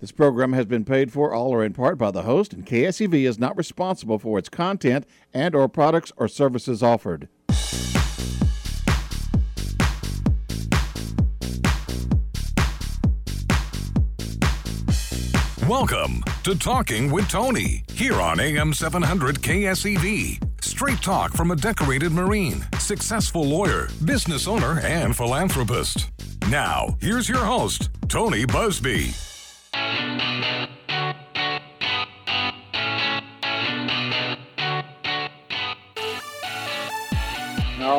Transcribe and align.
This 0.00 0.12
program 0.12 0.52
has 0.52 0.66
been 0.66 0.84
paid 0.84 1.10
for 1.10 1.34
all 1.34 1.48
or 1.48 1.64
in 1.64 1.72
part 1.72 1.98
by 1.98 2.12
the 2.12 2.22
host, 2.22 2.52
and 2.52 2.64
KSEV 2.64 3.26
is 3.26 3.36
not 3.36 3.56
responsible 3.56 4.20
for 4.20 4.38
its 4.38 4.48
content 4.48 5.04
and 5.34 5.56
or 5.56 5.68
products 5.68 6.12
or 6.16 6.28
services 6.28 6.84
offered. 6.84 7.28
Welcome 15.68 16.22
to 16.44 16.54
Talking 16.54 17.10
with 17.10 17.28
Tony 17.28 17.84
here 17.92 18.20
on 18.20 18.38
AM 18.38 18.72
700 18.72 19.40
KSEV. 19.40 20.62
Straight 20.62 21.02
talk 21.02 21.32
from 21.32 21.50
a 21.50 21.56
decorated 21.56 22.12
Marine, 22.12 22.64
successful 22.78 23.42
lawyer, 23.42 23.88
business 24.04 24.46
owner, 24.46 24.78
and 24.78 25.16
philanthropist. 25.16 26.08
Now, 26.48 26.96
here's 27.00 27.28
your 27.28 27.44
host, 27.44 27.90
Tony 28.08 28.46
Buzbee. 28.46 29.27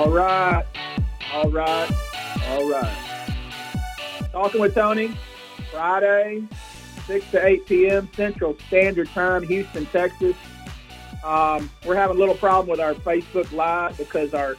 All 0.10 0.16
right. 0.16 0.66
All 1.32 1.52
right. 1.52 1.92
All 2.48 2.68
right. 2.68 3.32
Talking 4.32 4.60
with 4.60 4.74
Tony, 4.74 5.16
Friday, 5.72 6.48
6 7.06 7.30
to 7.30 7.46
8 7.46 7.66
p.m. 7.68 8.10
Central 8.16 8.58
Standard 8.66 9.08
Time, 9.10 9.44
Houston, 9.44 9.86
Texas. 9.86 10.36
Um, 11.24 11.70
we're 11.86 11.96
having 11.96 12.16
a 12.16 12.20
little 12.20 12.34
problem 12.34 12.72
with 12.72 12.80
our 12.80 12.96
Facebook 12.96 13.52
Live 13.52 14.00
because 14.00 14.34
our 14.34 14.58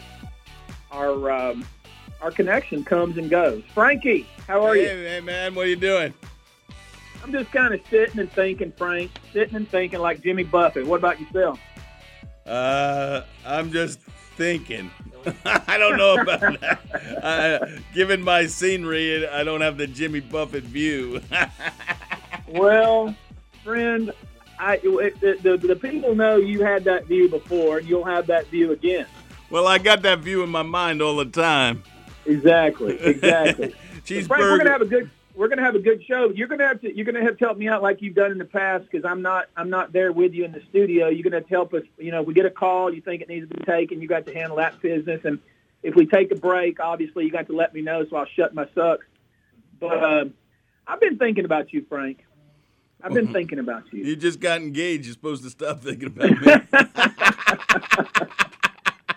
our 0.92 1.32
um, 1.32 1.66
our 2.20 2.30
connection 2.30 2.84
comes 2.84 3.18
and 3.18 3.28
goes. 3.28 3.64
Frankie, 3.74 4.28
how 4.46 4.64
are 4.64 4.76
hey, 4.76 4.82
you? 4.82 5.04
Hey, 5.08 5.20
man, 5.20 5.56
what 5.56 5.66
are 5.66 5.70
you 5.70 5.74
doing? 5.74 6.14
I'm 7.24 7.32
just 7.32 7.50
kind 7.50 7.74
of 7.74 7.80
sitting 7.90 8.20
and 8.20 8.30
thinking, 8.30 8.70
Frank. 8.76 9.10
Sitting 9.32 9.56
and 9.56 9.68
thinking 9.68 9.98
like 9.98 10.22
Jimmy 10.22 10.44
Buffett. 10.44 10.86
What 10.86 10.98
about 10.98 11.20
yourself? 11.20 11.58
Uh, 12.46 13.22
I'm 13.44 13.72
just 13.72 13.98
thinking. 14.36 14.90
I 15.44 15.78
don't 15.78 15.96
know 15.96 16.20
about 16.20 16.60
that. 16.60 16.80
Uh, 17.22 17.66
given 17.94 18.22
my 18.22 18.46
scenery, 18.46 19.26
I 19.28 19.44
don't 19.44 19.60
have 19.60 19.76
the 19.76 19.86
Jimmy 19.86 20.20
Buffett 20.20 20.64
view. 20.64 21.20
well, 22.48 23.14
friend, 23.64 24.12
I, 24.58 24.76
the, 24.78 25.38
the, 25.42 25.56
the 25.56 25.76
people 25.76 26.14
know 26.14 26.36
you 26.36 26.64
had 26.64 26.84
that 26.84 27.06
view 27.06 27.28
before, 27.28 27.78
and 27.78 27.88
you'll 27.88 28.04
have 28.04 28.26
that 28.28 28.46
view 28.48 28.72
again. 28.72 29.06
Well, 29.50 29.66
I 29.66 29.78
got 29.78 30.02
that 30.02 30.20
view 30.20 30.42
in 30.42 30.50
my 30.50 30.62
mind 30.62 31.02
all 31.02 31.16
the 31.16 31.24
time. 31.24 31.82
Exactly, 32.26 33.00
exactly. 33.00 33.74
Cheeseburger. 34.04 34.26
Frank, 34.26 34.42
we're 34.42 34.58
gonna 34.58 34.70
have 34.70 34.82
a 34.82 34.86
good 34.86 35.10
we're 35.40 35.48
gonna 35.48 35.64
have 35.64 35.74
a 35.74 35.80
good 35.80 36.04
show. 36.04 36.30
You're 36.34 36.48
gonna 36.48 36.68
have 36.68 36.82
to 36.82 36.94
you're 36.94 37.06
gonna 37.06 37.22
have 37.22 37.38
to 37.38 37.44
help 37.46 37.56
me 37.56 37.66
out 37.66 37.82
like 37.82 38.02
you've 38.02 38.14
done 38.14 38.30
in 38.30 38.36
the 38.36 38.44
past 38.44 38.84
because 38.90 39.06
I'm 39.06 39.22
not 39.22 39.46
I'm 39.56 39.70
not 39.70 39.90
there 39.90 40.12
with 40.12 40.34
you 40.34 40.44
in 40.44 40.52
the 40.52 40.60
studio. 40.68 41.08
You're 41.08 41.22
gonna 41.22 41.36
have 41.36 41.46
to 41.46 41.54
help 41.54 41.72
us. 41.72 41.84
You 41.96 42.10
know, 42.10 42.20
if 42.20 42.26
we 42.26 42.34
get 42.34 42.44
a 42.44 42.50
call, 42.50 42.92
you 42.92 43.00
think 43.00 43.22
it 43.22 43.28
needs 43.30 43.48
to 43.48 43.56
be 43.56 43.64
taken, 43.64 44.02
you 44.02 44.06
got 44.06 44.26
to 44.26 44.34
handle 44.34 44.58
that 44.58 44.82
business. 44.82 45.22
And 45.24 45.38
if 45.82 45.94
we 45.94 46.04
take 46.04 46.30
a 46.30 46.34
break, 46.34 46.78
obviously 46.78 47.24
you 47.24 47.30
got 47.30 47.46
to 47.46 47.56
let 47.56 47.72
me 47.72 47.80
know 47.80 48.04
so 48.10 48.16
I'll 48.16 48.26
shut 48.26 48.52
my 48.52 48.68
sucks. 48.74 49.06
But 49.80 50.04
uh, 50.04 50.24
I've 50.86 51.00
been 51.00 51.16
thinking 51.16 51.46
about 51.46 51.72
you, 51.72 51.86
Frank. 51.88 52.22
I've 53.02 53.14
been 53.14 53.28
thinking 53.32 53.60
about 53.60 53.90
you. 53.94 54.04
You 54.04 54.16
just 54.16 54.40
got 54.40 54.60
engaged. 54.60 55.06
You're 55.06 55.14
supposed 55.14 55.42
to 55.44 55.48
stop 55.48 55.80
thinking 55.80 56.08
about 56.08 56.32
me. 56.32 56.36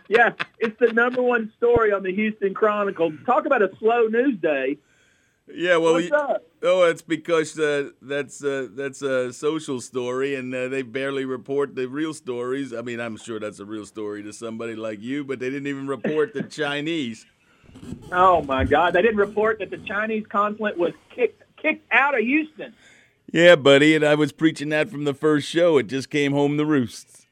yeah, 0.08 0.31
it's 0.58 0.80
the 0.80 0.93
number 0.93 1.21
one 1.21 1.52
story 1.58 1.91
on 1.91 2.02
the 2.02 2.13
Houston 2.13 2.53
Chronicle. 2.53 3.11
Talk 3.25 3.45
about 3.45 3.61
a 3.61 3.69
slow 3.77 4.08
news 4.08 4.39
day. 4.39 4.77
Yeah, 5.47 5.75
well, 5.77 5.99
you, 5.99 6.09
oh, 6.63 6.83
it's 6.83 7.02
because 7.02 7.59
uh, 7.59 7.89
that's 8.02 8.41
uh, 8.44 8.67
that's 8.72 9.02
a 9.02 9.33
social 9.33 9.81
story, 9.81 10.36
and 10.36 10.55
uh, 10.55 10.69
they 10.69 10.83
barely 10.83 11.25
report 11.25 11.75
the 11.75 11.88
real 11.88 12.13
stories. 12.13 12.73
I 12.73 12.81
mean, 12.81 13.02
I'm 13.02 13.17
sure 13.17 13.41
that's 13.41 13.59
a 13.59 13.66
real 13.66 13.86
story 13.86 14.23
to 14.23 14.31
somebody 14.31 14.75
like 14.75 15.02
you, 15.02 15.25
but 15.25 15.39
they 15.39 15.49
didn't 15.49 15.67
even 15.67 15.86
report 15.86 16.33
the 16.33 16.43
Chinese. 16.43 17.26
Oh 18.11 18.42
my 18.43 18.64
God! 18.64 18.93
They 18.93 19.02
didn't 19.02 19.17
report 19.17 19.59
that 19.59 19.70
the 19.70 19.80
Chinese 19.80 20.26
consulate 20.30 20.77
was 20.77 20.93
kicked 21.14 21.43
kicked 21.58 21.86
out 21.92 22.14
of 22.17 22.21
Houston. 22.21 22.73
Yeah, 23.31 23.55
buddy, 23.55 23.95
and 23.95 24.05
I 24.05 24.15
was 24.15 24.31
preaching 24.31 24.70
that 24.70 24.89
from 24.89 25.04
the 25.04 25.14
first 25.14 25.49
show. 25.49 25.77
It 25.77 25.87
just 25.87 26.10
came 26.10 26.31
home 26.31 26.55
the 26.55 26.65
roosts. 26.65 27.23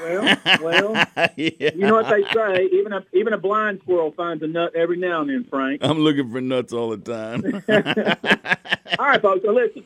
Well, 0.00 0.38
well, 0.62 0.92
yeah. 1.36 1.50
you 1.74 1.78
know 1.78 1.94
what 1.94 2.08
they 2.08 2.22
say. 2.32 2.68
Even 2.72 2.92
a 2.92 3.04
even 3.12 3.32
a 3.32 3.38
blind 3.38 3.80
squirrel 3.82 4.12
finds 4.12 4.42
a 4.42 4.46
nut 4.46 4.74
every 4.74 4.96
now 4.96 5.22
and 5.22 5.30
then, 5.30 5.44
Frank. 5.44 5.82
I'm 5.82 5.98
looking 5.98 6.30
for 6.30 6.40
nuts 6.40 6.72
all 6.72 6.90
the 6.90 6.98
time. 6.98 7.44
All 8.98 9.06
right, 9.06 9.20
folks. 9.20 9.44
So 9.44 9.52
listen. 9.52 9.84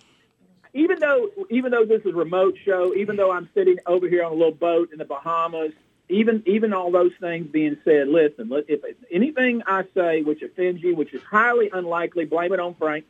Even 0.72 1.00
though 1.00 1.30
even 1.50 1.72
though 1.72 1.84
this 1.84 2.00
is 2.02 2.12
a 2.12 2.16
remote 2.16 2.56
show, 2.64 2.94
even 2.94 3.16
though 3.16 3.32
I'm 3.32 3.48
sitting 3.54 3.78
over 3.86 4.08
here 4.08 4.24
on 4.24 4.32
a 4.32 4.34
little 4.34 4.52
boat 4.52 4.92
in 4.92 4.98
the 4.98 5.04
Bahamas, 5.04 5.72
even 6.08 6.42
even 6.46 6.72
all 6.72 6.90
those 6.90 7.12
things 7.20 7.46
being 7.48 7.76
said, 7.84 8.08
listen. 8.08 8.50
If 8.68 8.82
anything 9.10 9.62
I 9.66 9.84
say 9.94 10.22
which 10.22 10.42
offends 10.42 10.82
you, 10.82 10.94
which 10.94 11.12
is 11.14 11.22
highly 11.22 11.70
unlikely, 11.72 12.26
blame 12.26 12.52
it 12.52 12.60
on 12.60 12.74
Frank. 12.74 13.04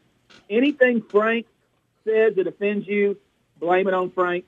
Anything 0.48 1.03
Frank 1.03 1.47
says 2.04 2.37
that 2.37 2.47
offends 2.47 2.87
you, 2.87 3.19
blame 3.59 3.88
it 3.88 3.94
on 3.94 4.10
Frank. 4.10 4.44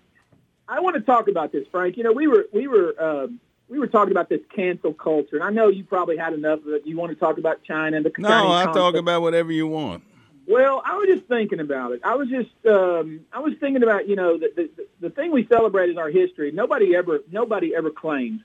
I 0.68 0.80
want 0.80 0.96
to 0.96 1.02
talk 1.02 1.28
about 1.28 1.52
this, 1.52 1.66
Frank. 1.70 1.96
You 1.96 2.04
know, 2.04 2.12
we 2.12 2.26
were 2.26 2.46
we 2.52 2.66
were 2.66 2.94
um, 3.02 3.40
we 3.68 3.78
were 3.78 3.86
talking 3.86 4.12
about 4.12 4.28
this 4.28 4.40
cancel 4.54 4.92
culture, 4.92 5.36
and 5.36 5.44
I 5.44 5.50
know 5.50 5.68
you 5.68 5.84
probably 5.84 6.16
had 6.16 6.32
enough 6.32 6.60
of 6.60 6.68
it. 6.68 6.86
You 6.86 6.96
want 6.96 7.10
to 7.10 7.16
talk 7.16 7.38
about 7.38 7.62
China 7.64 7.96
and 7.96 8.06
the 8.06 8.12
no, 8.18 8.28
I'll 8.28 8.72
talk 8.72 8.94
about 8.94 9.22
whatever 9.22 9.52
you 9.52 9.66
want. 9.66 10.04
Well, 10.46 10.82
I 10.84 10.96
was 10.96 11.08
just 11.08 11.28
thinking 11.28 11.60
about 11.60 11.92
it. 11.92 12.00
I 12.04 12.16
was 12.16 12.28
just 12.28 12.50
um, 12.66 13.20
I 13.32 13.40
was 13.40 13.54
thinking 13.60 13.82
about 13.82 14.08
you 14.08 14.16
know 14.16 14.38
the, 14.38 14.50
the 14.54 14.86
the 15.00 15.10
thing 15.10 15.32
we 15.32 15.46
celebrate 15.46 15.90
is 15.90 15.96
our 15.96 16.10
history. 16.10 16.50
Nobody 16.52 16.94
ever 16.96 17.20
nobody 17.30 17.74
ever 17.74 17.90
claims 17.90 18.40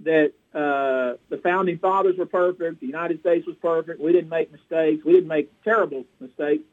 that 0.00 0.32
uh, 0.54 1.16
the 1.28 1.38
founding 1.42 1.78
fathers 1.78 2.16
were 2.16 2.26
perfect. 2.26 2.80
The 2.80 2.86
United 2.86 3.20
States 3.20 3.46
was 3.46 3.56
perfect. 3.56 4.00
We 4.00 4.12
didn't 4.12 4.30
make 4.30 4.50
mistakes. 4.52 5.04
We 5.04 5.12
didn't 5.12 5.28
make 5.28 5.50
terrible 5.62 6.04
mistakes. 6.20 6.64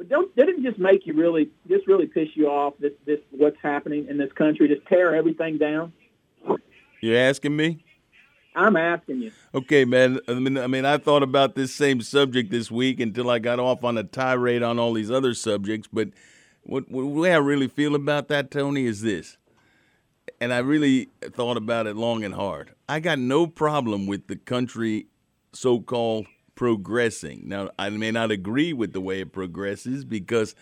But 0.00 0.08
don't 0.08 0.34
didn't 0.34 0.64
it 0.64 0.70
just 0.70 0.78
make 0.78 1.06
you 1.06 1.12
really 1.12 1.50
just 1.68 1.86
really 1.86 2.06
piss 2.06 2.28
you 2.32 2.46
off 2.46 2.72
this 2.80 2.92
this 3.04 3.18
what's 3.32 3.58
happening 3.62 4.06
in 4.08 4.16
this 4.16 4.32
country? 4.32 4.66
Just 4.66 4.86
tear 4.86 5.14
everything 5.14 5.58
down. 5.58 5.92
You're 7.02 7.18
asking 7.18 7.54
me? 7.54 7.84
I'm 8.56 8.78
asking 8.78 9.20
you. 9.20 9.32
Okay, 9.54 9.84
man. 9.84 10.18
I 10.26 10.32
mean, 10.32 10.56
I 10.56 10.68
mean, 10.68 10.86
I 10.86 10.96
thought 10.96 11.22
about 11.22 11.54
this 11.54 11.74
same 11.74 12.00
subject 12.00 12.50
this 12.50 12.70
week 12.70 12.98
until 12.98 13.28
I 13.28 13.40
got 13.40 13.60
off 13.60 13.84
on 13.84 13.98
a 13.98 14.02
tirade 14.02 14.62
on 14.62 14.78
all 14.78 14.94
these 14.94 15.10
other 15.10 15.34
subjects. 15.34 15.86
But 15.92 16.08
what, 16.62 16.90
what 16.90 17.02
the 17.02 17.20
way 17.20 17.34
I 17.34 17.36
really 17.36 17.68
feel 17.68 17.94
about 17.94 18.28
that, 18.28 18.50
Tony, 18.50 18.86
is 18.86 19.02
this. 19.02 19.36
And 20.40 20.50
I 20.50 20.60
really 20.60 21.10
thought 21.22 21.58
about 21.58 21.86
it 21.86 21.94
long 21.94 22.24
and 22.24 22.32
hard. 22.32 22.74
I 22.88 23.00
got 23.00 23.18
no 23.18 23.46
problem 23.46 24.06
with 24.06 24.28
the 24.28 24.36
country 24.36 25.08
so-called 25.52 26.26
progressing. 26.60 27.40
Now, 27.46 27.70
I 27.78 27.88
may 27.88 28.10
not 28.10 28.30
agree 28.30 28.74
with 28.74 28.92
the 28.92 29.00
way 29.00 29.20
it 29.22 29.32
progresses 29.32 30.04
because 30.04 30.54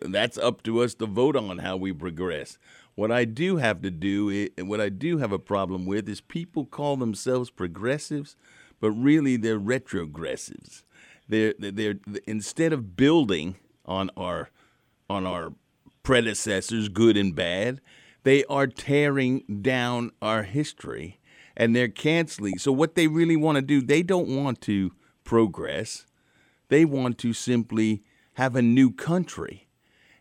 that's 0.00 0.38
up 0.38 0.62
to 0.62 0.80
us 0.80 0.94
to 0.94 1.04
vote 1.04 1.36
on 1.36 1.58
how 1.58 1.76
we 1.76 1.92
progress. 1.92 2.56
What 2.94 3.12
I 3.12 3.26
do 3.26 3.58
have 3.58 3.82
to 3.82 3.90
do, 3.90 4.30
i- 4.58 4.62
what 4.62 4.80
I 4.80 4.88
do 4.88 5.18
have 5.18 5.30
a 5.30 5.38
problem 5.38 5.84
with, 5.84 6.08
is 6.08 6.22
people 6.22 6.64
call 6.64 6.96
themselves 6.96 7.50
progressives, 7.50 8.34
but 8.80 8.92
really 8.92 9.36
they're 9.36 9.58
retrogressives. 9.58 10.84
They're, 11.28 11.52
they're 11.58 11.96
instead 12.26 12.72
of 12.72 12.96
building 12.96 13.56
on 13.84 14.08
our 14.16 14.48
on 15.10 15.26
our 15.26 15.52
predecessors, 16.02 16.88
good 16.88 17.18
and 17.18 17.34
bad, 17.34 17.82
they 18.22 18.42
are 18.44 18.66
tearing 18.66 19.44
down 19.60 20.12
our 20.22 20.44
history 20.44 21.20
and 21.54 21.76
they're 21.76 21.88
canceling. 21.88 22.56
So 22.56 22.72
what 22.72 22.94
they 22.94 23.06
really 23.06 23.36
want 23.36 23.56
to 23.56 23.62
do, 23.62 23.82
they 23.82 24.02
don't 24.02 24.28
want 24.28 24.62
to 24.62 24.92
progress. 25.24 26.06
They 26.68 26.84
want 26.84 27.18
to 27.18 27.32
simply 27.32 28.02
have 28.34 28.56
a 28.56 28.62
new 28.62 28.90
country. 28.90 29.68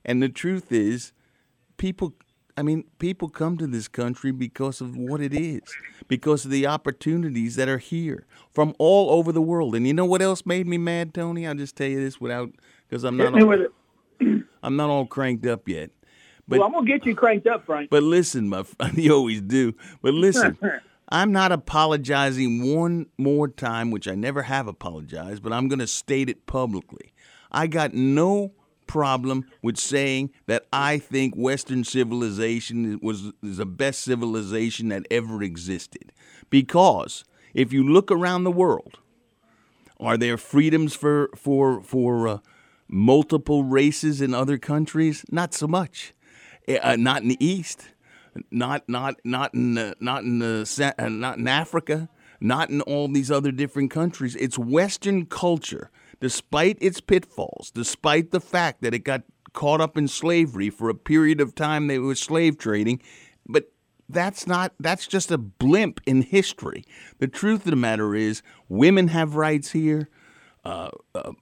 And 0.03 0.21
the 0.21 0.29
truth 0.29 0.71
is, 0.71 1.13
people 1.77 2.13
I 2.57 2.63
mean, 2.63 2.83
people 2.99 3.29
come 3.29 3.57
to 3.57 3.67
this 3.67 3.87
country 3.87 4.31
because 4.31 4.81
of 4.81 4.95
what 4.95 5.21
it 5.21 5.33
is, 5.33 5.61
because 6.07 6.45
of 6.45 6.51
the 6.51 6.67
opportunities 6.67 7.55
that 7.55 7.69
are 7.69 7.77
here 7.77 8.25
from 8.51 8.75
all 8.77 9.09
over 9.11 9.31
the 9.31 9.41
world. 9.41 9.75
And 9.75 9.87
you 9.87 9.93
know 9.93 10.05
what 10.05 10.21
else 10.21 10.45
made 10.45 10.67
me 10.67 10.77
mad, 10.77 11.13
Tony? 11.13 11.47
I'll 11.47 11.55
just 11.55 11.75
tell 11.75 11.87
you 11.87 11.99
this 11.99 12.19
without 12.19 12.51
because 12.87 13.03
I'm 13.03 13.17
not, 13.17 13.41
all, 13.41 13.65
I'm 14.63 14.75
not 14.75 14.89
all 14.89 15.05
cranked 15.05 15.45
up 15.45 15.67
yet. 15.67 15.91
But 16.47 16.59
well, 16.59 16.67
I'm 16.67 16.73
gonna 16.73 16.85
get 16.85 17.05
you 17.05 17.15
cranked 17.15 17.47
up, 17.47 17.65
Frank. 17.65 17.89
but 17.89 18.03
listen, 18.03 18.49
my 18.49 18.63
friend, 18.63 18.97
you 18.97 19.13
always 19.13 19.41
do. 19.41 19.73
But 20.01 20.13
listen, 20.13 20.57
I'm 21.11 21.33
not 21.33 21.51
apologizing 21.51 22.73
one 22.73 23.07
more 23.17 23.49
time, 23.49 23.91
which 23.91 24.07
I 24.07 24.15
never 24.15 24.43
have 24.43 24.67
apologized, 24.67 25.43
but 25.43 25.51
I'm 25.51 25.67
going 25.67 25.79
to 25.79 25.87
state 25.87 26.29
it 26.29 26.45
publicly. 26.45 27.13
I 27.51 27.67
got 27.67 27.93
no 27.93 28.53
problem 28.87 29.45
with 29.61 29.77
saying 29.77 30.31
that 30.47 30.65
I 30.71 30.99
think 30.99 31.33
Western 31.35 31.83
civilization 31.83 32.99
was 33.01 33.31
is 33.43 33.57
the 33.57 33.65
best 33.65 34.01
civilization 34.01 34.89
that 34.89 35.05
ever 35.11 35.43
existed. 35.43 36.13
Because 36.49 37.25
if 37.53 37.73
you 37.73 37.87
look 37.87 38.09
around 38.09 38.45
the 38.45 38.51
world, 38.51 38.99
are 39.99 40.17
there 40.17 40.37
freedoms 40.37 40.93
for 40.93 41.29
for 41.35 41.81
for 41.81 42.27
uh, 42.27 42.37
multiple 42.87 43.63
races 43.63 44.21
in 44.21 44.33
other 44.33 44.57
countries? 44.57 45.25
Not 45.29 45.53
so 45.53 45.67
much. 45.67 46.13
Eh, 46.67 46.79
uh, 46.81 46.95
not 46.95 47.21
in 47.21 47.29
the 47.29 47.45
East. 47.45 47.90
Not 48.49 48.87
not 48.87 49.15
not 49.23 49.53
in 49.53 49.93
not 49.99 50.23
in 50.23 50.39
the 50.39 50.93
uh, 50.97 51.09
not 51.09 51.37
in 51.37 51.47
Africa. 51.47 52.09
Not 52.43 52.71
in 52.71 52.81
all 52.81 53.07
these 53.07 53.29
other 53.29 53.51
different 53.51 53.91
countries. 53.91 54.35
It's 54.35 54.57
Western 54.57 55.27
culture, 55.27 55.91
despite 56.19 56.75
its 56.81 56.99
pitfalls, 56.99 57.71
despite 57.71 58.31
the 58.31 58.39
fact 58.39 58.81
that 58.81 58.95
it 58.95 59.03
got 59.03 59.21
caught 59.53 59.79
up 59.79 59.95
in 59.95 60.07
slavery 60.07 60.71
for 60.71 60.89
a 60.89 60.95
period 60.95 61.39
of 61.39 61.53
time. 61.53 61.85
They 61.85 61.99
were 61.99 62.15
slave 62.15 62.57
trading, 62.57 62.99
but 63.47 63.71
that's 64.09 64.47
not 64.47 64.73
that's 64.79 65.05
just 65.05 65.29
a 65.29 65.37
blimp 65.37 66.01
in 66.07 66.23
history. 66.23 66.83
The 67.19 67.27
truth 67.27 67.65
of 67.65 67.69
the 67.69 67.75
matter 67.75 68.15
is, 68.15 68.41
women 68.67 69.09
have 69.09 69.35
rights 69.35 69.71
here. 69.71 70.09
Uh, 70.65 70.89
uh, 71.13 71.33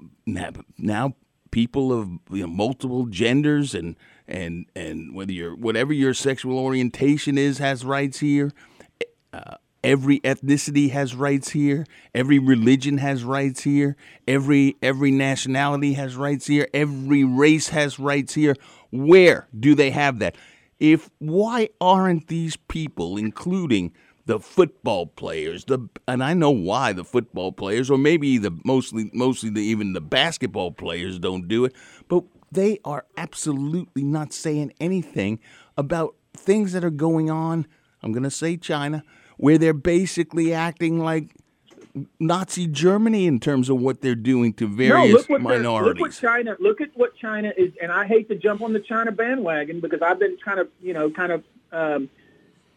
now, 0.78 1.16
people 1.52 1.92
of 1.92 2.10
you 2.30 2.42
know, 2.42 2.48
multiple 2.48 3.06
genders 3.06 3.74
and 3.74 3.96
and 4.30 4.68
and 4.76 5.14
whether 5.14 5.32
you're 5.32 5.56
whatever 5.56 5.92
your 5.92 6.14
sexual 6.14 6.58
orientation 6.58 7.38
is 7.38 7.58
has 7.58 7.84
rights 7.84 8.20
here. 8.20 8.54
Uh, 9.34 9.56
every 9.84 10.20
ethnicity 10.22 10.92
has 10.92 11.16
rights 11.16 11.50
here. 11.50 11.86
Every 12.14 12.40
religion 12.40 13.00
has 13.00 13.24
rights 13.24 13.64
here. 13.64 13.98
Every 14.28 14.78
every 14.82 15.12
nationality 15.12 15.94
has 15.94 16.16
rights 16.16 16.48
here. 16.48 16.68
Every 16.74 17.24
race 17.24 17.70
has 17.70 18.00
rights 18.00 18.36
here. 18.36 18.56
Where 18.92 19.48
do 19.58 19.76
they 19.76 19.92
have 19.92 20.20
that? 20.20 20.36
If 20.80 21.10
why 21.18 21.70
aren't 21.82 22.28
these 22.28 22.56
people, 22.56 23.18
including 23.18 23.92
the 24.26 24.40
football 24.40 25.08
players, 25.08 25.66
the 25.66 25.90
and 26.08 26.24
I 26.24 26.36
know 26.36 26.52
why 26.52 26.94
the 26.94 27.04
football 27.04 27.52
players, 27.52 27.90
or 27.90 27.98
maybe 27.98 28.38
the 28.38 28.52
mostly 28.64 29.10
mostly 29.12 29.50
the, 29.50 29.62
even 29.62 29.94
the 29.94 30.02
basketball 30.02 30.72
players 30.72 31.18
don't 31.18 31.48
do 31.48 31.66
it, 31.66 31.74
but 32.08 32.24
they 32.52 32.80
are 32.86 33.06
absolutely 33.18 34.04
not 34.04 34.34
saying 34.34 34.74
anything 34.80 35.40
about 35.78 36.16
things 36.34 36.74
that 36.74 36.84
are 36.84 36.90
going 36.90 37.30
on. 37.30 37.68
I'm 38.02 38.12
going 38.12 38.24
to 38.24 38.32
say 38.32 38.58
China, 38.58 39.04
where 39.38 39.58
they're 39.58 39.74
basically 39.74 40.54
acting 40.54 41.00
like 41.00 41.36
Nazi 42.20 42.68
Germany 42.68 43.26
in 43.26 43.40
terms 43.40 43.70
of 43.70 43.80
what 43.80 44.02
they're 44.02 44.16
doing 44.16 44.54
to 44.54 44.68
various 44.68 45.28
no, 45.28 45.36
look 45.36 45.42
minorities. 45.42 46.02
Look 46.02 46.10
what 46.10 46.18
China. 46.20 46.56
Look 46.60 46.82
at 46.82 46.90
what 46.96 47.16
China 47.16 47.52
is, 47.58 47.74
and 47.82 47.92
I 47.92 48.06
hate 48.06 48.30
to 48.30 48.36
jump 48.36 48.62
on 48.62 48.74
the 48.74 48.80
China 48.80 49.12
bandwagon 49.12 49.80
because 49.80 50.02
I've 50.02 50.20
been 50.20 50.38
kind 50.38 50.60
of, 50.60 50.70
you 50.82 50.94
know, 50.94 51.10
kind 51.10 51.32
of 51.32 51.44
um, 51.72 52.10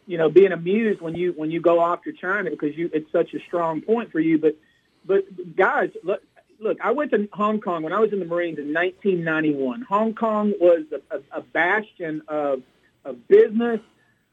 you 0.06 0.18
know, 0.18 0.28
being 0.28 0.52
amused 0.52 1.00
when 1.00 1.14
you 1.14 1.32
when 1.32 1.50
you 1.50 1.60
go 1.60 1.82
after 1.82 2.12
China 2.12 2.50
because 2.50 2.76
you 2.76 2.90
it's 2.92 3.10
such 3.12 3.34
a 3.34 3.40
strong 3.40 3.80
point 3.80 4.10
for 4.10 4.20
you. 4.20 4.38
But 4.38 4.56
but 5.04 5.56
guys, 5.56 5.90
look, 6.02 6.22
look, 6.62 6.78
I 6.80 6.92
went 6.92 7.10
to 7.10 7.28
Hong 7.32 7.60
Kong 7.60 7.82
when 7.82 7.92
I 7.92 7.98
was 7.98 8.12
in 8.12 8.20
the 8.20 8.24
Marines 8.24 8.58
in 8.58 8.72
1991. 8.72 9.82
Hong 9.82 10.14
Kong 10.14 10.54
was 10.60 10.84
a, 10.92 11.16
a, 11.16 11.38
a 11.38 11.40
bastion 11.42 12.22
of 12.28 12.62
of 13.04 13.26
business, 13.28 13.80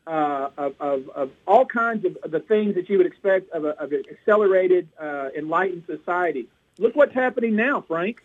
uh, 0.05 0.49
of, 0.57 0.75
of, 0.79 1.09
of 1.09 1.31
all 1.47 1.65
kinds 1.65 2.05
of, 2.05 2.17
of 2.23 2.31
the 2.31 2.39
things 2.39 2.75
that 2.75 2.89
you 2.89 2.97
would 2.97 3.07
expect 3.07 3.51
of, 3.51 3.65
a, 3.65 3.69
of 3.81 3.91
an 3.91 4.03
accelerated, 4.11 4.87
uh, 4.99 5.29
enlightened 5.35 5.83
society. 5.87 6.47
Look 6.77 6.95
what's 6.95 7.13
happening 7.13 7.55
now, 7.55 7.81
Frank. 7.81 8.21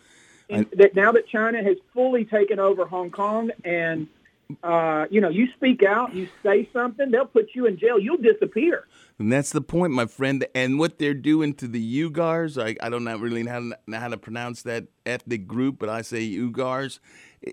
I, 0.52 0.66
that 0.74 0.94
now 0.94 1.12
that 1.12 1.26
China 1.26 1.62
has 1.62 1.78
fully 1.94 2.26
taken 2.26 2.58
over 2.58 2.84
Hong 2.84 3.10
Kong 3.10 3.50
and 3.64 4.06
uh, 4.62 5.06
you 5.11 5.20
know, 5.20 5.29
you 5.29 5.49
speak 5.56 5.82
out, 5.82 6.14
you 6.14 6.29
say 6.43 6.69
something, 6.73 7.11
they'll 7.11 7.26
put 7.26 7.50
you 7.55 7.67
in 7.67 7.79
jail. 7.79 7.99
You'll 7.99 8.19
disappear. 8.19 8.87
And 9.19 9.32
that's 9.32 9.50
the 9.50 9.61
point, 9.61 9.93
my 9.93 10.06
friend. 10.06 10.46
And 10.55 10.79
what 10.79 10.99
they're 10.99 11.14
doing 11.14 11.55
to 11.55 11.69
the 11.69 12.02
Uyghurs, 12.02 12.62
I, 12.62 12.76
I 12.85 12.91
don't 12.91 13.05
know 13.05 13.17
really 13.17 13.43
know 13.43 13.52
how, 13.52 13.58
to, 13.61 13.79
know 13.87 13.99
how 13.99 14.08
to 14.08 14.17
pronounce 14.17 14.62
that 14.62 14.87
ethnic 15.06 15.46
group, 15.46 15.79
but 15.79 15.88
I 15.88 16.02
say 16.02 16.29
Uyghurs. 16.29 16.99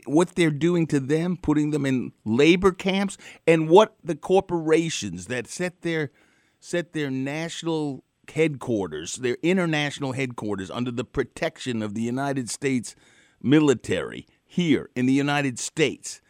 What 0.05 0.35
they're 0.35 0.51
doing 0.51 0.87
to 0.87 0.99
them, 0.99 1.37
putting 1.37 1.71
them 1.71 1.85
in 1.85 2.13
labor 2.25 2.71
camps, 2.71 3.17
and 3.45 3.69
what 3.69 3.95
the 4.03 4.15
corporations 4.15 5.27
that 5.27 5.47
set 5.47 5.81
their 5.81 6.11
set 6.59 6.93
their 6.93 7.09
national 7.09 8.03
headquarters, 8.29 9.15
their 9.15 9.37
international 9.41 10.13
headquarters, 10.13 10.71
under 10.71 10.91
the 10.91 11.03
protection 11.03 11.81
of 11.81 11.93
the 11.93 12.01
United 12.01 12.49
States 12.49 12.95
military 13.41 14.27
here 14.45 14.89
in 14.95 15.05
the 15.07 15.13
United 15.13 15.59
States 15.59 16.20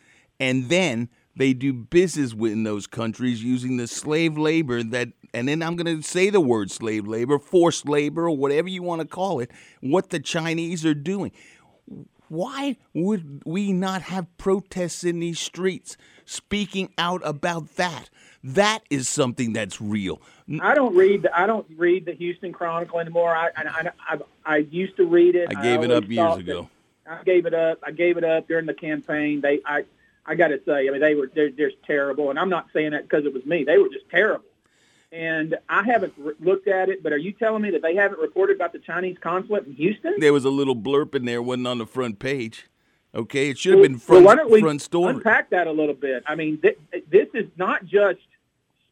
and 0.41 0.69
then 0.69 1.07
they 1.35 1.53
do 1.53 1.71
business 1.71 2.33
within 2.33 2.63
those 2.63 2.87
countries 2.87 3.43
using 3.43 3.77
the 3.77 3.87
slave 3.87 4.37
labor 4.37 4.83
that 4.83 5.09
and 5.33 5.47
then 5.47 5.63
I'm 5.63 5.77
going 5.77 6.01
to 6.01 6.05
say 6.05 6.29
the 6.29 6.41
word 6.41 6.69
slave 6.71 7.07
labor, 7.07 7.39
forced 7.39 7.87
labor, 7.87 8.25
or 8.25 8.35
whatever 8.35 8.67
you 8.67 8.83
want 8.83 8.99
to 8.99 9.07
call 9.07 9.39
it, 9.39 9.49
what 9.79 10.09
the 10.09 10.19
Chinese 10.19 10.85
are 10.85 10.93
doing. 10.93 11.31
Why 12.27 12.75
would 12.93 13.43
we 13.45 13.71
not 13.71 14.01
have 14.01 14.25
protests 14.37 15.05
in 15.05 15.19
these 15.19 15.39
streets 15.39 15.95
speaking 16.25 16.91
out 16.97 17.21
about 17.23 17.75
that? 17.77 18.09
That 18.43 18.79
is 18.89 19.07
something 19.07 19.53
that's 19.53 19.79
real. 19.79 20.21
I 20.61 20.73
don't 20.73 20.95
read. 20.95 21.21
The, 21.21 21.39
I 21.39 21.45
don't 21.45 21.67
read 21.77 22.05
the 22.05 22.13
Houston 22.13 22.51
Chronicle 22.51 22.99
anymore. 22.99 23.33
I 23.33 23.51
I, 23.55 23.91
I, 24.09 24.17
I 24.45 24.57
used 24.57 24.97
to 24.97 25.05
read 25.05 25.35
it. 25.35 25.49
I 25.55 25.61
gave 25.61 25.81
I 25.81 25.83
it 25.83 25.91
up 25.91 26.09
years 26.09 26.37
ago. 26.37 26.69
I 27.07 27.23
gave 27.23 27.45
it 27.45 27.53
up. 27.53 27.79
I 27.83 27.91
gave 27.91 28.17
it 28.17 28.23
up 28.23 28.47
during 28.47 28.65
the 28.65 28.73
campaign. 28.73 29.41
They 29.41 29.59
I 29.65 29.85
I 30.31 30.35
got 30.35 30.47
to 30.47 30.61
say, 30.65 30.87
I 30.87 30.91
mean, 30.91 31.01
they 31.01 31.13
were 31.13 31.29
they're 31.35 31.49
just 31.49 31.75
terrible, 31.85 32.29
and 32.29 32.39
I'm 32.39 32.47
not 32.47 32.67
saying 32.71 32.91
that 32.91 33.03
because 33.03 33.25
it 33.25 33.33
was 33.33 33.45
me. 33.45 33.65
They 33.65 33.77
were 33.77 33.89
just 33.89 34.09
terrible. 34.09 34.45
And 35.11 35.57
I 35.67 35.83
haven't 35.83 36.13
re- 36.17 36.35
looked 36.39 36.69
at 36.69 36.87
it, 36.87 37.03
but 37.03 37.11
are 37.11 37.17
you 37.17 37.33
telling 37.33 37.61
me 37.61 37.71
that 37.71 37.81
they 37.81 37.95
haven't 37.95 38.21
reported 38.21 38.55
about 38.55 38.71
the 38.71 38.79
Chinese 38.79 39.17
consulate 39.19 39.67
in 39.67 39.73
Houston? 39.73 40.15
There 40.19 40.31
was 40.31 40.45
a 40.45 40.49
little 40.49 40.75
blurb 40.75 41.15
in 41.15 41.25
there, 41.25 41.41
wasn't 41.41 41.67
on 41.67 41.79
the 41.79 41.85
front 41.85 42.19
page. 42.19 42.69
Okay, 43.13 43.49
it 43.49 43.57
should 43.57 43.73
have 43.73 43.81
been 43.81 43.99
front, 43.99 44.23
well, 44.23 44.35
why 44.37 44.41
don't 44.41 44.49
we 44.49 44.61
front 44.61 44.81
story. 44.81 45.13
Unpack 45.15 45.49
that 45.49 45.67
a 45.67 45.71
little 45.71 45.93
bit. 45.93 46.23
I 46.25 46.35
mean, 46.35 46.59
th- 46.61 46.79
this 47.09 47.27
is 47.33 47.49
not 47.57 47.83
just 47.83 48.21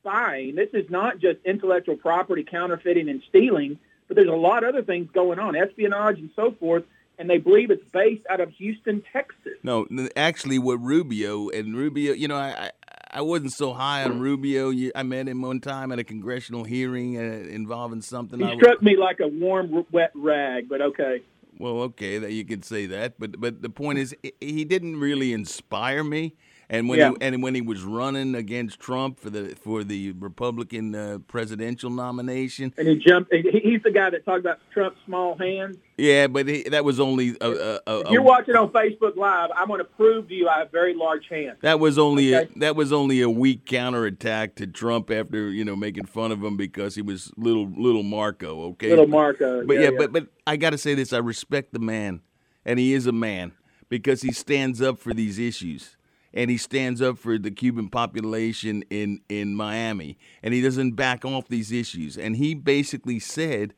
spying. 0.02 0.56
This 0.56 0.72
is 0.74 0.90
not 0.90 1.20
just 1.20 1.38
intellectual 1.46 1.96
property 1.96 2.44
counterfeiting 2.44 3.08
and 3.08 3.24
stealing, 3.30 3.80
but 4.10 4.16
there's 4.18 4.28
a 4.28 4.34
lot 4.34 4.66
of 4.66 4.76
other 4.76 4.84
things 4.84 5.10
going 5.14 5.40
on, 5.40 5.56
espionage 5.56 6.20
and 6.20 6.32
so 6.36 6.52
forth 6.60 6.84
and 7.20 7.30
they 7.30 7.38
believe 7.38 7.70
it's 7.70 7.84
based 7.92 8.26
out 8.30 8.40
of 8.40 8.50
Houston, 8.52 9.04
Texas. 9.14 9.54
No, 9.62 9.86
actually, 10.16 10.58
what 10.58 10.82
Rubio 10.82 11.50
and 11.50 11.76
Rubio, 11.76 12.14
you 12.14 12.28
know, 12.28 12.38
I 12.38 12.72
I 13.12 13.22
wasn't 13.22 13.52
so 13.52 13.74
high 13.74 14.04
on 14.04 14.20
Rubio. 14.20 14.72
I 14.96 15.04
met 15.04 15.28
him 15.28 15.42
one 15.42 15.60
time 15.60 15.92
at 15.92 16.00
a 16.00 16.04
congressional 16.04 16.64
hearing 16.64 17.18
uh, 17.18 17.22
involving 17.50 18.02
something. 18.02 18.40
He 18.40 18.46
I 18.46 18.56
struck 18.56 18.82
me 18.82 18.96
like 18.96 19.20
a 19.20 19.28
warm, 19.28 19.86
wet 19.92 20.12
rag, 20.16 20.70
but 20.70 20.82
okay. 20.82 21.22
Well, 21.60 21.82
okay, 21.82 22.20
that 22.20 22.32
you 22.32 22.46
could 22.46 22.64
say 22.64 22.86
that, 22.86 23.20
but 23.20 23.40
but 23.40 23.62
the 23.62 23.70
point 23.70 24.00
is, 24.00 24.16
he 24.40 24.64
didn't 24.64 25.00
really 25.00 25.34
inspire 25.34 26.04
me. 26.06 26.36
And 26.72 26.88
when 26.88 27.00
yeah. 27.00 27.10
he, 27.10 27.16
and 27.22 27.42
when 27.42 27.56
he 27.56 27.62
was 27.62 27.82
running 27.82 28.36
against 28.36 28.80
Trump 28.80 29.20
for 29.20 29.32
the 29.32 29.56
for 29.56 29.84
the 29.84 30.12
Republican 30.12 30.94
uh, 30.94 31.18
presidential 31.28 31.90
nomination, 31.90 32.72
and 32.78 32.88
he 32.88 32.96
jumped. 32.96 33.34
He's 33.34 33.82
the 33.82 33.90
guy 33.90 34.12
that 34.12 34.24
talked 34.24 34.42
about 34.42 34.60
Trump's 34.72 35.00
small 35.04 35.36
hands. 35.36 35.78
Yeah, 35.98 36.28
but 36.28 36.48
he, 36.48 36.64
that 36.70 36.86
was 36.86 37.00
only. 37.00 37.36
A, 37.42 37.50
a, 37.50 37.80
a, 37.88 38.00
if 38.02 38.12
you're 38.12 38.22
watching 38.22 38.56
on 38.56 38.70
Facebook 38.70 39.16
Live, 39.16 39.50
I'm 39.56 39.68
going 39.68 39.80
to 39.80 39.84
prove 39.84 40.28
to 40.28 40.34
you 40.36 40.48
I 40.48 40.60
have 40.60 40.72
very 40.72 40.94
large 40.94 41.28
hands. 41.28 41.58
That 41.62 41.80
was 41.80 41.98
only 41.98 42.36
okay? 42.36 42.52
a, 42.56 42.60
that 42.60 42.76
was 42.76 42.94
only 42.94 43.22
a 43.22 43.30
weak 43.32 43.66
counterattack 43.66 44.54
to 44.58 44.68
Trump 44.68 45.10
after 45.10 45.50
you 45.50 45.66
know 45.66 45.76
making 45.76 46.06
fun 46.06 46.32
of 46.32 46.44
him 46.44 46.56
because 46.56 46.94
he 46.94 47.02
was 47.02 47.32
little 47.36 47.68
little 47.68 48.04
Marco. 48.04 48.62
Okay, 48.72 48.92
little 48.92 49.08
Marco. 49.08 49.66
But 49.66 49.78
yeah, 49.78 49.80
yeah, 49.80 49.90
yeah. 49.90 49.98
but 49.98 50.14
but 50.14 50.28
I 50.46 50.56
got 50.56 50.70
to 50.70 50.78
say 50.78 50.94
this: 50.94 51.14
I 51.14 51.18
respect 51.18 51.74
the 51.74 51.80
man, 51.80 52.22
and 52.64 52.78
he 52.78 52.94
is 52.94 53.08
a 53.08 53.12
man 53.12 53.54
because 53.90 54.22
he 54.22 54.32
stands 54.32 54.84
up 54.84 55.00
for 55.00 55.16
these 55.16 55.40
issues 55.40 55.96
and 56.34 56.52
he 56.52 56.58
stands 56.58 57.02
up 57.02 57.18
for 57.18 57.38
the 57.38 57.52
Cuban 57.52 57.90
population 57.90 58.84
in, 58.90 59.22
in 59.30 59.56
Miami, 59.56 60.18
and 60.44 60.54
he 60.54 60.62
doesn't 60.62 60.92
back 60.92 61.26
off 61.26 61.48
these 61.48 61.72
issues. 61.72 62.18
And 62.18 62.36
he 62.36 62.54
basically 62.54 63.20
said 63.20 63.74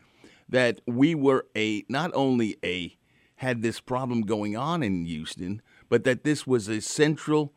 that 0.50 0.82
we 0.86 1.16
were 1.16 1.46
a 1.56 1.84
not 1.90 2.12
only 2.14 2.58
a 2.64 2.98
had 3.36 3.64
this 3.64 3.80
problem 3.80 4.22
going 4.22 4.56
on 4.56 4.84
in 4.84 5.06
Houston, 5.06 5.62
but 5.90 6.04
that 6.04 6.24
this 6.24 6.46
was 6.46 6.68
a 6.68 6.80
central 6.80 7.54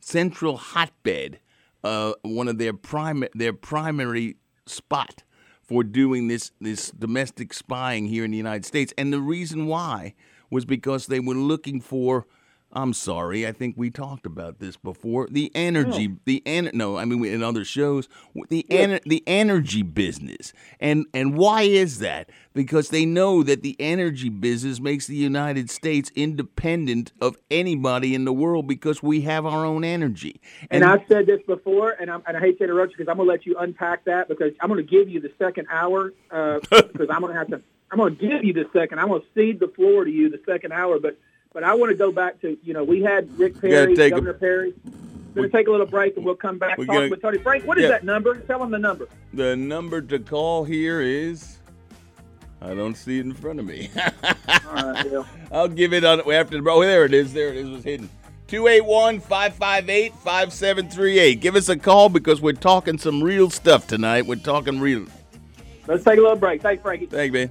central 0.00 0.56
hotbed, 0.56 1.38
uh, 1.84 2.12
one 2.22 2.48
of 2.48 2.58
their 2.58 2.72
prime 2.72 3.24
their 3.34 3.52
primary 3.52 4.36
spot 4.66 5.22
for 5.62 5.84
doing 5.84 6.28
this 6.28 6.50
this 6.60 6.90
domestic 6.90 7.52
spying 7.52 8.06
here 8.06 8.24
in 8.24 8.30
the 8.32 8.36
United 8.36 8.64
States. 8.64 8.92
And 8.98 9.12
the 9.12 9.20
reason 9.20 9.66
why 9.66 10.14
was 10.50 10.64
because 10.64 11.06
they 11.06 11.20
were 11.20 11.34
looking 11.34 11.80
for 11.80 12.26
I'm 12.72 12.92
sorry. 12.92 13.46
I 13.46 13.52
think 13.52 13.74
we 13.76 13.90
talked 13.90 14.26
about 14.26 14.60
this 14.60 14.76
before. 14.76 15.26
The 15.30 15.50
energy, 15.54 16.10
oh. 16.12 16.18
the 16.24 16.42
en- 16.46 16.70
no, 16.72 16.98
I 16.98 17.04
mean 17.04 17.24
in 17.24 17.42
other 17.42 17.64
shows, 17.64 18.08
the 18.48 18.64
yeah. 18.68 18.78
en- 18.78 19.00
the 19.04 19.24
energy 19.26 19.82
business, 19.82 20.52
and 20.78 21.06
and 21.12 21.36
why 21.36 21.62
is 21.62 21.98
that? 21.98 22.30
Because 22.54 22.90
they 22.90 23.04
know 23.04 23.42
that 23.42 23.62
the 23.62 23.76
energy 23.80 24.28
business 24.28 24.80
makes 24.80 25.06
the 25.06 25.16
United 25.16 25.68
States 25.68 26.12
independent 26.14 27.12
of 27.20 27.36
anybody 27.50 28.14
in 28.14 28.24
the 28.24 28.32
world 28.32 28.68
because 28.68 29.02
we 29.02 29.22
have 29.22 29.46
our 29.46 29.64
own 29.64 29.82
energy. 29.82 30.40
And, 30.70 30.82
and 30.82 30.92
I've 30.92 31.06
said 31.08 31.26
this 31.26 31.40
before, 31.46 31.96
and, 32.00 32.10
and 32.10 32.36
i 32.36 32.40
hate 32.40 32.58
to 32.58 32.64
interrupt 32.64 32.92
you 32.92 32.98
because 32.98 33.10
I'm 33.10 33.16
going 33.16 33.28
to 33.28 33.32
let 33.32 33.46
you 33.46 33.56
unpack 33.58 34.04
that 34.04 34.28
because 34.28 34.52
I'm 34.60 34.68
going 34.68 34.84
to 34.84 34.90
give 34.90 35.08
you 35.08 35.20
the 35.20 35.32
second 35.38 35.66
hour 35.70 36.12
uh, 36.30 36.60
because 36.70 37.08
I'm 37.10 37.20
going 37.20 37.32
to 37.32 37.38
have 37.38 37.48
to. 37.48 37.62
I'm 37.92 37.98
going 37.98 38.16
to 38.16 38.28
give 38.28 38.44
you 38.44 38.52
the 38.52 38.66
second. 38.72 39.00
I'm 39.00 39.08
going 39.08 39.22
to 39.22 39.26
cede 39.34 39.58
the 39.58 39.66
floor 39.66 40.04
to 40.04 40.10
you 40.10 40.30
the 40.30 40.40
second 40.46 40.72
hour, 40.72 41.00
but 41.00 41.18
But 41.52 41.64
I 41.64 41.74
want 41.74 41.90
to 41.90 41.96
go 41.96 42.12
back 42.12 42.40
to 42.42 42.56
you 42.62 42.72
know 42.74 42.84
we 42.84 43.02
had 43.02 43.36
Rick 43.38 43.60
Perry, 43.60 43.96
take 43.96 44.12
a- 44.12 44.16
Governor 44.16 44.34
Perry. 44.34 44.72
We're 45.34 45.42
going 45.42 45.50
to 45.50 45.56
take 45.56 45.68
a 45.68 45.70
little 45.70 45.86
break 45.86 46.16
and 46.16 46.24
we'll 46.24 46.34
come 46.34 46.58
back 46.58 46.76
We 46.76 46.86
talking 46.86 47.00
gotta- 47.02 47.10
with 47.10 47.22
Tony 47.22 47.38
Frank. 47.38 47.64
What 47.64 47.78
is 47.78 47.84
Yeah. 47.84 47.90
that 47.90 48.04
number? 48.04 48.36
Tell 48.40 48.58
them 48.58 48.72
the 48.72 48.78
number. 48.80 49.06
The 49.32 49.54
number 49.56 50.00
to 50.02 50.18
call 50.18 50.64
here 50.64 51.00
is. 51.00 51.58
I 52.60 52.74
don't 52.74 52.94
see 52.96 53.20
it 53.20 53.24
in 53.26 53.32
front 53.32 53.58
of 53.60 53.64
me. 53.64 53.90
All 54.68 54.92
right, 54.92 55.08
Bill. 55.08 55.26
I'll 55.52 55.68
give 55.68 55.92
it 55.94 56.04
on 56.04 56.20
after 56.32 56.56
the 56.56 56.62
bro. 56.62 56.78
Oh, 56.78 56.80
there 56.80 57.04
it 57.04 57.14
is. 57.14 57.32
There 57.32 57.48
it 57.48 57.56
is. 57.56 57.68
It 57.68 57.72
was 57.72 57.84
hidden. 57.84 58.10
281 58.48 59.20
558 59.20 60.12
5738. 60.14 61.40
Give 61.40 61.54
us 61.56 61.68
a 61.68 61.76
call 61.78 62.08
because 62.08 62.40
we're 62.42 62.52
talking 62.52 62.98
some 62.98 63.22
real 63.22 63.48
stuff 63.50 63.86
tonight. 63.86 64.26
We're 64.26 64.34
talking 64.34 64.80
real. 64.80 65.06
Let's 65.86 66.02
take 66.04 66.18
a 66.18 66.22
little 66.22 66.36
break. 66.36 66.60
Thanks, 66.60 66.82
Frankie. 66.82 67.06
Thank 67.06 67.32
you, 67.32 67.38
man. 67.38 67.50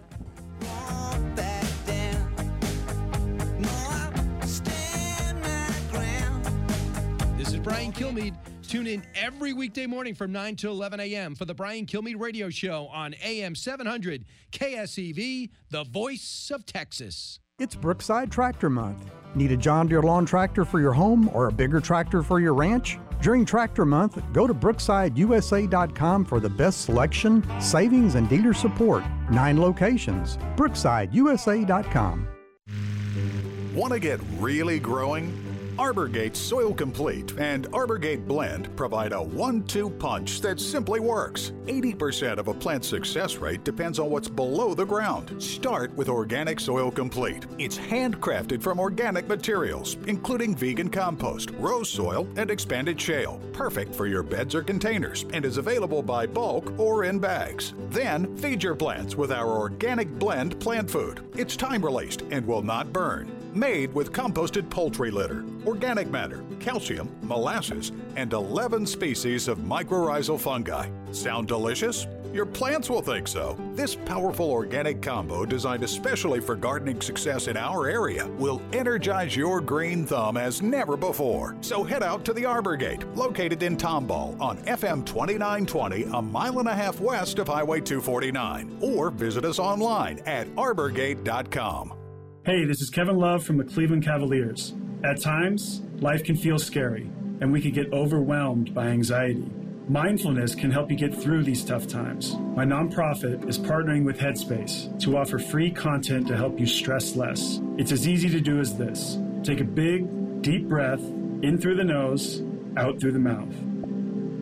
Tune 8.69 8.85
in 8.85 9.03
every 9.15 9.51
weekday 9.51 9.87
morning 9.87 10.13
from 10.13 10.31
9 10.31 10.55
to 10.57 10.69
11 10.69 10.99
a.m. 10.99 11.33
for 11.33 11.45
the 11.45 11.55
Brian 11.55 11.87
Kilmeade 11.87 12.19
Radio 12.19 12.51
Show 12.51 12.87
on 12.93 13.15
AM 13.23 13.55
700 13.55 14.25
KSEV, 14.51 15.49
the 15.71 15.83
voice 15.85 16.51
of 16.53 16.67
Texas. 16.67 17.39
It's 17.57 17.73
Brookside 17.73 18.31
Tractor 18.31 18.69
Month. 18.69 19.07
Need 19.33 19.51
a 19.51 19.57
John 19.57 19.87
Deere 19.87 20.03
lawn 20.03 20.23
tractor 20.23 20.65
for 20.65 20.79
your 20.79 20.93
home 20.93 21.31
or 21.33 21.47
a 21.47 21.51
bigger 21.51 21.79
tractor 21.79 22.21
for 22.21 22.39
your 22.39 22.53
ranch? 22.53 22.99
During 23.23 23.43
Tractor 23.43 23.85
Month, 23.85 24.21
go 24.33 24.45
to 24.45 24.53
brooksideusa.com 24.53 26.25
for 26.25 26.39
the 26.39 26.49
best 26.49 26.81
selection, 26.81 27.43
savings, 27.59 28.13
and 28.13 28.29
dealer 28.29 28.53
support. 28.53 29.03
Nine 29.31 29.59
locations. 29.59 30.37
brooksideusa.com. 30.55 32.27
Want 33.73 33.93
to 33.93 33.99
get 33.99 34.19
really 34.37 34.77
growing? 34.77 35.48
Arborgate 35.79 36.35
Soil 36.35 36.73
Complete 36.73 37.33
and 37.37 37.65
Arborgate 37.67 38.27
Blend 38.27 38.75
provide 38.75 39.13
a 39.13 39.23
one 39.23 39.63
two 39.63 39.89
punch 39.89 40.41
that 40.41 40.59
simply 40.59 40.99
works. 40.99 41.53
80% 41.67 42.37
of 42.37 42.49
a 42.49 42.53
plant's 42.53 42.85
success 42.85 43.37
rate 43.37 43.63
depends 43.63 43.97
on 43.97 44.09
what's 44.09 44.27
below 44.27 44.73
the 44.73 44.83
ground. 44.83 45.41
Start 45.41 45.95
with 45.95 46.09
Organic 46.09 46.59
Soil 46.59 46.91
Complete. 46.91 47.45
It's 47.59 47.77
handcrafted 47.77 48.61
from 48.61 48.77
organic 48.77 49.29
materials, 49.29 49.95
including 50.05 50.53
vegan 50.53 50.89
compost, 50.89 51.51
rose 51.51 51.89
soil, 51.89 52.27
and 52.35 52.51
expanded 52.51 52.99
shale. 52.99 53.39
Perfect 53.53 53.95
for 53.95 54.05
your 54.05 54.21
beds 54.21 54.55
or 54.55 54.63
containers 54.63 55.25
and 55.31 55.45
is 55.45 55.55
available 55.55 56.03
by 56.03 56.27
bulk 56.27 56.77
or 56.77 57.05
in 57.05 57.19
bags. 57.19 57.73
Then 57.89 58.35
feed 58.35 58.61
your 58.61 58.75
plants 58.75 59.15
with 59.15 59.31
our 59.31 59.47
Organic 59.47 60.09
Blend 60.19 60.59
plant 60.59 60.91
food. 60.91 61.21
It's 61.37 61.55
time 61.55 61.85
released 61.85 62.23
and 62.31 62.45
will 62.45 62.63
not 62.63 62.91
burn 62.91 63.38
made 63.55 63.93
with 63.93 64.11
composted 64.11 64.69
poultry 64.69 65.11
litter, 65.11 65.45
organic 65.65 66.09
matter, 66.09 66.43
calcium, 66.59 67.09
molasses, 67.21 67.91
and 68.15 68.33
11 68.33 68.85
species 68.85 69.47
of 69.47 69.59
mycorrhizal 69.59 70.39
fungi. 70.39 70.89
Sound 71.11 71.47
delicious? 71.47 72.07
Your 72.33 72.45
plants 72.45 72.89
will 72.89 73.01
think 73.01 73.27
so. 73.27 73.57
This 73.73 73.95
powerful 73.95 74.51
organic 74.51 75.01
combo, 75.01 75.45
designed 75.45 75.83
especially 75.83 76.39
for 76.39 76.55
gardening 76.55 77.01
success 77.01 77.47
in 77.47 77.57
our 77.57 77.87
area, 77.87 78.27
will 78.37 78.61
energize 78.71 79.35
your 79.35 79.59
green 79.59 80.05
thumb 80.05 80.37
as 80.37 80.61
never 80.61 80.95
before. 80.95 81.57
So 81.61 81.83
head 81.83 82.03
out 82.03 82.23
to 82.25 82.33
the 82.33 82.43
Arborgate, 82.43 83.03
located 83.15 83.63
in 83.63 83.77
Tomball 83.77 84.39
on 84.39 84.57
FM 84.59 85.05
2920, 85.05 86.03
a 86.13 86.21
mile 86.21 86.59
and 86.59 86.67
a 86.67 86.75
half 86.75 86.99
west 86.99 87.39
of 87.39 87.47
Highway 87.47 87.81
249, 87.81 88.77
or 88.79 89.09
visit 89.09 89.43
us 89.43 89.57
online 89.57 90.19
at 90.27 90.47
arborgate.com. 90.55 91.98
Hey, 92.49 92.65
this 92.65 92.81
is 92.81 92.89
Kevin 92.89 93.17
Love 93.19 93.43
from 93.43 93.57
the 93.57 93.63
Cleveland 93.63 94.03
Cavaliers. 94.03 94.73
At 95.03 95.21
times, 95.21 95.83
life 95.99 96.23
can 96.23 96.35
feel 96.35 96.57
scary, 96.57 97.03
and 97.41 97.51
we 97.51 97.61
can 97.61 97.69
get 97.69 97.93
overwhelmed 97.93 98.73
by 98.73 98.87
anxiety. 98.87 99.47
Mindfulness 99.87 100.55
can 100.55 100.71
help 100.71 100.89
you 100.89 100.97
get 100.97 101.13
through 101.13 101.43
these 101.43 101.63
tough 101.63 101.85
times. 101.85 102.33
My 102.55 102.65
nonprofit 102.65 103.47
is 103.47 103.59
partnering 103.59 104.03
with 104.03 104.17
Headspace 104.17 104.99
to 105.01 105.15
offer 105.15 105.37
free 105.37 105.69
content 105.69 106.27
to 106.29 106.35
help 106.35 106.59
you 106.59 106.65
stress 106.65 107.15
less. 107.15 107.61
It's 107.77 107.91
as 107.91 108.07
easy 108.07 108.29
to 108.29 108.41
do 108.41 108.59
as 108.59 108.75
this 108.75 109.19
take 109.43 109.59
a 109.59 109.63
big, 109.63 110.41
deep 110.41 110.67
breath 110.67 111.03
in 111.43 111.59
through 111.61 111.75
the 111.75 111.83
nose, 111.83 112.41
out 112.77 112.99
through 112.99 113.11
the 113.11 113.19
mouth. 113.19 113.53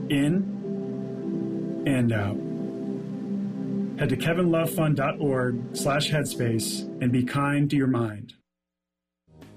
In 0.09 1.83
and 1.85 2.13
out. 2.13 2.46
Head 3.97 4.09
to 4.09 4.17
kevinlovefund.org 4.17 5.75
slash 5.75 6.11
headspace 6.11 6.83
and 7.01 7.11
be 7.11 7.23
kind 7.23 7.69
to 7.69 7.75
your 7.75 7.87
mind. 7.87 8.33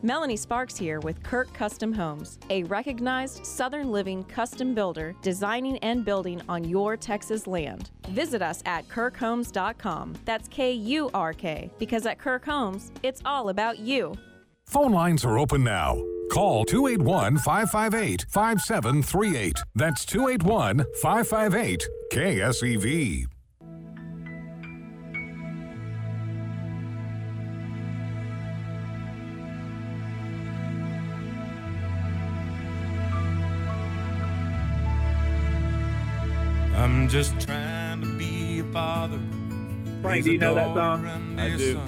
Melanie 0.03 0.37
Sparks 0.37 0.79
here 0.79 0.99
with 1.01 1.23
Kurk 1.23 1.53
Custom 1.53 1.93
Homes, 1.93 2.39
a 2.49 2.63
recognized 2.65 3.45
Southern 3.45 3.93
living 3.93 4.25
custom 4.25 4.75
builder 4.75 5.15
designing 5.21 5.77
and 5.79 6.07
building 6.07 6.41
on 6.49 6.65
your 6.65 6.97
Texas 6.97 7.47
land. 7.47 7.91
Visit 8.09 8.41
us 8.41 8.63
at 8.65 8.89
kurkhomes.com. 8.89 10.15
That's 10.25 10.49
K 10.49 10.73
U 10.73 11.11
R 11.13 11.35
K, 11.35 11.71
because 11.79 12.07
at 12.07 12.19
Kurk 12.19 12.47
Homes, 12.47 12.93
it's 13.03 13.21
all 13.27 13.51
about 13.51 13.79
you. 13.79 14.15
Phone 14.65 14.93
lines 14.93 15.23
are 15.27 15.39
open 15.39 15.65
now. 15.65 16.03
Call 16.33 16.65
281 16.65 17.37
558 17.39 18.25
5738. 18.31 19.59
That's 19.75 20.07
281 20.07 20.87
558 21.03 21.89
KSEV. 22.13 23.27
Just 37.11 37.41
trying 37.41 38.01
to 38.01 38.07
be 38.17 38.61
a 38.61 38.65
father. 38.73 39.19
Frank, 40.01 40.25
do 40.25 40.33
you 40.33 40.39
know 40.39 40.55
that 40.55 40.73
song? 40.75 41.05
I 41.41 41.57
do. 41.57 41.81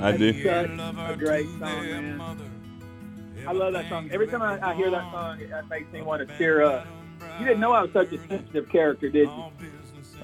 I 0.00 0.16
do. 0.16 0.32
Such 0.42 0.70
a 0.70 1.16
great 1.16 1.46
song, 1.60 1.60
man. 1.60 2.20
I 3.46 3.52
love 3.52 3.72
that 3.74 3.88
song. 3.88 4.10
Every 4.10 4.26
time 4.26 4.42
I, 4.42 4.70
I 4.70 4.74
hear 4.74 4.90
that 4.90 5.12
song, 5.12 5.40
it, 5.40 5.50
it 5.50 5.68
makes 5.70 5.92
me 5.92 6.02
want 6.02 6.28
to 6.28 6.36
tear 6.36 6.64
up. 6.64 6.88
You 7.38 7.46
didn't 7.46 7.60
know 7.60 7.70
I 7.70 7.82
was 7.82 7.92
such 7.92 8.12
a 8.12 8.18
sensitive 8.26 8.68
character, 8.68 9.08
did 9.08 9.28
you? 9.28 9.44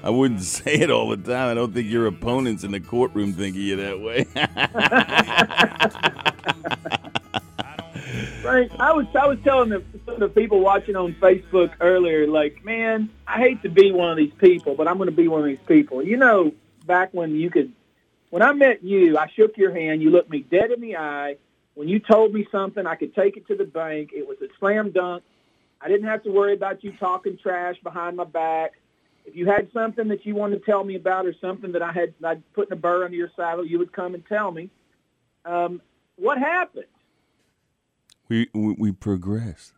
I 0.03 0.09
wouldn't 0.09 0.41
say 0.43 0.75
it 0.75 0.91
all 0.91 1.07
the 1.07 1.17
time. 1.17 1.49
I 1.49 1.53
don't 1.53 1.73
think 1.73 1.89
your 1.89 2.05
opponents 2.05 2.65
in 2.65 2.71
the 2.71 2.81
courtroom 2.81 3.31
think 3.31 3.55
of 3.55 3.61
you 3.61 3.77
that 3.77 4.01
way. 4.01 4.25
Frank, 8.41 8.71
I 8.79 8.93
was 8.93 9.07
I 9.15 9.27
was 9.27 9.39
telling 9.43 9.69
the, 9.69 9.83
some 10.05 10.15
of 10.15 10.19
the 10.19 10.29
people 10.29 10.59
watching 10.59 10.95
on 10.95 11.13
Facebook 11.15 11.73
earlier, 11.81 12.27
like, 12.27 12.63
man, 12.63 13.09
I 13.27 13.39
hate 13.39 13.63
to 13.63 13.69
be 13.69 13.91
one 13.91 14.11
of 14.11 14.17
these 14.17 14.33
people, 14.37 14.75
but 14.75 14.87
I'm 14.87 14.97
going 14.97 15.09
to 15.09 15.15
be 15.15 15.27
one 15.27 15.41
of 15.41 15.47
these 15.47 15.65
people. 15.67 16.03
You 16.03 16.17
know, 16.17 16.53
back 16.85 17.13
when 17.13 17.35
you 17.35 17.49
could, 17.49 17.73
when 18.29 18.41
I 18.41 18.53
met 18.53 18.83
you, 18.83 19.17
I 19.17 19.27
shook 19.35 19.57
your 19.57 19.73
hand, 19.73 20.01
you 20.01 20.11
looked 20.11 20.29
me 20.29 20.41
dead 20.41 20.71
in 20.71 20.81
the 20.81 20.97
eye. 20.97 21.37
When 21.73 21.87
you 21.87 21.99
told 21.99 22.33
me 22.33 22.47
something, 22.51 22.85
I 22.85 22.95
could 22.95 23.15
take 23.15 23.37
it 23.37 23.47
to 23.47 23.55
the 23.55 23.65
bank. 23.65 24.11
It 24.13 24.27
was 24.27 24.37
a 24.41 24.47
slam 24.59 24.91
dunk. 24.91 25.23
I 25.81 25.89
didn't 25.89 26.07
have 26.07 26.23
to 26.23 26.31
worry 26.31 26.53
about 26.53 26.83
you 26.83 26.93
talking 26.93 27.37
trash 27.37 27.75
behind 27.83 28.17
my 28.17 28.23
back. 28.23 28.73
If 29.25 29.35
you 29.35 29.47
had 29.47 29.71
something 29.73 30.07
that 30.09 30.25
you 30.25 30.35
wanted 30.35 30.59
to 30.59 30.65
tell 30.65 30.83
me 30.83 30.95
about 30.95 31.25
or 31.25 31.33
something 31.41 31.71
that 31.71 31.81
I 31.81 31.91
had 31.91 32.13
I'd 32.23 32.53
put 32.53 32.69
in 32.69 32.73
a 32.73 32.75
burr 32.75 33.05
under 33.05 33.17
your 33.17 33.31
saddle, 33.35 33.65
you 33.65 33.79
would 33.79 33.91
come 33.91 34.13
and 34.13 34.25
tell 34.27 34.51
me. 34.51 34.69
Um, 35.43 35.81
what 36.15 36.37
happened? 36.37 36.85
We, 38.29 38.47
we 38.53 38.75
we 38.77 38.91
progressed. 38.91 39.73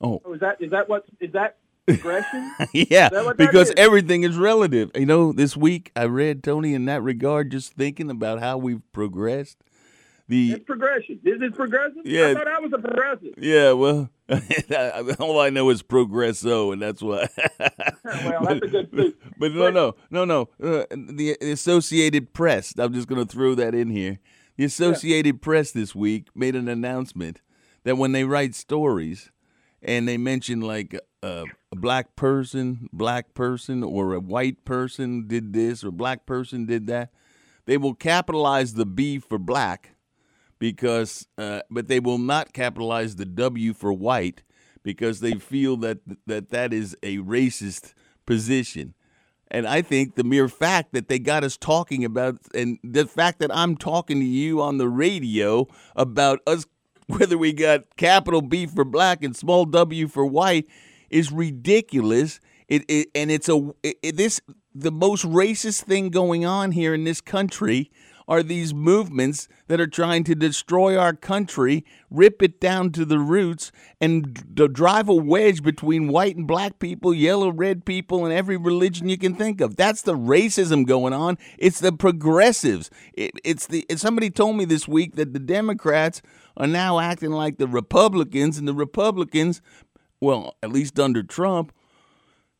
Oh, 0.00 0.20
Oh, 0.24 0.32
is 0.34 0.40
that 0.40 0.60
is 0.60 0.70
that 0.70 0.88
what 0.88 1.04
is 1.20 1.32
that 1.32 1.56
progression? 1.86 2.52
yeah, 2.72 3.08
that 3.10 3.36
because 3.36 3.68
is? 3.68 3.74
everything 3.76 4.22
is 4.22 4.36
relative. 4.36 4.90
You 4.94 5.06
know, 5.06 5.32
this 5.32 5.56
week 5.56 5.92
I 5.96 6.04
read 6.04 6.42
Tony 6.42 6.74
in 6.74 6.84
that 6.86 7.02
regard, 7.02 7.50
just 7.50 7.74
thinking 7.74 8.10
about 8.10 8.40
how 8.40 8.58
we've 8.58 8.82
progressed. 8.92 9.58
The 10.26 10.52
it's 10.52 10.64
progression. 10.64 11.20
This 11.22 11.38
is 11.42 11.52
progressive. 11.54 12.00
Yeah. 12.06 12.28
I 12.28 12.34
thought 12.34 12.48
I 12.48 12.58
was 12.58 12.72
a 12.72 12.78
progressive. 12.78 13.34
yeah, 13.36 13.72
well, 13.72 14.08
all 15.18 15.38
I 15.38 15.50
know 15.50 15.68
is 15.68 15.82
progresso, 15.82 16.72
and 16.72 16.80
that's 16.80 17.02
why. 17.02 17.28
Well, 18.04 18.44
that's 18.44 18.62
a 18.62 18.68
good 18.68 18.90
suit. 18.90 19.18
But 19.38 19.52
no, 19.52 19.70
no, 19.70 19.94
no, 20.10 20.24
no. 20.24 20.42
Uh, 20.62 20.84
the 20.90 21.36
Associated 21.40 22.32
Press. 22.34 22.74
I'm 22.78 22.92
just 22.92 23.08
going 23.08 23.26
to 23.26 23.30
throw 23.30 23.54
that 23.54 23.74
in 23.74 23.88
here. 23.90 24.18
The 24.56 24.64
Associated 24.64 25.40
Press 25.42 25.72
this 25.72 25.94
week 25.94 26.28
made 26.34 26.54
an 26.54 26.68
announcement 26.68 27.40
that 27.84 27.96
when 27.96 28.12
they 28.12 28.24
write 28.24 28.54
stories 28.54 29.30
and 29.82 30.08
they 30.08 30.16
mention 30.16 30.60
like 30.60 30.98
a, 31.22 31.44
a 31.72 31.76
black 31.76 32.16
person, 32.16 32.88
black 32.92 33.34
person, 33.34 33.82
or 33.82 34.14
a 34.14 34.20
white 34.20 34.64
person 34.64 35.26
did 35.26 35.52
this 35.52 35.84
or 35.84 35.90
black 35.90 36.26
person 36.26 36.66
did 36.66 36.86
that, 36.88 37.10
they 37.66 37.76
will 37.76 37.94
capitalize 37.94 38.74
the 38.74 38.86
B 38.86 39.18
for 39.18 39.38
black 39.38 39.94
because, 40.58 41.26
uh, 41.38 41.60
but 41.70 41.88
they 41.88 42.00
will 42.00 42.18
not 42.18 42.52
capitalize 42.52 43.16
the 43.16 43.24
W 43.24 43.72
for 43.74 43.92
white 43.92 44.42
because 44.82 45.20
they 45.20 45.34
feel 45.34 45.76
that 45.78 45.98
that 46.26 46.50
that 46.50 46.72
is 46.72 46.96
a 47.02 47.18
racist 47.18 47.94
position. 48.26 48.94
And 49.50 49.66
I 49.68 49.82
think 49.82 50.14
the 50.14 50.24
mere 50.24 50.48
fact 50.48 50.92
that 50.94 51.08
they 51.08 51.18
got 51.18 51.44
us 51.44 51.56
talking 51.56 52.04
about, 52.04 52.38
and 52.54 52.78
the 52.82 53.06
fact 53.06 53.38
that 53.38 53.54
I'm 53.54 53.76
talking 53.76 54.18
to 54.18 54.26
you 54.26 54.60
on 54.60 54.78
the 54.78 54.88
radio 54.88 55.68
about 55.94 56.40
us 56.46 56.66
whether 57.06 57.36
we 57.38 57.52
got 57.52 57.96
capital 57.96 58.42
B 58.42 58.66
for 58.66 58.84
black 58.84 59.22
and 59.22 59.36
small 59.36 59.64
w 59.64 60.08
for 60.08 60.24
white 60.24 60.66
is 61.10 61.30
ridiculous. 61.32 62.40
It, 62.68 62.84
it 62.88 63.08
and 63.14 63.30
it's 63.30 63.48
a 63.48 63.72
it, 63.82 64.16
this 64.16 64.40
the 64.74 64.92
most 64.92 65.24
racist 65.24 65.82
thing 65.82 66.10
going 66.10 66.44
on 66.44 66.72
here 66.72 66.94
in 66.94 67.04
this 67.04 67.20
country 67.20 67.90
are 68.26 68.42
these 68.42 68.72
movements 68.72 69.48
that 69.68 69.80
are 69.80 69.86
trying 69.86 70.24
to 70.24 70.34
destroy 70.34 70.96
our 70.96 71.12
country, 71.12 71.84
rip 72.10 72.42
it 72.42 72.58
down 72.58 72.90
to 72.92 73.04
the 73.04 73.18
roots, 73.18 73.70
and 74.00 74.54
d- 74.54 74.68
drive 74.68 75.08
a 75.08 75.14
wedge 75.14 75.62
between 75.62 76.08
white 76.08 76.36
and 76.36 76.46
black 76.46 76.78
people, 76.78 77.12
yellow, 77.12 77.50
red 77.50 77.84
people, 77.84 78.24
and 78.24 78.32
every 78.32 78.56
religion 78.56 79.08
you 79.08 79.18
can 79.18 79.34
think 79.34 79.60
of. 79.60 79.76
That's 79.76 80.02
the 80.02 80.14
racism 80.14 80.86
going 80.86 81.12
on. 81.12 81.36
It's 81.58 81.80
the 81.80 81.92
progressives. 81.92 82.90
It, 83.12 83.32
it's 83.44 83.66
the. 83.66 83.84
Somebody 83.96 84.30
told 84.30 84.56
me 84.56 84.64
this 84.64 84.88
week 84.88 85.16
that 85.16 85.32
the 85.34 85.38
Democrats 85.38 86.22
are 86.56 86.66
now 86.66 86.98
acting 86.98 87.30
like 87.30 87.58
the 87.58 87.68
Republicans, 87.68 88.58
and 88.58 88.66
the 88.66 88.74
Republicans, 88.74 89.60
well, 90.20 90.56
at 90.62 90.70
least 90.70 90.98
under 90.98 91.22
Trump, 91.22 91.72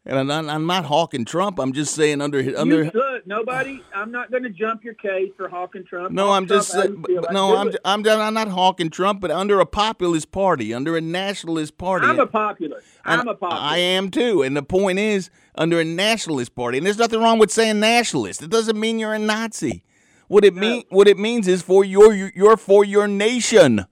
and 0.06 0.18
I'm 0.18 0.26
not, 0.26 0.48
I'm 0.48 0.66
not 0.66 0.84
hawking 0.84 1.24
Trump. 1.24 1.58
I'm 1.58 1.72
just 1.72 1.94
saying 1.94 2.20
under 2.20 2.38
under. 2.58 2.84
You 2.84 2.90
should. 2.90 3.26
Nobody. 3.26 3.82
I'm 3.94 4.10
not 4.10 4.30
going 4.30 4.42
to 4.42 4.50
jump 4.50 4.84
your 4.84 4.92
case 4.94 5.30
for 5.34 5.48
hawking 5.48 5.84
Trump. 5.84 6.12
No, 6.12 6.26
Hawk 6.26 6.36
I'm 6.36 6.46
just 6.46 6.72
Trump, 6.72 6.86
saying. 6.86 7.04
how 7.16 7.22
you 7.22 7.32
No, 7.32 7.56
I'm. 7.56 7.72
I'm 7.86 8.06
I'm 8.06 8.34
not 8.34 8.48
hawking 8.48 8.90
Trump, 8.90 9.22
but 9.22 9.30
under 9.30 9.60
a 9.60 9.66
populist 9.66 10.30
party, 10.30 10.74
under 10.74 10.94
a 10.96 11.00
nationalist 11.00 11.78
party. 11.78 12.06
I'm 12.06 12.20
a 12.20 12.26
populist. 12.26 12.86
I'm 13.04 13.26
a 13.26 13.34
populist. 13.34 13.62
I 13.62 13.78
am 13.78 14.10
too. 14.10 14.42
And 14.42 14.54
the 14.54 14.62
point 14.62 14.98
is, 14.98 15.30
under 15.54 15.80
a 15.80 15.84
nationalist 15.84 16.54
party, 16.54 16.76
and 16.76 16.86
there's 16.86 16.98
nothing 16.98 17.20
wrong 17.20 17.38
with 17.38 17.50
saying 17.50 17.80
nationalist. 17.80 18.42
It 18.42 18.50
doesn't 18.50 18.78
mean 18.78 18.98
you're 18.98 19.14
a 19.14 19.18
Nazi. 19.18 19.84
What 20.28 20.44
it 20.44 20.54
mean 20.54 20.84
what 20.88 21.08
it 21.08 21.18
means 21.18 21.48
is 21.48 21.62
for 21.62 21.84
your 21.84 22.14
you're 22.14 22.56
for 22.56 22.84
your 22.84 23.06
nation, 23.06 23.86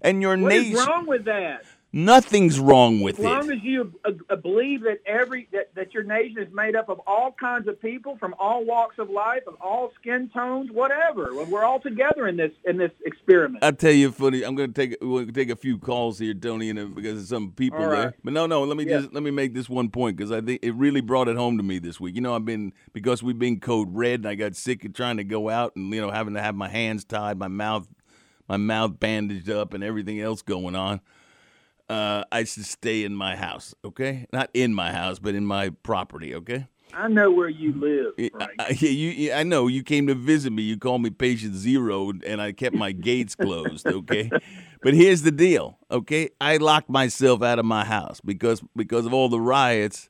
and 0.00 0.22
your 0.22 0.36
nation. 0.36 0.44
What 0.44 0.52
is 0.54 0.72
nation. 0.72 0.86
wrong 0.88 1.06
with 1.06 1.24
that? 1.24 1.64
Nothing's 1.90 2.60
wrong 2.60 3.00
with 3.00 3.18
it. 3.18 3.20
As 3.20 3.24
long 3.24 3.50
it. 3.50 3.56
as 3.56 3.62
you 3.62 3.94
uh, 4.04 4.10
uh, 4.28 4.36
believe 4.36 4.82
that 4.82 4.98
every 5.06 5.48
that, 5.52 5.74
that 5.74 5.94
your 5.94 6.02
nation 6.02 6.38
is 6.38 6.52
made 6.52 6.76
up 6.76 6.90
of 6.90 7.00
all 7.06 7.32
kinds 7.32 7.66
of 7.66 7.80
people 7.80 8.18
from 8.18 8.34
all 8.38 8.62
walks 8.66 8.98
of 8.98 9.08
life, 9.08 9.42
of 9.46 9.54
all 9.62 9.90
skin 9.98 10.28
tones, 10.28 10.70
whatever, 10.70 11.32
we're 11.46 11.64
all 11.64 11.80
together 11.80 12.28
in 12.28 12.36
this 12.36 12.52
in 12.66 12.76
this 12.76 12.92
experiment. 13.06 13.64
I'll 13.64 13.72
tell 13.72 13.92
you 13.92 14.12
funny. 14.12 14.42
I'm 14.44 14.54
going 14.54 14.70
to 14.70 14.86
take 14.88 14.98
we'll 15.00 15.26
take 15.28 15.48
a 15.48 15.56
few 15.56 15.78
calls 15.78 16.18
here, 16.18 16.34
Tony, 16.34 16.68
and 16.68 16.78
uh, 16.78 16.84
because 16.84 17.14
there's 17.14 17.28
some 17.30 17.52
people 17.52 17.82
All 17.82 17.90
there. 17.90 18.12
But 18.22 18.34
no, 18.34 18.44
no. 18.44 18.64
Let 18.64 18.76
me 18.76 18.84
Yeah. 18.84 18.98
just 18.98 19.14
let 19.14 19.22
me 19.22 19.30
make 19.30 19.54
this 19.54 19.70
one 19.70 19.88
point 19.88 20.18
because 20.18 20.30
I 20.30 20.42
think 20.42 20.60
it 20.62 20.74
really 20.74 21.00
brought 21.00 21.28
it 21.28 21.36
home 21.36 21.56
to 21.56 21.62
me 21.62 21.78
this 21.78 21.98
week. 21.98 22.14
You 22.16 22.20
know, 22.20 22.34
I've 22.34 22.44
been 22.44 22.74
because 22.92 23.22
we've 23.22 23.38
been 23.38 23.60
code 23.60 23.88
red, 23.96 24.20
and 24.20 24.28
I 24.28 24.34
got 24.34 24.56
sick 24.56 24.84
of 24.84 24.92
trying 24.92 25.16
to 25.16 25.24
go 25.24 25.48
out 25.48 25.74
and 25.74 25.90
you 25.94 26.02
know 26.02 26.10
having 26.10 26.34
to 26.34 26.42
have 26.42 26.54
my 26.54 26.68
hands 26.68 27.04
tied, 27.04 27.38
my 27.38 27.48
mouth, 27.48 27.88
my 28.46 28.58
mouth 28.58 29.00
bandaged 29.00 29.48
up, 29.48 29.72
and 29.72 29.82
everything 29.82 30.20
else 30.20 30.42
going 30.42 30.76
on. 30.76 31.00
Uh, 31.88 32.24
I 32.30 32.44
should 32.44 32.66
stay 32.66 33.04
in 33.04 33.14
my 33.14 33.34
house, 33.34 33.74
okay? 33.84 34.26
Not 34.32 34.50
in 34.52 34.74
my 34.74 34.92
house, 34.92 35.18
but 35.18 35.34
in 35.34 35.46
my 35.46 35.70
property, 35.70 36.34
okay? 36.34 36.66
I 36.92 37.08
know 37.08 37.30
where 37.30 37.48
you 37.48 37.72
live, 37.72 38.14
I, 38.18 38.30
Frank. 38.36 38.52
I, 38.58 38.68
yeah, 38.70 38.90
you, 38.90 39.08
yeah, 39.10 39.38
I 39.38 39.42
know. 39.42 39.68
You 39.68 39.82
came 39.82 40.06
to 40.06 40.14
visit 40.14 40.52
me. 40.52 40.62
You 40.62 40.78
called 40.78 41.02
me 41.02 41.10
patient 41.10 41.54
zero, 41.54 42.12
and 42.26 42.40
I 42.40 42.52
kept 42.52 42.74
my 42.74 42.92
gates 42.92 43.34
closed. 43.34 43.86
Okay, 43.86 44.30
but 44.82 44.94
here's 44.94 45.22
the 45.22 45.30
deal. 45.30 45.78
Okay, 45.90 46.30
I 46.40 46.56
locked 46.56 46.88
myself 46.88 47.42
out 47.42 47.58
of 47.58 47.64
my 47.64 47.84
house 47.84 48.20
because 48.20 48.62
because 48.74 49.06
of 49.06 49.12
all 49.12 49.28
the 49.28 49.40
riots. 49.40 50.08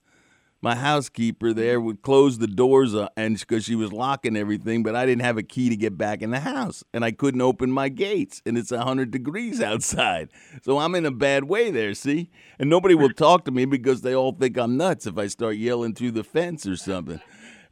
My 0.60 0.74
housekeeper 0.74 1.52
there 1.52 1.80
would 1.80 2.02
close 2.02 2.38
the 2.38 2.48
doors 2.48 2.92
uh, 2.92 3.08
and 3.16 3.38
because 3.38 3.64
she 3.64 3.76
was 3.76 3.92
locking 3.92 4.36
everything, 4.36 4.82
but 4.82 4.96
I 4.96 5.06
didn't 5.06 5.22
have 5.22 5.38
a 5.38 5.44
key 5.44 5.68
to 5.68 5.76
get 5.76 5.96
back 5.96 6.20
in 6.20 6.30
the 6.30 6.40
house, 6.40 6.82
and 6.92 7.04
I 7.04 7.12
couldn't 7.12 7.40
open 7.40 7.70
my 7.70 7.88
gates, 7.88 8.42
and 8.44 8.58
it's 8.58 8.70
hundred 8.70 9.12
degrees 9.12 9.60
outside, 9.62 10.30
so 10.62 10.78
I'm 10.78 10.96
in 10.96 11.06
a 11.06 11.12
bad 11.12 11.44
way 11.44 11.70
there. 11.70 11.94
See, 11.94 12.30
and 12.58 12.68
nobody 12.68 12.96
will 12.96 13.10
talk 13.12 13.44
to 13.44 13.52
me 13.52 13.66
because 13.66 14.00
they 14.00 14.14
all 14.14 14.32
think 14.32 14.58
I'm 14.58 14.76
nuts 14.76 15.06
if 15.06 15.16
I 15.16 15.28
start 15.28 15.56
yelling 15.56 15.94
through 15.94 16.12
the 16.12 16.25
fence 16.25 16.66
or 16.66 16.76
something. 16.76 17.21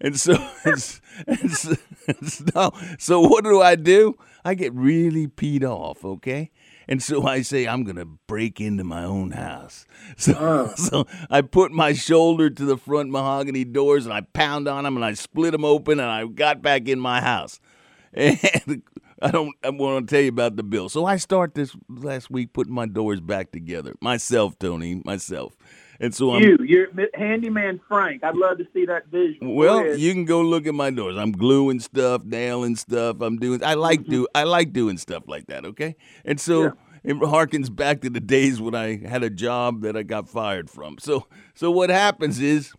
And 0.00 0.20
so, 0.20 0.36
it's, 0.64 1.00
it's, 1.26 1.74
so, 2.52 2.72
so 2.98 3.20
what 3.20 3.44
do 3.44 3.62
I 3.62 3.76
do? 3.76 4.16
I 4.44 4.54
get 4.54 4.74
really 4.74 5.26
peed 5.26 5.64
off, 5.64 6.04
okay? 6.04 6.50
And 6.88 7.02
so 7.02 7.26
I 7.26 7.42
say, 7.42 7.66
I'm 7.66 7.84
going 7.84 7.96
to 7.96 8.04
break 8.04 8.60
into 8.60 8.84
my 8.84 9.04
own 9.04 9.32
house. 9.32 9.86
So, 10.18 10.32
uh. 10.32 10.74
so 10.76 11.06
I 11.30 11.40
put 11.40 11.72
my 11.72 11.92
shoulder 11.92 12.48
to 12.48 12.64
the 12.64 12.76
front 12.76 13.10
mahogany 13.10 13.64
doors 13.64 14.06
and 14.06 14.14
I 14.14 14.20
pound 14.20 14.68
on 14.68 14.84
them 14.84 14.94
and 14.94 15.04
I 15.04 15.14
split 15.14 15.50
them 15.50 15.64
open 15.64 15.98
and 15.98 16.08
I 16.08 16.24
got 16.26 16.62
back 16.62 16.88
in 16.88 17.00
my 17.00 17.20
house. 17.20 17.60
And 18.12 18.82
I 19.20 19.30
don't 19.30 19.54
I 19.64 19.70
want 19.70 20.08
to 20.08 20.14
tell 20.14 20.22
you 20.22 20.28
about 20.28 20.56
the 20.56 20.62
bill. 20.62 20.88
So 20.88 21.06
I 21.06 21.16
start 21.16 21.54
this 21.54 21.74
last 21.88 22.30
week 22.30 22.52
putting 22.52 22.74
my 22.74 22.86
doors 22.86 23.20
back 23.20 23.50
together. 23.50 23.94
Myself, 24.00 24.58
Tony, 24.58 25.02
myself. 25.04 25.54
And 26.00 26.14
so 26.14 26.34
I'm 26.34 26.42
you, 26.42 26.58
you're 26.60 26.88
handyman 27.14 27.80
Frank. 27.88 28.22
I'd 28.22 28.36
love 28.36 28.58
to 28.58 28.66
see 28.72 28.84
that 28.86 29.06
vision. 29.06 29.54
Well, 29.54 29.96
you 29.96 30.12
can 30.12 30.24
go 30.24 30.42
look 30.42 30.66
at 30.66 30.74
my 30.74 30.90
doors. 30.90 31.16
I'm 31.16 31.32
gluing 31.32 31.80
stuff, 31.80 32.24
nailing 32.24 32.76
stuff. 32.76 33.20
I'm 33.20 33.38
doing. 33.38 33.64
I 33.64 33.74
like 33.74 34.00
mm-hmm. 34.02 34.10
do. 34.10 34.28
I 34.34 34.44
like 34.44 34.72
doing 34.72 34.98
stuff 34.98 35.24
like 35.26 35.46
that. 35.46 35.64
Okay, 35.64 35.96
and 36.24 36.40
so 36.40 36.64
Yeah. 36.64 36.70
it 37.04 37.16
harkens 37.16 37.74
back 37.74 38.02
to 38.02 38.10
the 38.10 38.20
days 38.20 38.60
when 38.60 38.74
I 38.74 39.06
had 39.06 39.22
a 39.22 39.30
job 39.30 39.82
that 39.82 39.96
I 39.96 40.02
got 40.02 40.28
fired 40.28 40.68
from. 40.68 40.98
So, 40.98 41.26
so 41.54 41.70
what 41.70 41.90
happens 41.90 42.40
is, 42.40 42.72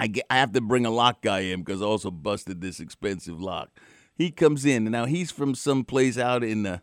I 0.00 0.08
get. 0.08 0.26
I 0.28 0.36
have 0.36 0.52
to 0.52 0.60
bring 0.60 0.84
a 0.84 0.90
lock 0.90 1.22
guy 1.22 1.40
in 1.40 1.62
because 1.62 1.80
I 1.80 1.84
also 1.84 2.10
busted 2.10 2.60
this 2.60 2.80
expensive 2.80 3.40
lock. 3.40 3.70
He 4.14 4.30
comes 4.30 4.64
in 4.64 4.86
and 4.86 4.92
now 4.92 5.04
he's 5.04 5.30
from 5.30 5.54
some 5.54 5.84
place 5.84 6.18
out 6.18 6.42
in 6.42 6.62
the 6.64 6.82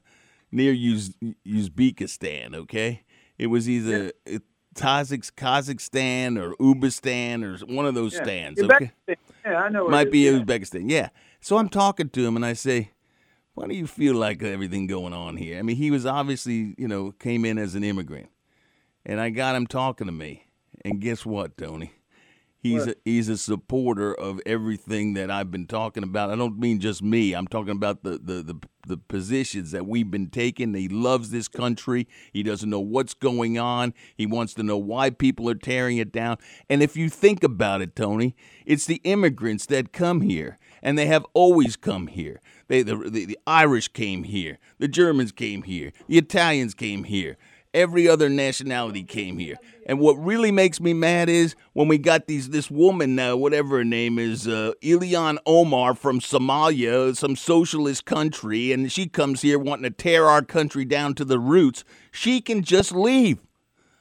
near 0.51 0.71
Uz, 0.71 1.15
Uzbekistan. 1.45 2.55
Okay, 2.55 3.03
it 3.37 3.47
was 3.47 3.67
either. 3.69 4.13
Kazakhstan 4.73 6.39
or 6.39 6.55
Uzbekistan 6.55 7.43
or 7.43 7.65
one 7.73 7.85
of 7.85 7.95
those 7.95 8.13
Yeah. 8.13 8.23
stands. 8.23 8.61
Okay, 8.61 8.91
Yeah, 9.45 9.57
I 9.57 9.69
know. 9.69 9.87
might 9.89 10.07
it 10.07 10.11
be 10.11 10.27
is, 10.27 10.35
yeah. 10.35 10.43
Uzbekistan. 10.43 10.89
Yeah. 10.89 11.09
So 11.41 11.57
I'm 11.57 11.69
talking 11.69 12.09
to 12.09 12.25
him 12.25 12.35
and 12.35 12.45
I 12.45 12.53
say, 12.53 12.91
"Why 13.53 13.67
do 13.67 13.75
you 13.75 13.87
feel 13.87 14.15
like 14.15 14.41
everything 14.41 14.87
going 14.87 15.13
on 15.13 15.37
here?" 15.37 15.59
I 15.59 15.61
mean, 15.61 15.75
he 15.75 15.91
was 15.91 16.05
obviously, 16.05 16.75
you 16.77 16.87
know, 16.87 17.11
came 17.11 17.45
in 17.45 17.57
as 17.57 17.75
an 17.75 17.83
immigrant, 17.83 18.29
and 19.05 19.19
I 19.19 19.29
got 19.29 19.55
him 19.55 19.67
talking 19.67 20.07
to 20.07 20.13
me. 20.13 20.45
And 20.85 20.99
guess 20.99 21.25
what, 21.25 21.57
Tony? 21.57 21.91
He's 22.63 22.87
a, 22.87 22.95
he's 23.03 23.27
a 23.27 23.37
supporter 23.37 24.13
of 24.13 24.39
everything 24.45 25.15
that 25.15 25.29
I've 25.29 25.51
been 25.51 25.67
talking 25.67 26.01
about. 26.01 26.29
I 26.29 26.37
don't 26.37 26.57
mean 26.57 26.79
just 26.79 27.03
me. 27.03 27.33
I'm 27.33 27.45
talking 27.45 27.71
about 27.71 28.03
the 28.03 28.11
the 28.11 28.41
the, 28.41 28.55
the 28.87 28.97
positions 28.97 29.71
that 29.71 29.85
we've 29.85 30.09
been 30.09 30.29
taking. 30.29 30.73
He 30.73 30.87
loves 30.87 31.29
this 31.29 31.49
country. 31.49 32.07
He 32.31 32.41
doesn't 32.41 32.69
know 32.69 32.79
what's 32.79 33.13
going 33.13 33.59
on. 33.59 33.93
He 34.15 34.25
wants 34.25 34.53
to 34.53 34.63
know 34.63 34.77
why 34.77 35.09
people 35.09 35.49
are 35.49 35.55
tearing 35.55 35.97
it 35.97 36.13
down. 36.13 36.37
And 36.69 36.81
if 36.81 36.95
you 36.95 37.09
think 37.09 37.43
about 37.43 37.81
it, 37.81 37.97
Tony, 37.97 38.33
it's 38.65 38.85
the 38.85 39.01
immigrants 39.03 39.65
that 39.65 39.91
come 39.91 40.21
here, 40.21 40.57
and 40.81 40.97
they 40.97 41.07
have 41.07 41.25
always 41.33 41.75
come 41.75 42.07
here. 42.07 42.39
They 42.69 42.81
the 42.81 42.95
the, 42.95 43.25
the 43.25 43.39
Irish 43.45 43.89
came 43.89 44.23
here. 44.23 44.57
The 44.79 44.87
Germans 44.87 45.33
came 45.33 45.63
here. 45.63 45.91
The 46.07 46.17
Italians 46.17 46.73
came 46.73 47.03
here. 47.03 47.37
Every 47.73 48.07
other 48.07 48.29
nationality 48.29 49.03
came 49.03 49.39
here. 49.39 49.55
And 49.85 49.99
what 49.99 50.13
really 50.13 50.51
makes 50.51 50.79
me 50.79 50.93
mad 50.93 51.27
is 51.27 51.55
when 51.73 51.87
we 51.87 51.97
got 51.97 52.27
these 52.27 52.49
this 52.49 52.69
woman, 52.69 53.17
uh, 53.17 53.35
whatever 53.35 53.77
her 53.77 53.83
name 53.83 54.19
is, 54.19 54.47
uh, 54.47 54.73
Ilhan 54.81 55.37
Omar 55.45 55.95
from 55.95 56.19
Somalia, 56.19 57.15
some 57.15 57.35
socialist 57.35 58.05
country, 58.05 58.71
and 58.71 58.91
she 58.91 59.07
comes 59.07 59.41
here 59.41 59.57
wanting 59.57 59.83
to 59.83 59.89
tear 59.89 60.25
our 60.25 60.41
country 60.41 60.85
down 60.85 61.15
to 61.15 61.25
the 61.25 61.39
roots. 61.39 61.83
She 62.11 62.41
can 62.41 62.61
just 62.61 62.91
leave. 62.91 63.39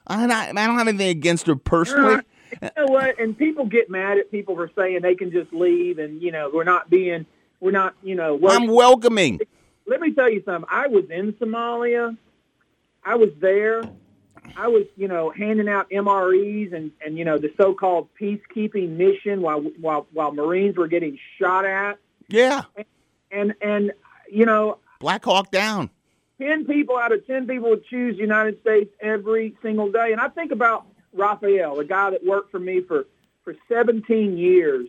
I, 0.05 0.25
I, 0.25 0.49
I 0.49 0.67
don't 0.67 0.77
have 0.77 0.87
anything 0.87 1.09
against 1.09 1.47
her 1.47 1.55
personally. 1.55 2.21
You 2.61 2.69
know 2.77 2.85
what? 2.85 3.19
And 3.19 3.35
people 3.35 3.65
get 3.65 3.89
mad 3.89 4.19
at 4.19 4.29
people 4.29 4.55
for 4.55 4.69
saying 4.77 4.99
they 5.01 5.15
can 5.15 5.31
just 5.31 5.51
leave, 5.51 5.97
and 5.97 6.21
you 6.21 6.31
know 6.31 6.51
we're 6.53 6.63
not 6.63 6.89
being, 6.89 7.25
we're 7.59 7.71
not, 7.71 7.95
you 8.03 8.13
know. 8.13 8.39
I'm 8.47 8.67
welcoming. 8.67 9.39
Let 9.87 9.99
me 9.99 10.13
tell 10.13 10.31
you 10.31 10.43
something. 10.45 10.69
I 10.71 10.87
was 10.87 11.05
in 11.09 11.33
Somalia. 11.33 12.15
I 13.05 13.15
was 13.15 13.29
there. 13.39 13.83
I 14.57 14.67
was, 14.67 14.83
you 14.97 15.07
know, 15.07 15.29
handing 15.31 15.69
out 15.69 15.89
MREs 15.89 16.73
and, 16.73 16.91
and 17.03 17.17
you 17.17 17.25
know 17.25 17.37
the 17.37 17.51
so-called 17.57 18.09
peacekeeping 18.19 18.89
mission 18.97 19.41
while 19.41 19.61
while 19.79 20.07
while 20.11 20.31
Marines 20.31 20.75
were 20.75 20.87
getting 20.87 21.17
shot 21.39 21.65
at. 21.65 21.97
Yeah. 22.27 22.63
And 23.31 23.53
and 23.61 23.93
you 24.31 24.45
know, 24.45 24.79
Black 24.99 25.23
Hawk 25.23 25.49
down. 25.51 25.89
ten 26.39 26.65
people 26.65 26.97
out 26.97 27.11
of 27.11 27.25
ten 27.25 27.47
people 27.47 27.69
would 27.69 27.85
choose 27.85 28.15
the 28.15 28.21
United 28.21 28.59
States 28.61 28.93
every 28.99 29.55
single 29.61 29.91
day. 29.91 30.11
And 30.11 30.19
I 30.19 30.27
think 30.27 30.51
about 30.51 30.85
Raphael, 31.13 31.77
the 31.77 31.85
guy 31.85 32.09
that 32.11 32.25
worked 32.25 32.51
for 32.51 32.59
me 32.59 32.81
for 32.81 33.05
for 33.43 33.55
17 33.67 34.37
years, 34.37 34.87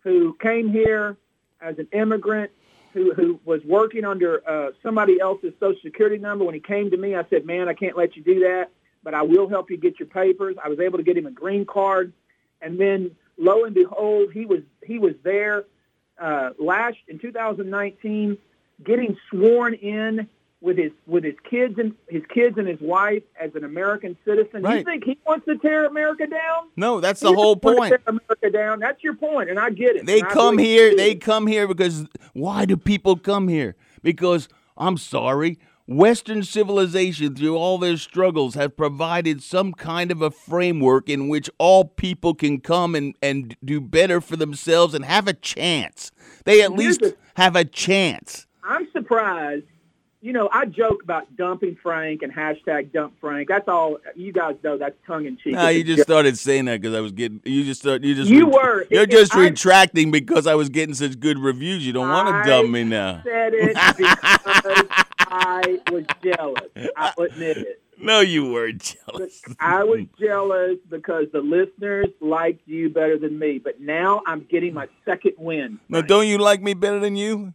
who 0.00 0.34
came 0.40 0.70
here 0.70 1.16
as 1.60 1.78
an 1.78 1.88
immigrant, 1.92 2.50
who 2.92 3.14
who 3.14 3.40
was 3.44 3.60
working 3.64 4.04
under 4.04 4.42
uh, 4.48 4.70
somebody 4.82 5.20
else's 5.20 5.52
social 5.60 5.80
security 5.82 6.18
number. 6.18 6.44
When 6.44 6.54
he 6.54 6.60
came 6.60 6.90
to 6.90 6.96
me, 6.96 7.14
I 7.14 7.24
said, 7.30 7.46
"Man, 7.46 7.68
I 7.68 7.74
can't 7.74 7.96
let 7.96 8.16
you 8.16 8.22
do 8.22 8.40
that, 8.40 8.70
but 9.02 9.14
I 9.14 9.22
will 9.22 9.48
help 9.48 9.70
you 9.70 9.76
get 9.76 9.98
your 9.98 10.08
papers." 10.08 10.56
I 10.62 10.68
was 10.68 10.80
able 10.80 10.98
to 10.98 11.04
get 11.04 11.16
him 11.16 11.26
a 11.26 11.30
green 11.30 11.64
card, 11.64 12.12
and 12.60 12.78
then 12.78 13.12
lo 13.38 13.64
and 13.64 13.74
behold, 13.74 14.32
he 14.32 14.46
was 14.46 14.60
he 14.84 14.98
was 14.98 15.14
there 15.22 15.64
uh, 16.20 16.50
last 16.58 16.98
in 17.08 17.18
2019, 17.18 18.36
getting 18.84 19.16
sworn 19.30 19.74
in 19.74 20.28
with 20.60 20.76
his 20.76 20.92
with 21.06 21.24
his 21.24 21.34
kids 21.48 21.78
and 21.78 21.94
his 22.08 22.22
kids 22.32 22.58
and 22.58 22.68
his 22.68 22.80
wife 22.80 23.22
as 23.40 23.54
an 23.54 23.64
American 23.64 24.16
citizen. 24.24 24.62
You 24.64 24.84
think 24.84 25.04
he 25.04 25.18
wants 25.26 25.46
to 25.46 25.56
tear 25.58 25.86
America 25.86 26.26
down? 26.26 26.68
No, 26.76 27.00
that's 27.00 27.20
He 27.20 27.26
the 27.28 27.34
whole 27.34 27.56
point. 27.56 27.90
Tear 27.90 28.00
America 28.06 28.50
down. 28.50 28.80
That's 28.80 29.02
your 29.02 29.14
point, 29.14 29.48
and 29.50 29.58
I 29.58 29.70
get 29.70 29.96
it. 29.96 30.06
They 30.06 30.20
come 30.20 30.58
here. 30.58 30.94
They 30.94 31.14
come 31.14 31.46
here 31.46 31.66
because 31.66 32.06
why 32.34 32.64
do 32.66 32.76
people 32.76 33.16
come 33.16 33.48
here? 33.48 33.74
Because 34.02 34.48
I'm 34.76 34.96
sorry, 34.96 35.58
Western 35.86 36.42
civilization, 36.42 37.34
through 37.34 37.56
all 37.56 37.78
their 37.78 37.96
struggles, 37.96 38.54
have 38.54 38.76
provided 38.76 39.42
some 39.42 39.72
kind 39.72 40.10
of 40.12 40.22
a 40.22 40.30
framework 40.30 41.08
in 41.08 41.28
which 41.28 41.50
all 41.58 41.84
people 41.84 42.34
can 42.34 42.60
come 42.60 42.94
and, 42.94 43.14
and 43.22 43.56
do 43.64 43.80
better 43.80 44.20
for 44.20 44.36
themselves 44.36 44.94
and 44.94 45.04
have 45.04 45.26
a 45.26 45.32
chance. 45.32 46.12
They 46.44 46.62
at 46.62 46.70
Here's 46.70 46.78
least 46.78 47.00
the- 47.00 47.16
have 47.34 47.56
a 47.56 47.64
chance. 47.64 48.46
I'm 48.62 48.88
surprised. 48.92 49.64
You 50.22 50.34
know, 50.34 50.50
I 50.52 50.66
joke 50.66 51.02
about 51.02 51.34
dumping 51.36 51.78
Frank 51.82 52.20
and 52.22 52.30
hashtag 52.30 52.92
dump 52.92 53.14
Frank. 53.22 53.48
That's 53.48 53.66
all. 53.68 53.96
You 54.14 54.32
guys 54.32 54.56
know 54.62 54.76
that's 54.76 54.96
tongue 55.06 55.24
in 55.24 55.38
cheek. 55.38 55.54
No, 55.54 55.68
you 55.68 55.82
just 55.82 56.02
started 56.02 56.36
saying 56.38 56.66
that 56.66 56.80
because 56.82 56.94
I 56.94 57.00
was 57.00 57.12
getting. 57.12 57.40
You 57.44 57.64
just 57.64 57.80
start. 57.80 58.02
You 58.02 58.14
just. 58.14 58.30
You 58.30 58.46
were. 58.46 58.86
You're 58.90 59.04
If- 59.04 59.10
just 59.10 59.32
if 59.32 59.38
I- 59.38 59.44
retracting 59.44 60.10
because 60.10 60.46
I 60.46 60.54
was 60.56 60.68
getting 60.68 60.94
such 60.94 61.18
good 61.18 61.38
reviews. 61.38 61.86
You 61.86 61.94
don't 61.94 62.08
want 62.08 62.44
to 62.44 62.50
dump 62.50 62.68
me 62.68 62.84
now. 62.84 63.22
said 63.24 63.54
it 63.54 63.68
because 63.96 64.86
I 65.18 65.78
was 65.90 66.04
jealous. 66.22 66.68
I 66.96 67.12
admit 67.18 67.56
it. 67.58 67.82
No, 68.02 68.20
you 68.20 68.50
were 68.50 68.72
jealous. 68.72 69.42
I 69.58 69.84
was 69.84 70.00
jealous 70.18 70.78
because 70.88 71.26
the 71.32 71.40
listeners 71.40 72.06
liked 72.20 72.66
you 72.66 72.88
better 72.88 73.18
than 73.18 73.38
me. 73.38 73.58
But 73.58 73.80
now 73.80 74.22
I'm 74.26 74.46
getting 74.50 74.72
my 74.74 74.88
second 75.04 75.34
win. 75.38 75.78
Now, 75.88 76.00
don't 76.00 76.26
you 76.26 76.38
like 76.38 76.62
me 76.62 76.72
better 76.74 76.98
than 76.98 77.16
you? 77.16 77.52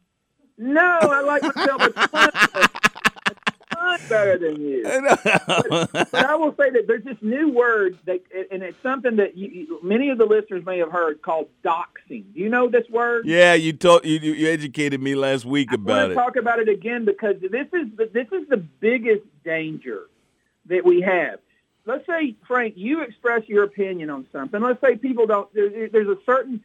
No, 0.57 0.99
I 1.01 1.21
like 1.21 1.43
myself 1.43 1.81
a 1.81 1.89
ton, 1.91 2.29
a 2.33 3.75
ton 3.75 3.99
better 4.07 4.37
than 4.37 4.61
you. 4.61 4.83
But, 4.83 5.91
but 5.91 6.25
I 6.25 6.35
will 6.35 6.55
say 6.55 6.69
that 6.69 6.85
there's 6.87 7.03
this 7.03 7.17
new 7.21 7.51
word 7.51 7.97
that, 8.05 8.21
and 8.51 8.63
it's 8.63 8.81
something 8.81 9.17
that 9.17 9.35
you, 9.37 9.79
many 9.83 10.09
of 10.09 10.17
the 10.17 10.25
listeners 10.25 10.65
may 10.65 10.77
have 10.79 10.91
heard 10.91 11.21
called 11.21 11.49
doxing. 11.63 12.23
Do 12.33 12.39
you 12.39 12.49
know 12.49 12.69
this 12.69 12.87
word? 12.89 13.25
Yeah, 13.25 13.53
you 13.53 13.73
taught 13.73 14.05
you, 14.05 14.19
you 14.19 14.49
educated 14.49 15.01
me 15.01 15.15
last 15.15 15.43
week 15.45 15.69
I 15.71 15.75
about 15.75 16.11
it. 16.11 16.13
talk 16.15 16.35
about 16.37 16.59
it 16.59 16.69
again 16.69 17.03
because 17.05 17.35
this 17.41 17.67
is 17.73 17.87
the, 17.97 18.09
this 18.13 18.27
is 18.31 18.47
the 18.47 18.57
biggest 18.57 19.25
danger 19.43 20.03
that 20.67 20.85
we 20.85 21.01
have. 21.01 21.39
Let's 21.85 22.05
say, 22.07 22.35
Frank, 22.47 22.73
you 22.77 23.01
express 23.01 23.47
your 23.47 23.63
opinion 23.63 24.09
on 24.09 24.25
something. 24.31 24.59
Let's 24.59 24.81
say 24.81 24.95
people 24.95 25.27
don't. 25.27 25.53
There, 25.53 25.89
there's 25.89 26.07
a 26.07 26.17
certain 26.25 26.63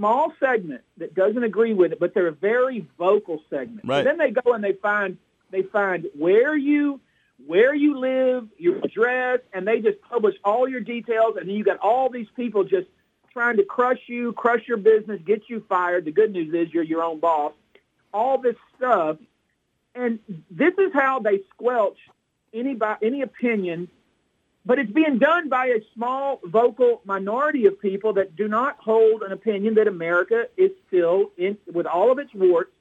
small 0.00 0.32
segment 0.40 0.80
that 0.96 1.14
doesn't 1.14 1.44
agree 1.44 1.74
with 1.74 1.92
it, 1.92 2.00
but 2.00 2.14
they're 2.14 2.28
a 2.28 2.32
very 2.32 2.86
vocal 2.98 3.42
segment. 3.50 3.82
Right. 3.84 3.98
And 3.98 4.06
then 4.06 4.16
they 4.16 4.30
go 4.30 4.54
and 4.54 4.64
they 4.64 4.72
find 4.72 5.18
they 5.50 5.62
find 5.62 6.06
where 6.18 6.56
you 6.56 7.00
where 7.46 7.74
you 7.74 7.98
live, 7.98 8.48
your 8.56 8.78
address, 8.78 9.40
and 9.52 9.68
they 9.68 9.80
just 9.80 10.00
publish 10.00 10.34
all 10.42 10.68
your 10.68 10.80
details, 10.80 11.36
and 11.38 11.48
then 11.48 11.54
you 11.54 11.64
got 11.64 11.78
all 11.78 12.08
these 12.08 12.28
people 12.34 12.64
just 12.64 12.86
trying 13.32 13.56
to 13.58 13.64
crush 13.64 14.00
you, 14.06 14.32
crush 14.32 14.66
your 14.66 14.76
business, 14.78 15.20
get 15.24 15.42
you 15.48 15.64
fired. 15.68 16.04
The 16.06 16.12
good 16.12 16.32
news 16.32 16.52
is 16.54 16.72
you're 16.72 16.82
your 16.82 17.02
own 17.02 17.20
boss. 17.20 17.52
All 18.12 18.38
this 18.38 18.56
stuff, 18.76 19.18
and 19.94 20.18
this 20.50 20.74
is 20.78 20.92
how 20.94 21.20
they 21.20 21.40
squelch 21.54 21.98
any 22.54 22.76
any 23.02 23.20
opinion 23.20 23.88
but 24.64 24.78
it's 24.78 24.92
being 24.92 25.18
done 25.18 25.48
by 25.48 25.66
a 25.66 25.80
small 25.94 26.40
vocal 26.44 27.00
minority 27.04 27.66
of 27.66 27.80
people 27.80 28.12
that 28.14 28.36
do 28.36 28.46
not 28.48 28.76
hold 28.78 29.22
an 29.22 29.32
opinion 29.32 29.74
that 29.74 29.88
America 29.88 30.44
is 30.56 30.70
still, 30.86 31.32
in, 31.38 31.56
with 31.72 31.86
all 31.86 32.12
of 32.12 32.18
its 32.18 32.32
warts, 32.34 32.72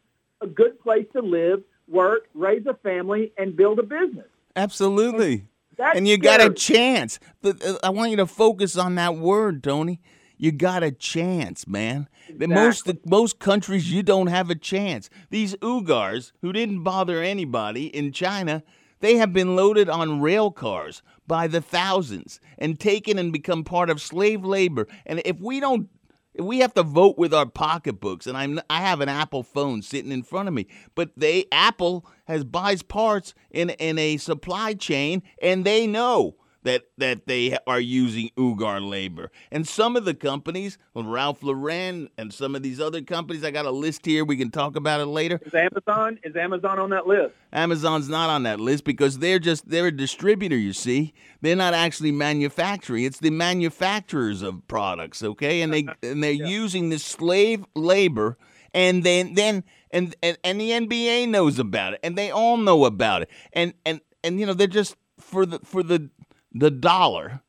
a 0.42 0.48
good 0.48 0.80
place 0.82 1.06
to 1.14 1.22
live, 1.22 1.64
work, 1.88 2.28
raise 2.34 2.66
a 2.66 2.74
family, 2.76 3.32
and 3.38 3.56
build 3.56 3.80
a 3.80 3.84
business. 3.84 4.28
Absolutely. 4.56 5.46
That's 5.78 5.98
and 5.98 6.08
you 6.08 6.18
got 6.18 6.42
a 6.42 6.54
chance. 6.54 7.20
Uh, 7.44 7.54
I 7.82 7.90
want 7.90 8.12
you 8.12 8.18
to 8.18 8.26
focus 8.26 8.78
on 8.78 8.96
that 8.96 9.16
word, 9.16 9.64
Tony. 9.64 10.02
You 10.38 10.52
got 10.52 10.84
a 10.84 10.92
chance, 10.92 11.68
man. 11.68 12.08
The 12.34 12.48
Most 12.48 12.90
most 13.06 13.40
countries 13.40 13.92
you 13.92 14.04
don't 14.04 14.28
have 14.28 14.50
a 14.50 14.56
chance. 14.56 15.10
These 15.30 15.56
Uyghurs 15.56 16.32
who 16.42 16.54
didn't 16.54 16.84
bother 16.84 17.22
anybody 17.22 17.88
in 17.88 18.12
China, 18.12 18.64
they 19.00 19.16
have 19.16 19.34
been 19.34 19.56
loaded 19.56 19.90
on 19.90 20.22
rail 20.22 20.52
cars 20.52 21.02
by 21.30 21.48
the 21.48 21.62
thousands 21.62 22.42
and 22.58 22.78
taken 22.78 23.18
and 23.18 23.32
become 23.32 23.64
part 23.64 23.90
of 23.90 24.02
slave 24.02 24.44
labor. 24.44 24.86
And 25.06 25.22
if 25.24 25.40
we 25.40 25.62
don't 25.62 25.88
if 26.34 26.44
we 26.46 26.60
have 26.60 26.74
to 26.74 26.84
vote 26.84 27.18
with 27.18 27.34
our 27.34 27.46
pocketbooks 27.46 28.28
and 28.28 28.36
I'm 28.36 28.60
I 28.70 28.82
have 28.82 29.00
an 29.00 29.08
Apple 29.08 29.44
phone 29.44 29.82
sitting 29.82 30.12
in 30.12 30.24
front 30.24 30.50
of 30.50 30.54
me, 30.54 30.68
but 30.96 31.12
they 31.16 31.46
Apple 31.54 32.06
has 32.26 32.44
buys 32.44 32.82
parts 32.82 33.34
in 33.52 33.70
in 33.70 33.98
a 33.98 34.18
supply 34.18 34.74
chain 34.74 35.24
and 35.42 35.64
they 35.64 35.88
know 35.88 36.36
that 36.64 36.84
that 36.98 37.26
they 37.28 37.58
are 37.68 37.80
using 37.80 38.30
Uyghur 38.38 38.88
labor. 38.88 39.32
And 39.52 39.68
some 39.68 39.96
of 39.96 40.06
the 40.06 40.14
companies, 40.14 40.78
Ralph 40.96 41.44
Lauren 41.44 42.10
and 42.18 42.34
some 42.34 42.56
of 42.56 42.64
these 42.64 42.80
other 42.80 43.02
companies, 43.02 43.44
I 43.44 43.52
got 43.52 43.66
a 43.66 43.72
list 43.72 44.06
here, 44.06 44.26
we 44.26 44.38
can 44.38 44.52
talk 44.52 44.76
about 44.76 45.00
it 45.00 45.06
later. 45.06 45.40
Is 45.46 45.54
Amazon 45.54 46.20
is 46.24 46.36
Amazon 46.36 46.80
on 46.80 46.90
that 46.92 47.08
list? 47.08 47.34
Amazon's 47.54 48.10
not 48.10 48.30
on 48.30 48.44
that 48.44 48.60
list 48.60 48.84
because 48.84 49.20
they're 49.20 49.40
just 49.40 49.70
they're 49.70 49.88
a 49.88 49.96
distributor, 49.96 50.58
you 50.58 50.74
see. 50.74 51.14
They're 51.42 51.56
not 51.56 51.74
actually 51.74 52.12
manufacturing. 52.12 53.04
It's 53.04 53.20
the 53.20 53.32
manufacturers 53.32 54.42
of 54.42 54.68
products, 54.68 55.24
okay? 55.24 55.62
And 55.62 55.74
they 55.74 55.88
and 56.04 56.24
they're 56.24 56.32
using 56.32 56.90
this 56.90 57.04
slave 57.04 57.66
labor 57.76 58.38
and 58.74 59.04
then 59.04 59.34
then 59.34 59.64
and, 59.92 60.16
and 60.22 60.38
and 60.44 60.62
the 60.62 60.72
NBA 60.72 61.30
knows 61.30 61.60
about 61.60 61.94
it 61.94 62.00
and 62.04 62.18
they 62.18 62.32
all 62.32 62.58
know 62.58 62.86
about 62.86 63.24
it. 63.24 63.30
And 63.54 63.74
and 63.86 64.02
and 64.24 64.40
you 64.40 64.46
know, 64.46 64.54
they're 64.54 64.68
just 64.68 64.96
for 65.20 65.46
the 65.46 65.60
for 65.60 65.84
the 65.84 66.10
the 66.54 66.72
dollar. 66.72 67.42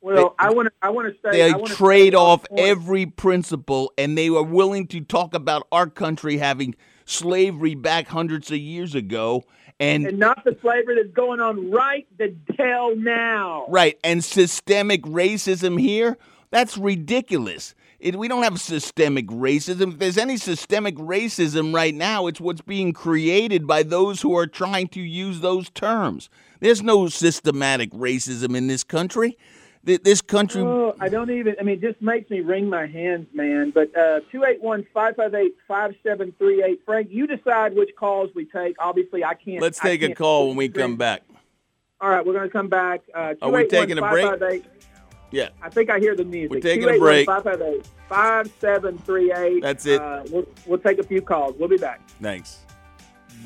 Well, 0.00 0.34
I 0.38 0.50
want 0.50 0.68
to 0.68 0.72
I 0.80 0.90
want 0.90 1.12
to 1.12 1.30
say 1.30 1.50
They 1.50 1.74
trade 1.74 2.14
off 2.14 2.46
every 2.56 3.06
principle, 3.06 3.92
and 3.98 4.16
they 4.16 4.30
were 4.30 4.44
willing 4.44 4.86
to 4.88 5.00
talk 5.00 5.34
about 5.34 5.66
our 5.72 5.88
country 5.88 6.38
having 6.38 6.76
slavery 7.04 7.74
back 7.74 8.06
hundreds 8.06 8.50
of 8.50 8.58
years 8.58 8.94
ago, 8.94 9.42
and, 9.80 10.06
and 10.06 10.18
not 10.18 10.44
the 10.44 10.56
slavery 10.60 10.96
that's 11.02 11.14
going 11.14 11.40
on 11.40 11.70
right 11.70 12.06
the 12.16 12.34
hell 12.56 12.94
now. 12.94 13.66
right 13.68 13.98
and 14.04 14.22
systemic 14.24 15.02
racism 15.02 15.80
here. 15.80 16.16
That's 16.50 16.78
ridiculous. 16.78 17.74
It, 18.00 18.14
we 18.16 18.28
don't 18.28 18.44
have 18.44 18.60
systemic 18.60 19.26
racism. 19.26 19.92
If 19.94 19.98
there's 19.98 20.18
any 20.18 20.36
systemic 20.36 20.94
racism 20.96 21.74
right 21.74 21.94
now, 21.94 22.28
it's 22.28 22.40
what's 22.40 22.60
being 22.60 22.92
created 22.92 23.66
by 23.66 23.82
those 23.82 24.20
who 24.22 24.36
are 24.36 24.46
trying 24.46 24.86
to 24.88 25.00
use 25.00 25.40
those 25.40 25.68
terms. 25.70 26.30
There's 26.60 26.80
no 26.82 27.08
systematic 27.08 27.90
racism 27.90 28.56
in 28.56 28.68
this 28.68 28.84
country. 28.84 29.36
Th- 29.84 30.00
This 30.02 30.20
country. 30.20 30.62
Oh, 30.62 30.94
I 31.00 31.08
don't 31.08 31.30
even. 31.30 31.56
I 31.58 31.64
mean, 31.64 31.78
it 31.78 31.80
just 31.80 32.00
makes 32.00 32.30
me 32.30 32.40
wring 32.40 32.68
my 32.68 32.86
hands, 32.86 33.26
man. 33.34 33.70
But 33.70 33.96
uh, 33.96 34.20
two 34.30 34.44
eight 34.44 34.62
one 34.62 34.86
five 34.94 35.16
five 35.16 35.34
eight 35.34 35.54
five 35.66 35.94
seven 36.04 36.32
three 36.38 36.62
eight. 36.62 36.80
Frank, 36.84 37.08
you 37.10 37.26
decide 37.26 37.74
which 37.74 37.90
calls 37.96 38.30
we 38.34 38.44
take. 38.44 38.76
Obviously, 38.78 39.24
I 39.24 39.34
can't. 39.34 39.60
Let's 39.60 39.78
take 39.80 40.02
a 40.02 40.06
can't- 40.08 40.18
call 40.18 40.48
when 40.48 40.56
we 40.56 40.68
come 40.68 40.96
back. 40.96 41.22
All 42.00 42.08
right, 42.10 42.24
we're 42.24 42.32
going 42.34 42.46
to 42.46 42.52
come 42.52 42.68
back. 42.68 43.00
Uh, 43.12 43.34
Are 43.42 43.50
we 43.50 43.66
taking 43.66 43.98
a 43.98 44.08
break? 44.08 44.62
281-558. 45.32 45.32
Yeah. 45.32 45.48
I 45.62 45.68
think 45.70 45.90
I 45.90 45.98
hear 45.98 46.14
the 46.16 46.24
music. 46.24 46.50
We're 46.50 46.60
taking 46.60 46.88
a 46.88 46.98
break. 46.98 47.26
281-558-5738. 47.28 49.62
That's 49.62 49.86
it. 49.86 50.00
Uh, 50.00 50.22
we'll, 50.30 50.46
we'll 50.66 50.78
take 50.78 50.98
a 50.98 51.02
few 51.02 51.20
calls. 51.22 51.54
We'll 51.58 51.68
be 51.68 51.76
back. 51.76 52.00
Thanks. 52.20 52.60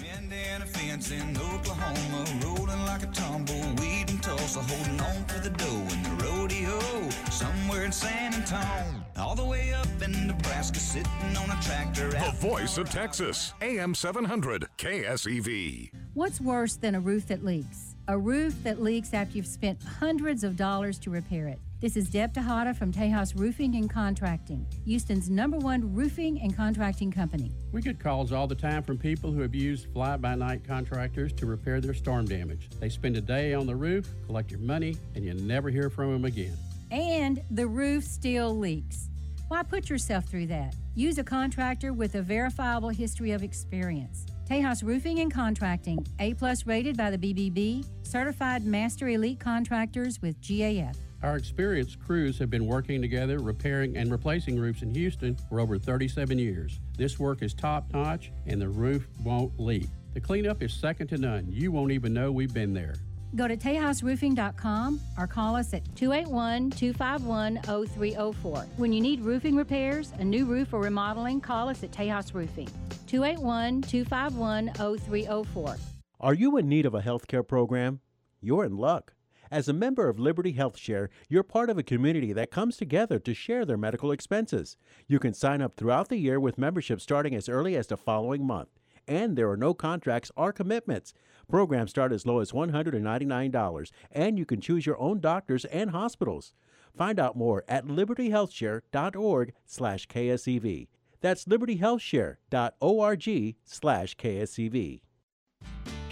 Mending 0.00 0.62
a 0.62 0.66
fence 0.66 1.10
in 1.10 1.36
Oklahoma, 1.36 2.24
rolling 2.44 2.80
like 2.86 3.02
a 3.02 3.06
tumbleweed 3.08 4.08
in 4.10 4.18
Tulsa, 4.20 4.60
holding 4.60 5.00
on 5.00 5.24
for 5.26 5.38
the 5.40 5.50
dough 5.50 5.66
in 5.66 6.02
the 6.02 6.24
rodeo, 6.24 7.10
somewhere 7.30 7.84
in 7.84 7.92
San 7.92 8.32
Antonio, 8.32 9.04
all 9.18 9.34
the 9.34 9.44
way 9.44 9.74
up 9.74 9.86
in 10.02 10.28
Nebraska, 10.28 10.78
sitting 10.78 11.36
on 11.36 11.50
a 11.50 11.60
tractor. 11.62 12.08
The 12.10 12.32
voice 12.38 12.78
of 12.78 12.88
Texas, 12.90 13.52
AM 13.60 13.94
700, 13.94 14.66
KSEV. 14.78 15.90
What's 16.14 16.40
worse 16.40 16.76
than 16.76 16.94
a 16.94 17.00
roof 17.00 17.26
that 17.26 17.44
leaks? 17.44 17.94
A 18.08 18.16
roof 18.16 18.54
that 18.62 18.80
leaks 18.80 19.12
after 19.12 19.36
you've 19.36 19.46
spent 19.46 19.82
hundreds 19.82 20.42
of 20.42 20.56
dollars 20.56 20.98
to 21.00 21.10
repair 21.10 21.48
it. 21.48 21.58
This 21.82 21.96
is 21.96 22.08
Deb 22.08 22.32
Tejada 22.32 22.74
from 22.74 22.92
Tejas 22.92 23.36
Roofing 23.36 23.74
and 23.74 23.90
Contracting, 23.90 24.64
Houston's 24.84 25.28
number 25.28 25.58
one 25.58 25.92
roofing 25.92 26.40
and 26.40 26.56
contracting 26.56 27.10
company. 27.10 27.50
We 27.72 27.82
get 27.82 27.98
calls 27.98 28.30
all 28.30 28.46
the 28.46 28.54
time 28.54 28.84
from 28.84 28.98
people 28.98 29.32
who 29.32 29.40
have 29.40 29.52
used 29.52 29.92
fly 29.92 30.16
by 30.16 30.36
night 30.36 30.62
contractors 30.64 31.32
to 31.32 31.44
repair 31.46 31.80
their 31.80 31.92
storm 31.92 32.26
damage. 32.26 32.70
They 32.78 32.88
spend 32.88 33.16
a 33.16 33.20
day 33.20 33.52
on 33.52 33.66
the 33.66 33.74
roof, 33.74 34.06
collect 34.26 34.52
your 34.52 34.60
money, 34.60 34.96
and 35.16 35.24
you 35.24 35.34
never 35.34 35.70
hear 35.70 35.90
from 35.90 36.12
them 36.12 36.24
again. 36.24 36.56
And 36.92 37.42
the 37.50 37.66
roof 37.66 38.04
still 38.04 38.56
leaks. 38.56 39.08
Why 39.48 39.64
put 39.64 39.90
yourself 39.90 40.26
through 40.26 40.46
that? 40.46 40.76
Use 40.94 41.18
a 41.18 41.24
contractor 41.24 41.92
with 41.92 42.14
a 42.14 42.22
verifiable 42.22 42.90
history 42.90 43.32
of 43.32 43.42
experience. 43.42 44.24
Tejas 44.48 44.84
Roofing 44.84 45.18
and 45.18 45.34
Contracting, 45.34 46.06
A 46.20 46.34
plus 46.34 46.64
rated 46.64 46.96
by 46.96 47.10
the 47.10 47.18
BBB, 47.18 47.84
certified 48.04 48.64
master 48.64 49.08
elite 49.08 49.40
contractors 49.40 50.22
with 50.22 50.40
GAF. 50.40 50.94
Our 51.22 51.36
experienced 51.36 52.00
crews 52.00 52.38
have 52.38 52.50
been 52.50 52.66
working 52.66 53.00
together, 53.00 53.38
repairing 53.38 53.96
and 53.96 54.10
replacing 54.10 54.58
roofs 54.58 54.82
in 54.82 54.92
Houston 54.94 55.36
for 55.48 55.60
over 55.60 55.78
37 55.78 56.36
years. 56.36 56.80
This 56.98 57.18
work 57.18 57.42
is 57.42 57.54
top 57.54 57.92
notch 57.92 58.32
and 58.46 58.60
the 58.60 58.68
roof 58.68 59.06
won't 59.22 59.58
leak. 59.58 59.86
The 60.14 60.20
cleanup 60.20 60.62
is 60.62 60.74
second 60.74 61.06
to 61.08 61.18
none. 61.18 61.46
You 61.48 61.70
won't 61.70 61.92
even 61.92 62.12
know 62.12 62.32
we've 62.32 62.52
been 62.52 62.74
there. 62.74 62.94
Go 63.36 63.48
to 63.48 63.56
TejasRoofing.com 63.56 65.00
or 65.16 65.26
call 65.26 65.56
us 65.56 65.72
at 65.72 65.84
281 65.96 66.70
251 66.70 67.62
0304. 67.62 68.66
When 68.76 68.92
you 68.92 69.00
need 69.00 69.20
roofing 69.20 69.56
repairs, 69.56 70.12
a 70.18 70.24
new 70.24 70.44
roof, 70.44 70.74
or 70.74 70.80
remodeling, 70.82 71.40
call 71.40 71.68
us 71.68 71.82
at 71.82 71.92
Tejas 71.92 72.34
Roofing. 72.34 72.68
281 73.06 73.82
251 73.82 74.72
0304. 74.74 75.76
Are 76.20 76.34
you 76.34 76.58
in 76.58 76.68
need 76.68 76.84
of 76.84 76.94
a 76.94 77.00
healthcare 77.00 77.46
program? 77.46 78.00
You're 78.42 78.64
in 78.64 78.76
luck. 78.76 79.14
As 79.52 79.68
a 79.68 79.74
member 79.74 80.08
of 80.08 80.18
Liberty 80.18 80.52
Health 80.52 80.78
Share, 80.78 81.10
you're 81.28 81.42
part 81.42 81.68
of 81.68 81.76
a 81.76 81.82
community 81.82 82.32
that 82.32 82.50
comes 82.50 82.78
together 82.78 83.18
to 83.18 83.34
share 83.34 83.66
their 83.66 83.76
medical 83.76 84.10
expenses. 84.10 84.78
You 85.06 85.18
can 85.18 85.34
sign 85.34 85.60
up 85.60 85.76
throughout 85.76 86.08
the 86.08 86.16
year 86.16 86.40
with 86.40 86.56
membership 86.56 87.02
starting 87.02 87.34
as 87.34 87.50
early 87.50 87.76
as 87.76 87.88
the 87.88 87.98
following 87.98 88.46
month. 88.46 88.70
And 89.06 89.36
there 89.36 89.50
are 89.50 89.56
no 89.58 89.74
contracts 89.74 90.32
or 90.36 90.54
commitments. 90.54 91.12
Programs 91.50 91.90
start 91.90 92.12
as 92.12 92.24
low 92.24 92.38
as 92.38 92.52
$199, 92.52 93.90
and 94.10 94.38
you 94.38 94.46
can 94.46 94.62
choose 94.62 94.86
your 94.86 94.98
own 94.98 95.20
doctors 95.20 95.66
and 95.66 95.90
hospitals. 95.90 96.54
Find 96.96 97.20
out 97.20 97.36
more 97.36 97.62
at 97.68 97.84
libertyhealthshare.org 97.84 99.52
slash 99.66 100.08
KSEV. 100.08 100.88
That's 101.20 101.44
libertyhealthshare.org 101.44 103.54
slash 103.66 104.16
KSEV. 104.16 105.02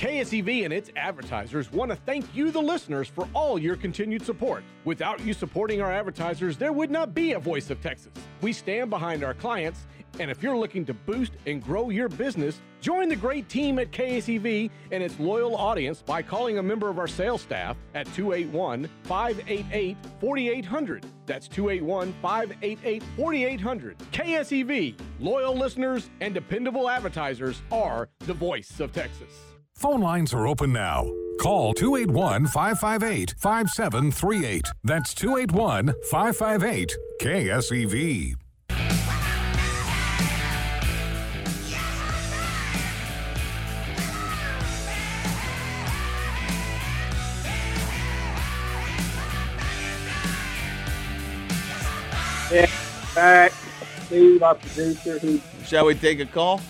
KSEV 0.01 0.65
and 0.65 0.73
its 0.73 0.91
advertisers 0.97 1.71
want 1.71 1.91
to 1.91 1.95
thank 1.95 2.25
you, 2.35 2.51
the 2.51 2.59
listeners, 2.59 3.07
for 3.07 3.29
all 3.35 3.59
your 3.59 3.77
continued 3.77 4.25
support. 4.25 4.65
Without 4.87 5.21
you 5.21 5.35
supporting 5.35 5.83
our 5.83 5.93
advertisers, 5.93 6.57
there 6.57 6.73
would 6.73 6.91
not 6.91 7.13
be 7.13 7.33
a 7.33 7.39
Voice 7.39 7.69
of 7.69 7.83
Texas. 7.83 8.11
We 8.41 8.55
stand 8.55 8.89
behind 8.89 9.23
our 9.23 9.35
clients, 9.35 9.87
and 10.19 10.31
if 10.31 10.43
you're 10.43 10.57
looking 10.57 10.87
to 10.87 10.95
boost 10.95 11.33
and 11.45 11.63
grow 11.63 11.91
your 11.91 12.09
business, 12.09 12.63
join 12.81 13.11
the 13.11 13.15
great 13.15 13.51
team 13.51 13.79
at 13.79 13.91
KSEV 13.91 14.71
and 14.91 15.03
its 15.03 15.21
loyal 15.21 15.55
audience 15.55 16.01
by 16.01 16.23
calling 16.23 16.57
a 16.57 16.63
member 16.63 16.89
of 16.89 16.99
our 16.99 17.07
sales 17.07 17.43
staff 17.43 17.77
at 17.95 18.07
281 18.15 18.89
588 19.03 19.99
4800. 20.19 21.05
That's 21.27 21.47
281 21.47 22.15
588 22.23 23.03
4800. 23.19 23.99
KSEV, 24.13 24.99
loyal 25.19 25.55
listeners 25.55 26.09
and 26.23 26.33
dependable 26.33 26.89
advertisers 26.89 27.61
are 27.71 28.09
the 28.21 28.33
voice 28.33 28.81
of 28.81 28.93
Texas. 28.93 29.50
Phone 29.81 30.03
lines 30.03 30.35
are 30.35 30.47
open 30.47 30.75
now. 30.75 31.11
Call 31.40 31.73
281 31.73 32.49
558 32.49 33.35
5738. 33.38 34.69
That's 34.85 35.14
281 35.14 35.95
558 36.11 36.97
KSEV. 37.19 38.35
Yeah, 52.53 52.71
back. 53.14 53.53
Steve, 54.03 54.43
our 54.43 54.57
producer, 54.57 55.19
who 55.21 55.40
Shall 55.64 55.87
we 55.87 55.95
take 55.95 56.21
a 56.21 56.27
call? 56.27 56.61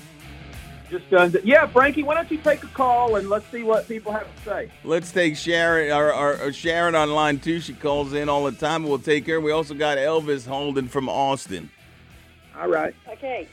Just 0.90 1.08
done. 1.10 1.34
Yeah, 1.44 1.66
Frankie, 1.66 2.02
why 2.02 2.14
don't 2.14 2.30
you 2.30 2.38
take 2.38 2.62
a 2.62 2.68
call 2.68 3.16
and 3.16 3.28
let's 3.30 3.46
see 3.50 3.62
what 3.62 3.88
people 3.88 4.12
have 4.12 4.26
to 4.36 4.42
say. 4.42 4.70
Let's 4.84 5.12
take 5.12 5.36
Sharon, 5.36 5.90
our, 5.92 6.12
our, 6.12 6.36
our 6.36 6.52
Sharon 6.52 6.94
on 6.94 7.10
line 7.10 7.38
two. 7.38 7.60
She 7.60 7.72
calls 7.72 8.12
in 8.12 8.28
all 8.28 8.44
the 8.44 8.52
time. 8.52 8.84
We'll 8.84 8.98
take 8.98 9.26
her. 9.26 9.40
We 9.40 9.52
also 9.52 9.74
got 9.74 9.98
Elvis 9.98 10.46
Holden 10.46 10.88
from 10.88 11.08
Austin. 11.08 11.70
All 12.58 12.68
right. 12.68 12.94
Okay. 13.08 13.48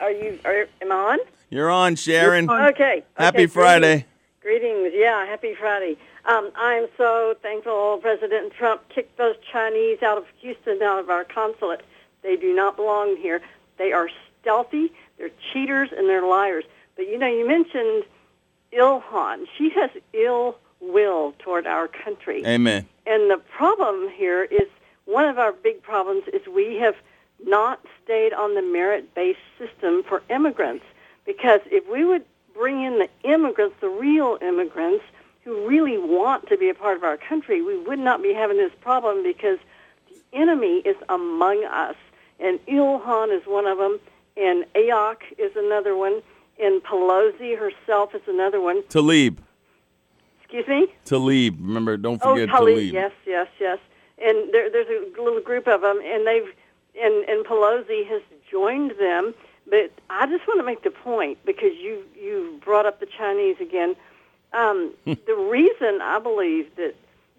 Are 0.00 0.10
you? 0.10 0.38
Are 0.44 0.68
am 0.82 0.92
I 0.92 0.94
on? 0.94 1.18
You're 1.50 1.70
on, 1.70 1.96
Sharon. 1.96 2.48
Okay. 2.50 3.02
Happy 3.16 3.38
okay, 3.38 3.46
Friday. 3.46 4.06
Greetings. 4.42 4.68
Greetings. 4.82 4.94
Yeah, 4.94 5.26
happy 5.26 5.54
Friday. 5.54 5.96
Um, 6.26 6.50
I'm 6.56 6.86
so 6.96 7.34
thankful 7.42 7.98
President 8.02 8.52
Trump 8.52 8.82
kicked 8.90 9.16
those 9.16 9.36
Chinese 9.50 10.02
out 10.02 10.18
of 10.18 10.26
Houston, 10.40 10.82
out 10.82 11.00
of 11.00 11.08
our 11.08 11.24
consulate. 11.24 11.82
They 12.22 12.36
do 12.36 12.54
not 12.54 12.76
belong 12.76 13.16
here. 13.16 13.40
They 13.78 13.92
are 13.92 14.10
stealthy. 14.40 14.92
They're 15.18 15.30
cheaters 15.52 15.90
and 15.96 16.08
they're 16.08 16.26
liars. 16.26 16.64
But 16.96 17.08
you 17.08 17.18
know, 17.18 17.26
you 17.26 17.46
mentioned 17.46 18.04
Ilhan. 18.72 19.46
She 19.56 19.70
has 19.70 19.90
ill 20.12 20.56
will 20.80 21.34
toward 21.38 21.66
our 21.66 21.88
country. 21.88 22.44
Amen. 22.46 22.88
And 23.06 23.30
the 23.30 23.40
problem 23.56 24.08
here 24.10 24.44
is 24.44 24.68
one 25.06 25.24
of 25.24 25.38
our 25.38 25.52
big 25.52 25.82
problems 25.82 26.24
is 26.32 26.46
we 26.46 26.76
have 26.76 26.94
not 27.44 27.80
stayed 28.04 28.32
on 28.32 28.54
the 28.54 28.62
merit-based 28.62 29.38
system 29.58 30.02
for 30.02 30.22
immigrants. 30.28 30.84
Because 31.24 31.60
if 31.66 31.88
we 31.88 32.04
would 32.04 32.24
bring 32.54 32.82
in 32.82 32.98
the 32.98 33.08
immigrants, 33.24 33.76
the 33.80 33.88
real 33.88 34.38
immigrants 34.40 35.04
who 35.44 35.66
really 35.66 35.98
want 35.98 36.48
to 36.48 36.56
be 36.56 36.68
a 36.68 36.74
part 36.74 36.96
of 36.96 37.04
our 37.04 37.16
country, 37.16 37.62
we 37.62 37.78
would 37.78 37.98
not 37.98 38.22
be 38.22 38.34
having 38.34 38.56
this 38.56 38.72
problem 38.80 39.22
because 39.22 39.58
the 40.08 40.38
enemy 40.38 40.78
is 40.84 40.96
among 41.08 41.64
us. 41.64 41.96
And 42.40 42.64
Ilhan 42.66 43.36
is 43.36 43.46
one 43.46 43.66
of 43.66 43.78
them, 43.78 43.98
and 44.38 44.64
Ayok 44.74 45.18
is 45.38 45.52
another 45.56 45.96
one, 45.96 46.22
and 46.60 46.82
Pelosi 46.82 47.58
herself 47.58 48.14
is 48.14 48.22
another 48.26 48.60
one. 48.60 48.82
Tlaib. 48.84 49.38
Excuse 50.42 50.66
me? 50.68 50.86
Tlaib. 51.04 51.56
Remember, 51.60 51.96
don't 51.96 52.20
Oh, 52.24 52.34
forget 52.34 52.48
Tlaib. 52.48 52.76
Tlaib. 52.76 52.92
Yes, 52.92 53.12
yes, 53.26 53.48
yes. 53.60 53.78
And 54.18 54.52
there, 54.52 54.70
there's 54.70 54.88
a 54.88 55.22
little 55.22 55.40
group 55.40 55.68
of 55.68 55.80
them, 55.82 56.00
and 56.04 56.26
they've 56.26 56.48
and 57.00 57.24
and 57.28 57.44
Pelosi 57.46 58.06
has 58.08 58.22
joined 58.50 58.92
them. 58.98 59.34
But 59.70 59.92
I 60.08 60.26
just 60.26 60.46
want 60.48 60.58
to 60.60 60.64
make 60.64 60.82
the 60.82 60.90
point 60.90 61.38
because 61.44 61.72
you 61.80 62.02
you 62.20 62.58
brought 62.64 62.86
up 62.86 63.00
the 63.00 63.06
Chinese 63.06 63.56
again. 63.60 63.94
Um, 64.52 64.94
the 65.04 65.36
reason 65.50 66.00
I 66.02 66.18
believe 66.18 66.74
that 66.76 66.94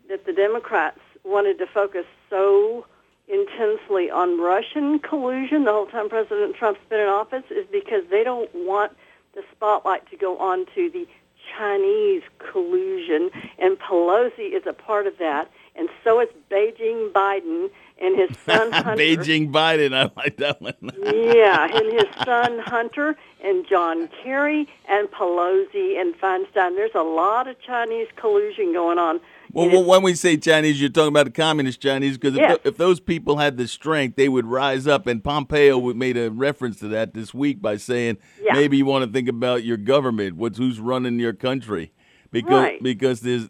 that 0.10 0.26
the 0.26 0.34
Democrats 0.34 1.00
wanted 1.24 1.58
to 1.60 1.68
focus 1.68 2.06
so 2.30 2.86
intensely 3.30 4.10
on 4.10 4.40
Russian 4.42 5.00
collusion 5.00 5.64
the 5.66 5.72
whole 5.72 5.86
time 5.86 6.10
President 6.10 6.56
Trump's 6.56 6.80
been 6.90 7.00
in 7.00 7.08
office 7.08 7.44
is 7.52 7.66
because 7.72 8.04
they 8.10 8.24
don't 8.24 8.50
want 8.54 8.92
the 9.36 9.44
spotlight 9.52 10.10
to 10.10 10.18
go 10.18 10.38
on 10.38 10.66
to 10.76 10.90
the 10.90 11.08
Chinese 11.58 12.22
collusion, 12.52 13.30
and 13.58 13.78
Pelosi 13.80 14.54
is 14.54 14.64
a 14.68 14.74
part 14.74 15.08
of 15.08 15.18
that, 15.18 15.50
and 15.76 15.90
so 16.04 16.20
is 16.20 16.30
Beijing 16.50 17.12
Biden 17.12 17.70
and 18.02 18.18
his 18.18 18.38
son 18.46 18.72
Hunter. 18.72 19.02
Beijing 19.02 19.52
Biden. 19.52 19.94
I 19.94 20.12
like 20.16 20.38
that 20.38 20.62
one. 20.62 20.74
yeah, 21.04 21.68
and 21.74 21.94
his 21.94 22.06
son 22.26 22.60
Hunter 22.60 23.16
and 23.44 23.66
John 23.68 24.10
Kerry 24.24 24.68
and 24.88 25.10
Pelosi 25.10 26.00
and 26.00 26.14
Feinstein. 26.16 26.76
There's 26.76 26.96
a 26.96 27.04
lot 27.04 27.48
of 27.48 27.60
Chinese 27.62 28.08
collusion 28.16 28.74
going 28.74 29.00
on. 29.00 29.20
Well, 29.52 29.68
well, 29.70 29.84
when 29.84 30.04
we 30.04 30.14
say 30.14 30.38
Chinese, 30.38 30.80
you're 30.80 30.90
talking 30.90 31.08
about 31.10 31.26
the 31.26 31.32
communist 31.32 31.82
Chinese, 31.82 32.18
because 32.18 32.36
if, 32.36 32.42
Yes. 32.42 32.58
if 32.64 32.78
those 32.78 33.00
people 33.00 33.38
had 33.38 33.58
the 33.58 33.68
strength, 33.68 34.16
they 34.16 34.30
would 34.30 34.46
rise 34.46 34.86
up. 34.88 35.08
And 35.08 35.24
Pompeo 35.24 35.80
made 35.94 36.18
a 36.18 36.30
reference 36.30 36.78
to 36.80 36.88
that 36.90 37.14
this 37.14 37.34
week 37.34 37.62
by 37.62 37.78
saying, 37.78 38.18
Yeah. 38.44 38.54
maybe 38.54 38.78
you 38.78 38.86
want 38.86 39.06
to 39.06 39.12
think 39.12 39.28
about 39.28 39.64
your 39.64 39.78
government, 39.78 40.36
what's 40.36 40.58
who's 40.60 40.80
running 40.80 41.20
your 41.20 41.34
country, 41.34 41.92
because 42.32 42.52
Right. 42.54 42.84
because 42.84 43.22
there's, 43.22 43.50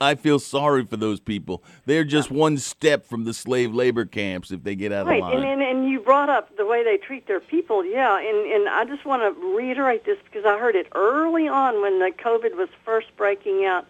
I 0.00 0.16
feel 0.16 0.40
sorry 0.40 0.84
for 0.86 0.96
those 0.96 1.20
people. 1.20 1.62
They're 1.86 2.02
just 2.04 2.32
one 2.32 2.58
step 2.58 3.06
from 3.06 3.22
the 3.24 3.32
slave 3.32 3.72
labor 3.72 4.04
camps 4.04 4.50
if 4.50 4.64
they 4.64 4.74
get 4.74 4.90
out 4.92 5.06
Right, 5.06 5.22
of 5.22 5.28
line. 5.28 5.36
and, 5.36 5.44
and 5.44 5.62
and 5.62 5.88
you 5.88 6.00
brought 6.00 6.30
up 6.30 6.56
the 6.56 6.66
way 6.66 6.82
they 6.82 6.96
treat 6.96 7.28
their 7.28 7.38
people, 7.40 7.84
yeah, 7.84 8.18
and 8.18 8.52
and 8.52 8.68
I 8.68 8.84
just 8.86 9.04
want 9.04 9.22
to 9.22 9.54
reiterate 9.56 10.04
this 10.04 10.18
because 10.24 10.44
I 10.44 10.58
heard 10.58 10.74
it 10.74 10.88
early 10.96 11.46
on 11.46 11.80
when 11.80 12.00
the 12.00 12.10
COVID 12.10 12.56
was 12.56 12.68
first 12.84 13.06
breaking 13.16 13.64
out, 13.64 13.86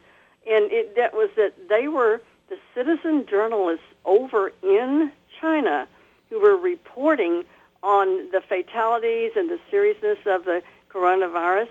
and 0.50 0.70
it 0.72 0.96
that 0.96 1.14
was 1.14 1.31
that 1.37 1.55
they 1.68 1.88
were 1.88 2.20
the 2.48 2.59
citizen 2.74 3.26
journalists 3.28 3.85
over 4.05 4.52
in 4.62 5.11
China 5.40 5.87
who 6.31 6.40
were 6.40 6.57
reporting 6.57 7.44
on 7.83 8.31
the 8.31 8.40
fatalities 8.40 9.33
and 9.37 9.50
the 9.50 9.59
seriousness 9.70 10.18
of 10.26 10.44
the 10.44 10.62
coronavirus. 10.90 11.68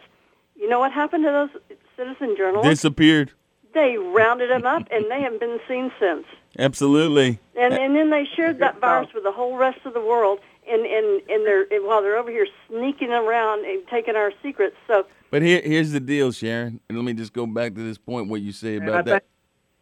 You 0.55 0.67
know 0.69 0.79
what 0.79 0.91
happened 0.91 1.23
to 1.23 1.31
those 1.31 1.77
citizen 1.95 2.35
journalists? 2.37 2.69
Disappeared. 2.69 3.31
they 3.73 3.97
rounded 3.97 4.49
them 4.49 4.65
up, 4.65 4.83
and 4.91 5.09
they 5.09 5.21
haven't 5.21 5.39
been 5.39 5.59
seen 5.67 5.91
since. 5.99 6.25
Absolutely. 6.59 7.39
And 7.55 7.73
and 7.73 7.95
then 7.95 8.09
they 8.09 8.25
shared 8.35 8.59
that 8.59 8.79
virus 8.79 9.13
with 9.13 9.23
the 9.23 9.31
whole 9.31 9.55
rest 9.57 9.79
of 9.85 9.93
the 9.93 10.01
world, 10.01 10.39
and 10.69 10.85
and 10.85 11.21
and 11.29 11.45
they're 11.45 11.65
and 11.71 11.85
while 11.85 12.01
they're 12.01 12.17
over 12.17 12.29
here 12.31 12.47
sneaking 12.69 13.11
around 13.11 13.65
and 13.65 13.85
taking 13.87 14.15
our 14.15 14.31
secrets. 14.43 14.75
So 14.87 15.05
But 15.29 15.41
here, 15.41 15.61
here's 15.63 15.91
the 15.91 15.99
deal, 15.99 16.31
Sharon. 16.31 16.79
And 16.89 16.97
let 16.97 17.05
me 17.05 17.13
just 17.13 17.33
go 17.33 17.45
back 17.45 17.75
to 17.75 17.83
this 17.83 17.97
point. 17.97 18.29
What 18.29 18.41
you 18.41 18.51
say 18.51 18.77
about 18.77 19.05
that. 19.05 19.11
thank, 19.11 19.23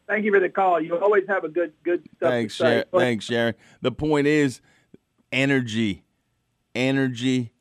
thank 0.08 0.26
you 0.26 0.34
for 0.34 0.40
the 0.40 0.50
call. 0.50 0.82
You 0.82 0.98
always 0.98 1.28
have 1.28 1.44
a 1.44 1.50
good 1.50 1.74
good 1.84 2.04
stuff 2.18 2.30
Thanks, 2.30 2.58
to 2.58 2.64
say. 2.64 2.70
Sharon. 2.70 2.86
Thanks, 2.96 3.26
Sharon. 3.26 3.56
The 3.82 3.92
point 3.92 4.28
is 4.28 4.62
energy, 5.32 6.04
energy, 6.76 7.52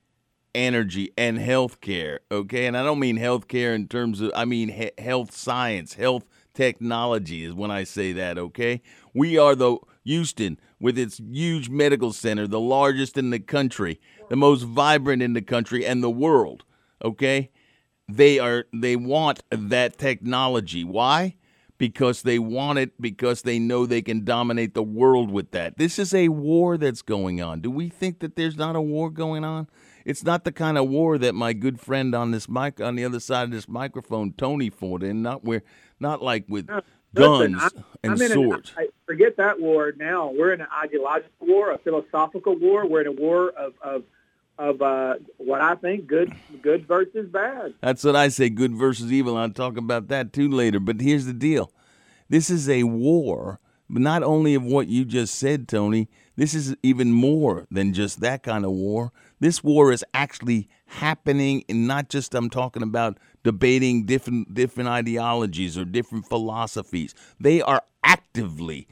energy, 0.54 1.12
and 1.16 1.38
healthcare. 1.38 2.18
Okay, 2.30 2.66
and 2.66 2.76
I 2.76 2.82
don't 2.82 2.98
mean 3.00 3.18
healthcare 3.18 3.74
in 3.74 3.88
terms 3.88 4.20
of. 4.20 4.30
I 4.34 4.44
mean 4.44 4.68
he- 4.68 4.92
health 4.98 5.32
science, 5.34 5.94
health 5.94 6.24
technology 6.54 7.44
is 7.44 7.54
when 7.54 7.70
I 7.70 7.84
say 7.84 8.12
that. 8.12 8.38
Okay, 8.38 8.80
we 9.14 9.38
are 9.38 9.54
the 9.54 9.78
Houston 10.04 10.58
with 10.80 10.98
its 10.98 11.18
huge 11.18 11.68
medical 11.68 12.12
center, 12.12 12.46
the 12.46 12.60
largest 12.60 13.16
in 13.18 13.30
the 13.30 13.40
country, 13.40 14.00
the 14.28 14.36
most 14.36 14.62
vibrant 14.62 15.22
in 15.22 15.32
the 15.32 15.42
country 15.42 15.84
and 15.86 16.02
the 16.02 16.10
world. 16.10 16.64
Okay. 17.04 17.50
they 18.08 18.38
are 18.38 18.66
they 18.72 18.96
want 18.96 19.42
that 19.50 19.98
technology. 19.98 20.84
Why? 20.84 21.36
Because 21.76 22.22
they 22.22 22.38
want 22.38 22.78
it 22.78 23.00
because 23.00 23.42
they 23.42 23.58
know 23.58 23.86
they 23.86 24.02
can 24.02 24.24
dominate 24.24 24.74
the 24.74 24.82
world 24.82 25.30
with 25.30 25.52
that. 25.52 25.78
This 25.78 25.98
is 25.98 26.12
a 26.12 26.28
war 26.28 26.76
that's 26.76 27.02
going 27.02 27.40
on. 27.40 27.60
Do 27.60 27.70
we 27.70 27.88
think 27.88 28.18
that 28.20 28.34
there's 28.34 28.56
not 28.56 28.74
a 28.74 28.80
war 28.80 29.10
going 29.10 29.44
on? 29.44 29.68
It's 30.04 30.24
not 30.24 30.44
the 30.44 30.52
kind 30.52 30.78
of 30.78 30.88
war 30.88 31.18
that 31.18 31.34
my 31.34 31.52
good 31.52 31.80
friend 31.80 32.14
on 32.14 32.30
this 32.30 32.48
mic 32.48 32.80
on 32.80 32.96
the 32.96 33.04
other 33.04 33.20
side 33.20 33.44
of 33.44 33.50
this 33.50 33.68
microphone, 33.68 34.32
Tony, 34.32 34.70
fought 34.70 35.02
in. 35.02 35.22
Not 35.22 35.44
where, 35.44 35.62
not 36.00 36.22
like 36.22 36.46
with 36.48 36.68
guns 37.14 37.54
Listen, 37.54 37.78
I- 37.78 37.82
and 38.02 38.12
I'm 38.12 38.28
swords. 38.28 38.72
An, 38.76 38.84
I, 38.84 38.88
forget 39.06 39.36
that 39.38 39.60
war 39.60 39.92
now. 39.96 40.30
We're 40.30 40.52
in 40.52 40.60
an 40.60 40.68
ideological 40.72 41.46
war, 41.46 41.72
a 41.72 41.78
philosophical 41.78 42.56
war. 42.56 42.86
We're 42.86 43.00
in 43.02 43.06
a 43.08 43.12
war 43.12 43.50
of 43.50 43.74
of 43.82 44.04
of 44.58 44.82
uh, 44.82 45.14
what 45.36 45.60
I 45.60 45.74
think 45.76 46.06
good 46.06 46.32
good 46.62 46.86
versus 46.86 47.28
bad. 47.28 47.74
That's 47.80 48.04
what 48.04 48.16
I 48.16 48.28
say, 48.28 48.48
good 48.50 48.74
versus 48.74 49.12
evil. 49.12 49.36
I'll 49.36 49.50
talk 49.50 49.76
about 49.76 50.08
that 50.08 50.32
too 50.32 50.48
later. 50.48 50.80
But 50.80 51.00
here's 51.00 51.26
the 51.26 51.32
deal 51.32 51.72
this 52.28 52.50
is 52.50 52.68
a 52.68 52.82
war, 52.84 53.60
but 53.88 54.02
not 54.02 54.22
only 54.22 54.54
of 54.54 54.64
what 54.64 54.88
you 54.88 55.04
just 55.04 55.34
said, 55.34 55.68
Tony, 55.68 56.08
this 56.36 56.54
is 56.54 56.76
even 56.82 57.12
more 57.12 57.66
than 57.70 57.92
just 57.92 58.20
that 58.20 58.42
kind 58.42 58.64
of 58.64 58.72
war. 58.72 59.12
This 59.40 59.62
war 59.62 59.92
is 59.92 60.04
actually 60.14 60.68
happening, 60.86 61.64
and 61.68 61.86
not 61.86 62.08
just 62.08 62.34
I'm 62.34 62.50
talking 62.50 62.82
about 62.82 63.18
debating 63.44 64.04
different 64.04 64.54
different 64.54 64.88
ideologies 64.88 65.78
or 65.78 65.84
different 65.84 66.26
philosophies. 66.26 67.14
They 67.40 67.60
are 67.62 67.82
actively 68.02 68.88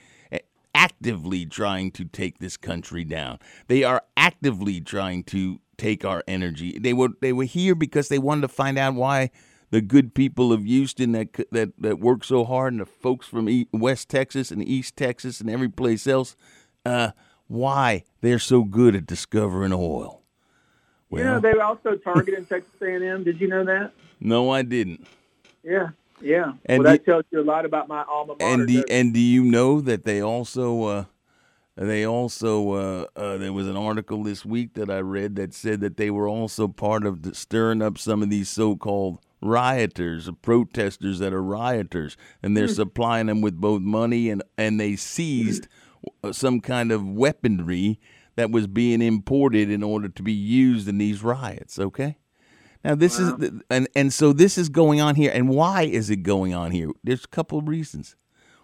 actively 0.76 1.46
trying 1.46 1.90
to 1.90 2.04
take 2.04 2.38
this 2.38 2.58
country 2.58 3.02
down. 3.02 3.38
They 3.66 3.82
are 3.82 4.02
actively 4.14 4.82
trying 4.82 5.24
to 5.24 5.58
take 5.78 6.04
our 6.04 6.22
energy. 6.28 6.78
They 6.78 6.92
were 6.92 7.08
they 7.20 7.32
were 7.32 7.44
here 7.44 7.74
because 7.74 8.08
they 8.08 8.18
wanted 8.18 8.42
to 8.42 8.48
find 8.48 8.78
out 8.78 8.94
why 8.94 9.30
the 9.70 9.80
good 9.80 10.14
people 10.14 10.52
of 10.52 10.64
Houston 10.64 11.12
that 11.12 11.28
that 11.50 11.72
that 11.78 11.98
work 11.98 12.24
so 12.24 12.44
hard 12.44 12.74
and 12.74 12.82
the 12.82 12.86
folks 12.86 13.26
from 13.26 13.64
West 13.72 14.10
Texas 14.10 14.50
and 14.50 14.62
East 14.62 14.96
Texas 14.96 15.40
and 15.40 15.48
every 15.48 15.70
place 15.70 16.06
else 16.06 16.36
uh, 16.84 17.12
why 17.46 18.04
they're 18.20 18.38
so 18.38 18.62
good 18.62 18.94
at 18.94 19.06
discovering 19.06 19.72
oil. 19.72 20.25
You 21.18 21.24
know, 21.24 21.40
they 21.40 21.52
were 21.54 21.62
also 21.62 21.96
targeting 21.96 22.44
Texas 22.46 22.70
A&M. 22.82 23.24
Did 23.24 23.40
you 23.40 23.48
know 23.48 23.64
that? 23.64 23.92
No, 24.20 24.50
I 24.50 24.62
didn't. 24.62 25.06
Yeah, 25.62 25.88
yeah. 26.20 26.52
And 26.66 26.82
well, 26.84 26.92
that 26.92 27.04
the- 27.04 27.12
tells 27.12 27.24
you 27.30 27.40
a 27.40 27.44
lot 27.44 27.64
about 27.64 27.88
my 27.88 28.02
alma 28.04 28.34
mater. 28.38 28.44
And 28.62 28.68
do, 28.68 28.84
and 28.90 29.14
do 29.14 29.20
you 29.20 29.44
know 29.44 29.80
that 29.80 30.04
they 30.04 30.20
also 30.22 30.82
uh, 30.84 31.04
they 31.76 32.06
also 32.06 32.72
uh, 32.72 33.06
uh, 33.16 33.36
there 33.36 33.52
was 33.52 33.66
an 33.68 33.76
article 33.76 34.22
this 34.22 34.44
week 34.44 34.74
that 34.74 34.90
I 34.90 35.00
read 35.00 35.36
that 35.36 35.52
said 35.52 35.80
that 35.80 35.96
they 35.96 36.10
were 36.10 36.28
also 36.28 36.68
part 36.68 37.04
of 37.04 37.22
the, 37.22 37.34
stirring 37.34 37.82
up 37.82 37.98
some 37.98 38.22
of 38.22 38.30
these 38.30 38.48
so-called 38.48 39.18
rioters, 39.42 40.30
protesters 40.42 41.18
that 41.18 41.32
are 41.34 41.42
rioters, 41.42 42.16
and 42.42 42.56
they're 42.56 42.66
Hmm. 42.66 42.72
supplying 42.72 43.26
them 43.26 43.40
with 43.42 43.60
both 43.60 43.82
money 43.82 44.30
and 44.30 44.42
and 44.56 44.80
they 44.80 44.96
seized 44.96 45.68
uh, 46.24 46.32
some 46.32 46.60
kind 46.60 46.90
of 46.92 47.06
weaponry 47.06 47.98
that 48.36 48.50
was 48.50 48.66
being 48.66 49.02
imported 49.02 49.70
in 49.70 49.82
order 49.82 50.08
to 50.08 50.22
be 50.22 50.32
used 50.32 50.88
in 50.88 50.98
these 50.98 51.22
riots. 51.22 51.78
Okay. 51.78 52.16
Now 52.84 52.94
this 52.94 53.18
is 53.18 53.32
and 53.68 53.88
and 53.96 54.12
so 54.12 54.32
this 54.32 54.56
is 54.56 54.68
going 54.68 55.00
on 55.00 55.16
here. 55.16 55.32
And 55.34 55.48
why 55.48 55.82
is 55.82 56.08
it 56.08 56.22
going 56.22 56.54
on 56.54 56.70
here? 56.70 56.90
There's 57.02 57.24
a 57.24 57.28
couple 57.28 57.58
of 57.58 57.66
reasons. 57.66 58.14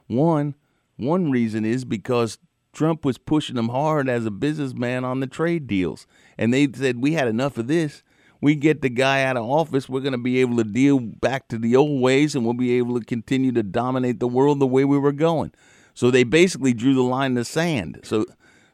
One 0.07 0.55
one 0.97 1.31
reason 1.31 1.65
is 1.65 1.85
because 1.85 2.39
Trump 2.73 3.05
was 3.05 3.19
pushing 3.19 3.57
them 3.57 3.69
hard 3.69 4.09
as 4.09 4.25
a 4.25 4.31
businessman 4.31 5.05
on 5.05 5.21
the 5.21 5.27
trade 5.27 5.67
deals, 5.67 6.07
and 6.39 6.55
they 6.55 6.71
said 6.73 7.03
we 7.03 7.13
had 7.13 7.29
enough 7.29 7.59
of 7.59 7.67
this. 7.67 8.03
We 8.41 8.57
get 8.57 8.83
the 8.83 8.89
guy 8.89 9.23
out 9.23 9.37
of 9.37 9.45
office, 9.45 9.89
we're 9.89 10.01
going 10.01 10.13
to 10.13 10.19
be 10.19 10.41
able 10.41 10.57
to 10.57 10.65
deal 10.65 10.99
back 10.99 11.47
to 11.49 11.59
the 11.59 11.77
old 11.77 12.01
ways, 12.01 12.35
and 12.35 12.45
we'll 12.45 12.55
be 12.55 12.73
able 12.73 12.99
to 12.99 13.05
continue 13.05 13.53
to 13.53 13.63
dominate 13.63 14.19
the 14.19 14.27
world 14.27 14.59
the 14.59 14.67
way 14.67 14.85
we 14.85 14.99
were 14.99 15.13
going. 15.13 15.53
So 15.95 16.11
they 16.11 16.25
basically 16.25 16.73
drew 16.73 16.95
the 16.95 17.03
line 17.03 17.33
in 17.33 17.35
the 17.37 17.45
sand. 17.45 18.01
So, 18.03 18.27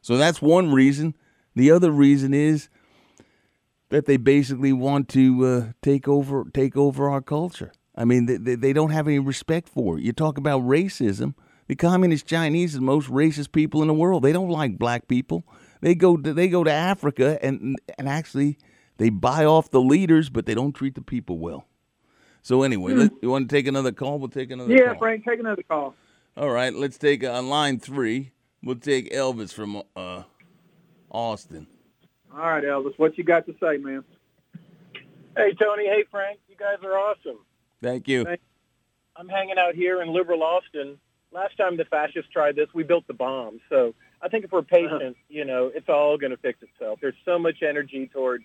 so 0.02 0.16
that's 0.16 0.40
one 0.40 0.72
reason. 0.72 1.14
The 1.54 1.70
other 1.70 1.90
reason 1.90 2.34
is 2.34 2.68
that 3.90 4.06
they 4.06 4.16
basically 4.16 4.72
want 4.72 5.08
to 5.10 5.46
uh, 5.46 5.72
take 5.82 6.06
over 6.08 6.44
take 6.52 6.76
over 6.76 7.08
our 7.08 7.20
culture. 7.20 7.72
I 7.96 8.04
mean, 8.04 8.26
they, 8.26 8.54
they, 8.54 8.72
don't 8.72 8.90
have 8.90 9.08
any 9.08 9.18
respect 9.18 9.68
for 9.68 9.98
it. 9.98 10.04
You 10.04 10.12
talk 10.12 10.38
about 10.38 10.62
racism. 10.62 11.34
The 11.66 11.74
communist 11.74 12.26
Chinese 12.26 12.76
are 12.76 12.78
the 12.78 12.84
most 12.84 13.08
racist 13.10 13.50
people 13.50 13.82
in 13.82 13.88
the 13.88 13.94
world. 13.94 14.22
They 14.22 14.32
don't 14.32 14.50
like 14.50 14.78
black 14.78 15.08
people. 15.08 15.44
They 15.80 15.96
go 15.96 16.16
to, 16.16 16.32
they 16.32 16.48
go 16.48 16.62
to 16.62 16.70
Africa 16.70 17.38
and 17.42 17.76
and 17.98 18.08
actually 18.08 18.58
they 18.98 19.10
buy 19.10 19.44
off 19.44 19.70
the 19.70 19.80
leaders, 19.80 20.30
but 20.30 20.46
they 20.46 20.54
don't 20.54 20.72
treat 20.72 20.94
the 20.94 21.02
people 21.02 21.38
well. 21.38 21.66
So 22.42 22.62
anyway, 22.62 22.92
Hmm. 22.92 22.98
let, 23.00 23.12
you 23.20 23.30
want 23.30 23.48
to 23.48 23.54
take 23.54 23.66
another 23.66 23.92
call? 23.92 24.18
We'll 24.18 24.28
take 24.28 24.50
another 24.50 24.72
yeah, 24.72 24.90
call. 24.90 24.98
Frank, 24.98 25.24
take 25.24 25.40
another 25.40 25.62
call. 25.62 25.94
All 26.36 26.50
right, 26.50 26.72
let's 26.72 26.98
take 26.98 27.24
uh, 27.24 27.32
on 27.32 27.48
line 27.48 27.80
three. 27.80 28.30
We'll 28.62 28.76
take 28.76 29.12
Elvis 29.12 29.52
from 29.52 29.82
uh, 29.96 30.22
Austin. 31.10 31.66
All 32.32 32.40
right, 32.40 32.64
Elvis, 32.64 32.98
what 32.98 33.16
you 33.16 33.24
got 33.24 33.46
to 33.46 33.54
say, 33.60 33.76
man? 33.78 34.04
Hey, 35.36 35.54
Tony. 35.54 35.86
Hey, 35.86 36.04
Frank. 36.10 36.40
You 36.48 36.56
guys 36.56 36.78
are 36.84 36.98
awesome. 36.98 37.38
Thank 37.82 38.08
you. 38.08 38.26
I'm 39.16 39.28
hanging 39.28 39.58
out 39.58 39.74
here 39.74 40.02
in 40.02 40.12
liberal 40.12 40.42
Austin. 40.42 40.98
Last 41.32 41.56
time 41.56 41.76
the 41.76 41.84
fascists 41.84 42.30
tried 42.32 42.56
this, 42.56 42.68
we 42.74 42.82
built 42.84 43.06
the 43.06 43.14
bomb. 43.14 43.60
So 43.68 43.94
I 44.22 44.28
think 44.28 44.44
if 44.44 44.52
we're 44.52 44.62
patient, 44.62 45.16
you 45.28 45.44
know, 45.44 45.70
it's 45.74 45.88
all 45.88 46.16
going 46.16 46.30
to 46.30 46.36
fix 46.36 46.60
itself. 46.62 46.98
There's 47.00 47.14
so 47.24 47.38
much 47.38 47.62
energy 47.62 48.08
towards 48.12 48.44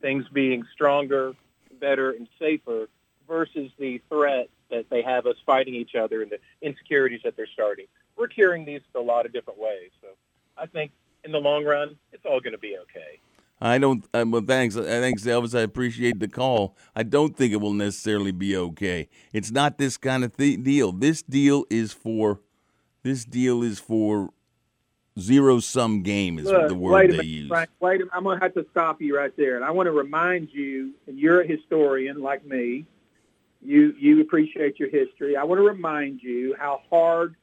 things 0.00 0.24
being 0.32 0.64
stronger, 0.72 1.34
better, 1.80 2.10
and 2.10 2.26
safer 2.38 2.88
versus 3.28 3.70
the 3.78 4.00
threat 4.08 4.48
that 4.70 4.88
they 4.90 5.02
have 5.02 5.26
us 5.26 5.36
fighting 5.44 5.74
each 5.74 5.94
other 5.94 6.22
and 6.22 6.30
the 6.30 6.38
insecurities 6.66 7.20
that 7.24 7.36
they're 7.36 7.46
starting. 7.52 7.86
We're 8.16 8.28
curing 8.28 8.64
these 8.64 8.80
a 8.94 9.00
lot 9.00 9.26
of 9.26 9.32
different 9.32 9.58
ways. 9.58 9.90
So 10.00 10.08
I 10.56 10.66
think 10.66 10.92
in 11.24 11.32
the 11.32 11.38
long 11.38 11.64
run, 11.64 11.96
it's 12.12 12.24
all 12.24 12.40
going 12.40 12.52
to 12.52 12.58
be 12.58 12.76
okay. 12.78 13.20
I 13.60 13.78
don't. 13.78 14.04
Uh, 14.12 14.24
well, 14.26 14.42
thanks. 14.44 14.76
Uh, 14.76 14.82
thanks, 14.82 15.22
Elvis. 15.24 15.56
I 15.56 15.62
appreciate 15.62 16.18
the 16.18 16.26
call. 16.26 16.76
I 16.96 17.04
don't 17.04 17.36
think 17.36 17.52
it 17.52 17.60
will 17.60 17.72
necessarily 17.72 18.32
be 18.32 18.56
okay. 18.56 19.08
It's 19.32 19.52
not 19.52 19.78
this 19.78 19.96
kind 19.96 20.24
of 20.24 20.36
th- 20.36 20.62
deal. 20.64 20.90
This 20.90 21.22
deal 21.22 21.64
is 21.70 21.92
for. 21.92 22.40
This 23.04 23.24
deal 23.24 23.62
is 23.62 23.78
for 23.78 24.30
zero 25.18 25.60
sum 25.60 26.02
game. 26.02 26.38
Is 26.40 26.46
Look, 26.46 26.68
the 26.68 26.74
wait 26.74 26.90
word 26.90 27.04
a 27.04 27.06
they 27.08 27.16
minute, 27.18 27.26
use. 27.26 27.48
Frank. 27.48 27.70
Wait, 27.78 28.00
a, 28.00 28.08
I'm 28.12 28.24
going 28.24 28.38
to 28.38 28.44
have 28.44 28.54
to 28.54 28.66
stop 28.72 29.00
you 29.00 29.16
right 29.16 29.36
there, 29.36 29.56
and 29.56 29.64
I 29.64 29.70
want 29.70 29.86
to 29.86 29.92
remind 29.92 30.48
you, 30.52 30.92
and 31.06 31.18
you're 31.18 31.42
a 31.42 31.46
historian 31.46 32.20
like 32.20 32.44
me. 32.44 32.84
You 33.64 33.94
you 33.96 34.20
appreciate 34.22 34.80
your 34.80 34.90
history. 34.90 35.36
I 35.36 35.44
want 35.44 35.60
to 35.60 35.66
remind 35.66 36.20
you 36.20 36.56
how 36.58 36.80
hard 36.90 37.36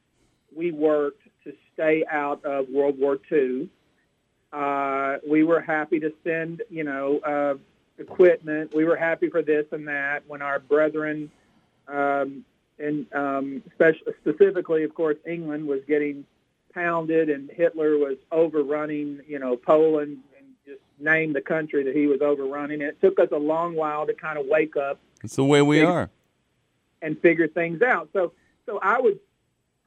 we 0.60 0.72
worked 0.72 1.22
to 1.46 1.54
stay 1.74 2.04
out 2.12 2.44
of 2.44 2.68
World 2.68 3.00
War 3.00 3.18
II. 3.32 3.70
Uh, 4.52 5.18
we 5.28 5.44
were 5.44 5.62
happy 5.62 6.02
to 6.02 6.12
send, 6.22 6.64
you 6.70 6.84
know, 6.84 7.20
uh, 7.20 7.56
equipment. 7.98 8.76
We 8.76 8.84
were 8.84 8.98
happy 8.98 9.30
for 9.30 9.42
this 9.42 9.66
and 9.72 9.88
that 9.88 10.24
when 10.28 10.42
our 10.42 10.60
brethren, 10.60 11.32
um, 11.88 12.44
and 12.78 13.06
um, 13.14 13.64
spec- 13.74 14.04
specifically, 14.20 14.84
of 14.84 14.94
course, 14.94 15.16
England 15.26 15.66
was 15.66 15.80
getting 15.88 16.26
pounded 16.74 17.30
and 17.30 17.50
Hitler 17.50 17.98
was 17.98 18.18
overrunning, 18.34 19.22
you 19.28 19.40
know, 19.40 19.56
Poland 19.56 20.18
and 20.38 20.48
just 20.66 20.82
name 21.00 21.32
the 21.32 21.42
country 21.42 21.84
that 21.86 21.96
he 21.96 22.06
was 22.08 22.22
overrunning. 22.22 22.82
It 22.82 23.00
took 23.00 23.18
us 23.22 23.30
a 23.32 23.38
long 23.38 23.76
while 23.76 24.06
to 24.08 24.14
kind 24.14 24.38
of 24.38 24.46
wake 24.48 24.76
up 24.76 25.00
It's 25.24 25.38
the 25.38 25.46
way 25.46 25.62
we 25.62 25.80
Yeah. 25.80 25.86
are. 25.92 26.10
and 27.02 27.18
figure 27.22 27.48
things 27.48 27.82
out. 27.82 28.10
So, 28.12 28.34
so 28.66 28.78
I 28.82 29.00
would, 29.00 29.20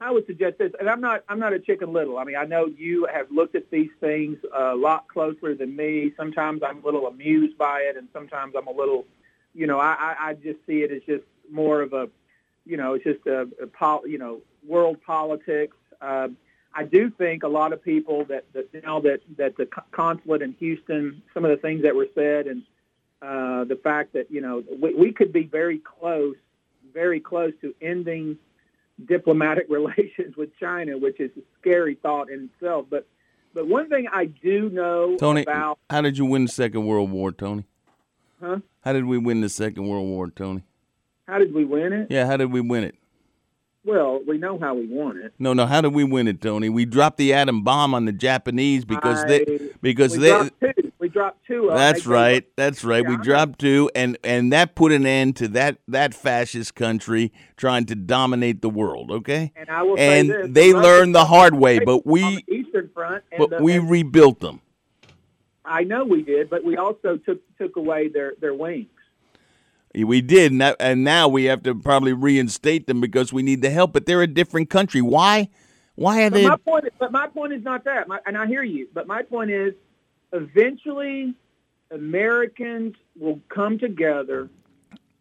I 0.03 0.11
would 0.11 0.25
suggest 0.25 0.57
this, 0.57 0.71
and 0.79 0.89
I'm 0.89 0.99
not, 0.99 1.23
I'm 1.29 1.39
not 1.39 1.53
a 1.53 1.59
chicken 1.59 1.93
little. 1.93 2.17
I 2.17 2.25
mean, 2.25 2.35
I 2.35 2.43
know 2.43 2.65
you 2.65 3.07
have 3.11 3.31
looked 3.31 3.55
at 3.55 3.71
these 3.71 3.89
things 4.01 4.37
a 4.53 4.75
lot 4.75 5.07
closer 5.07 5.55
than 5.55 5.73
me. 5.73 6.11
Sometimes 6.17 6.61
I'm 6.61 6.83
a 6.83 6.85
little 6.85 7.07
amused 7.07 7.57
by 7.57 7.79
it, 7.81 7.95
and 7.95 8.09
sometimes 8.11 8.53
I'm 8.57 8.67
a 8.67 8.71
little, 8.71 9.05
you 9.53 9.65
know, 9.65 9.79
I, 9.79 10.15
I, 10.19 10.33
just 10.33 10.59
see 10.67 10.83
it 10.83 10.91
as 10.91 11.01
just 11.03 11.23
more 11.49 11.81
of 11.81 11.93
a, 11.93 12.09
you 12.65 12.75
know, 12.75 12.95
it's 12.95 13.05
just 13.05 13.25
a, 13.27 13.47
a 13.61 13.67
pol, 13.67 14.05
you 14.05 14.17
know, 14.17 14.41
world 14.67 14.97
politics. 15.05 15.77
Um, 16.01 16.35
I 16.75 16.83
do 16.83 17.09
think 17.09 17.43
a 17.43 17.47
lot 17.47 17.71
of 17.71 17.81
people 17.81 18.25
that, 18.25 18.43
that 18.53 18.83
now 18.83 18.99
that 19.01 19.21
that 19.37 19.55
the 19.55 19.67
consulate 19.91 20.41
in 20.41 20.53
Houston, 20.59 21.21
some 21.33 21.45
of 21.45 21.51
the 21.51 21.57
things 21.57 21.83
that 21.83 21.95
were 21.95 22.07
said, 22.13 22.47
and 22.47 22.63
uh, 23.21 23.63
the 23.63 23.79
fact 23.81 24.13
that 24.13 24.29
you 24.29 24.41
know 24.41 24.63
we, 24.81 24.93
we 24.95 25.11
could 25.13 25.31
be 25.31 25.43
very 25.43 25.79
close, 25.79 26.35
very 26.93 27.21
close 27.21 27.53
to 27.61 27.73
ending 27.81 28.37
diplomatic 29.05 29.65
relations 29.69 30.35
with 30.37 30.49
China, 30.59 30.97
which 30.97 31.19
is 31.19 31.31
a 31.37 31.41
scary 31.59 31.95
thought 31.95 32.29
in 32.29 32.49
itself. 32.53 32.85
But 32.89 33.07
but 33.53 33.67
one 33.67 33.87
thing 33.89 34.07
I 34.11 34.25
do 34.25 34.69
know 34.69 35.15
Tony, 35.17 35.43
about, 35.43 35.77
how 35.89 36.01
did 36.01 36.17
you 36.17 36.25
win 36.25 36.45
the 36.45 36.51
Second 36.51 36.85
World 36.85 37.11
War, 37.11 37.31
Tony? 37.31 37.65
huh? 38.41 38.57
How 38.81 38.93
did 38.93 39.05
we 39.05 39.17
win 39.17 39.41
the 39.41 39.49
Second 39.49 39.87
World 39.87 40.07
War, 40.07 40.29
Tony? 40.29 40.63
How 41.27 41.37
did 41.37 41.53
we 41.53 41.63
win 41.63 41.93
it? 41.93 42.07
Yeah, 42.09 42.25
how 42.25 42.35
did 42.37 42.51
we 42.51 42.61
win 42.61 42.83
it? 42.83 42.95
Well, 43.85 44.21
we 44.25 44.37
know 44.37 44.57
how 44.57 44.75
we 44.75 44.87
won 44.87 45.17
it. 45.17 45.33
No, 45.39 45.53
no. 45.53 45.65
How 45.65 45.81
did 45.81 45.93
we 45.93 46.03
win 46.05 46.27
it, 46.27 46.41
Tony? 46.41 46.69
We 46.69 46.85
dropped 46.85 47.17
the 47.17 47.33
atom 47.33 47.63
bomb 47.63 47.93
on 47.93 48.05
the 48.05 48.13
Japanese 48.13 48.85
because 48.85 49.23
I- 49.23 49.27
they 49.27 49.59
because 49.81 50.17
they 50.17 50.49
dropped 51.13 51.45
two. 51.45 51.61
We, 51.63 51.67
dropped 51.67 51.67
two. 51.67 51.69
Of 51.69 51.77
That's 51.77 52.03
them. 52.03 52.11
Right. 52.13 52.45
That's 52.57 52.83
right. 52.83 53.03
Yeah, 53.03 53.09
we 53.09 53.17
dropped 53.17 53.59
two, 53.59 53.89
and 53.95 54.17
and 54.23 54.51
that 54.53 54.75
put 54.75 54.91
an 54.91 55.05
end 55.05 55.35
to 55.37 55.47
that 55.49 55.77
that 55.87 56.13
fascist 56.13 56.75
country 56.75 57.31
trying 57.57 57.85
to 57.85 57.95
dominate 57.95 58.61
the 58.61 58.69
world. 58.69 59.11
Okay, 59.11 59.51
And 59.55 59.69
I 59.69 59.83
will 59.83 59.97
say 59.97 60.19
and 60.19 60.29
this, 60.29 60.47
they 60.49 60.71
the 60.71 60.79
learned 60.79 61.15
the 61.15 61.25
hard 61.25 61.55
way, 61.55 61.79
but 61.79 62.05
we 62.05 62.43
Eastern 62.49 62.89
Front, 62.93 63.23
and 63.31 63.39
but 63.39 63.49
the- 63.51 63.63
we 63.63 63.79
rebuilt 63.79 64.39
them. 64.39 64.61
I 65.65 65.83
know 65.83 66.03
we 66.03 66.23
did, 66.23 66.49
but 66.49 66.63
we 66.65 66.75
also 66.77 67.17
took 67.17 67.39
took 67.57 67.77
away 67.77 68.09
their 68.09 68.33
their 68.41 68.53
wings. 68.53 68.87
We 69.95 70.21
did, 70.21 70.51
and, 70.51 70.75
and 70.79 71.03
now 71.03 71.27
we 71.27 71.43
have 71.45 71.61
to 71.63 71.75
probably 71.75 72.13
reinstate 72.13 72.87
them 72.87 72.99
because 72.99 73.31
we 73.31 73.43
need 73.43 73.61
the 73.61 73.69
help. 73.69 73.93
But 73.93 74.07
they're 74.07 74.23
a 74.23 74.27
different 74.27 74.69
country. 74.71 75.01
Why? 75.03 75.49
Why 75.95 76.23
are 76.23 76.31
But 76.31 76.37
they? 76.37 76.47
my 76.47 76.57
point, 76.57 76.85
but 76.99 77.11
my 77.11 77.27
point 77.27 77.53
is 77.53 77.63
not 77.63 77.83
that. 77.83 78.07
My, 78.07 78.19
and 78.25 78.35
I 78.37 78.47
hear 78.47 78.63
you, 78.63 78.87
but 78.93 79.05
my 79.05 79.21
point 79.21 79.51
is, 79.51 79.75
eventually, 80.33 81.33
Americans 81.91 82.95
will 83.17 83.39
come 83.49 83.79
together, 83.79 84.49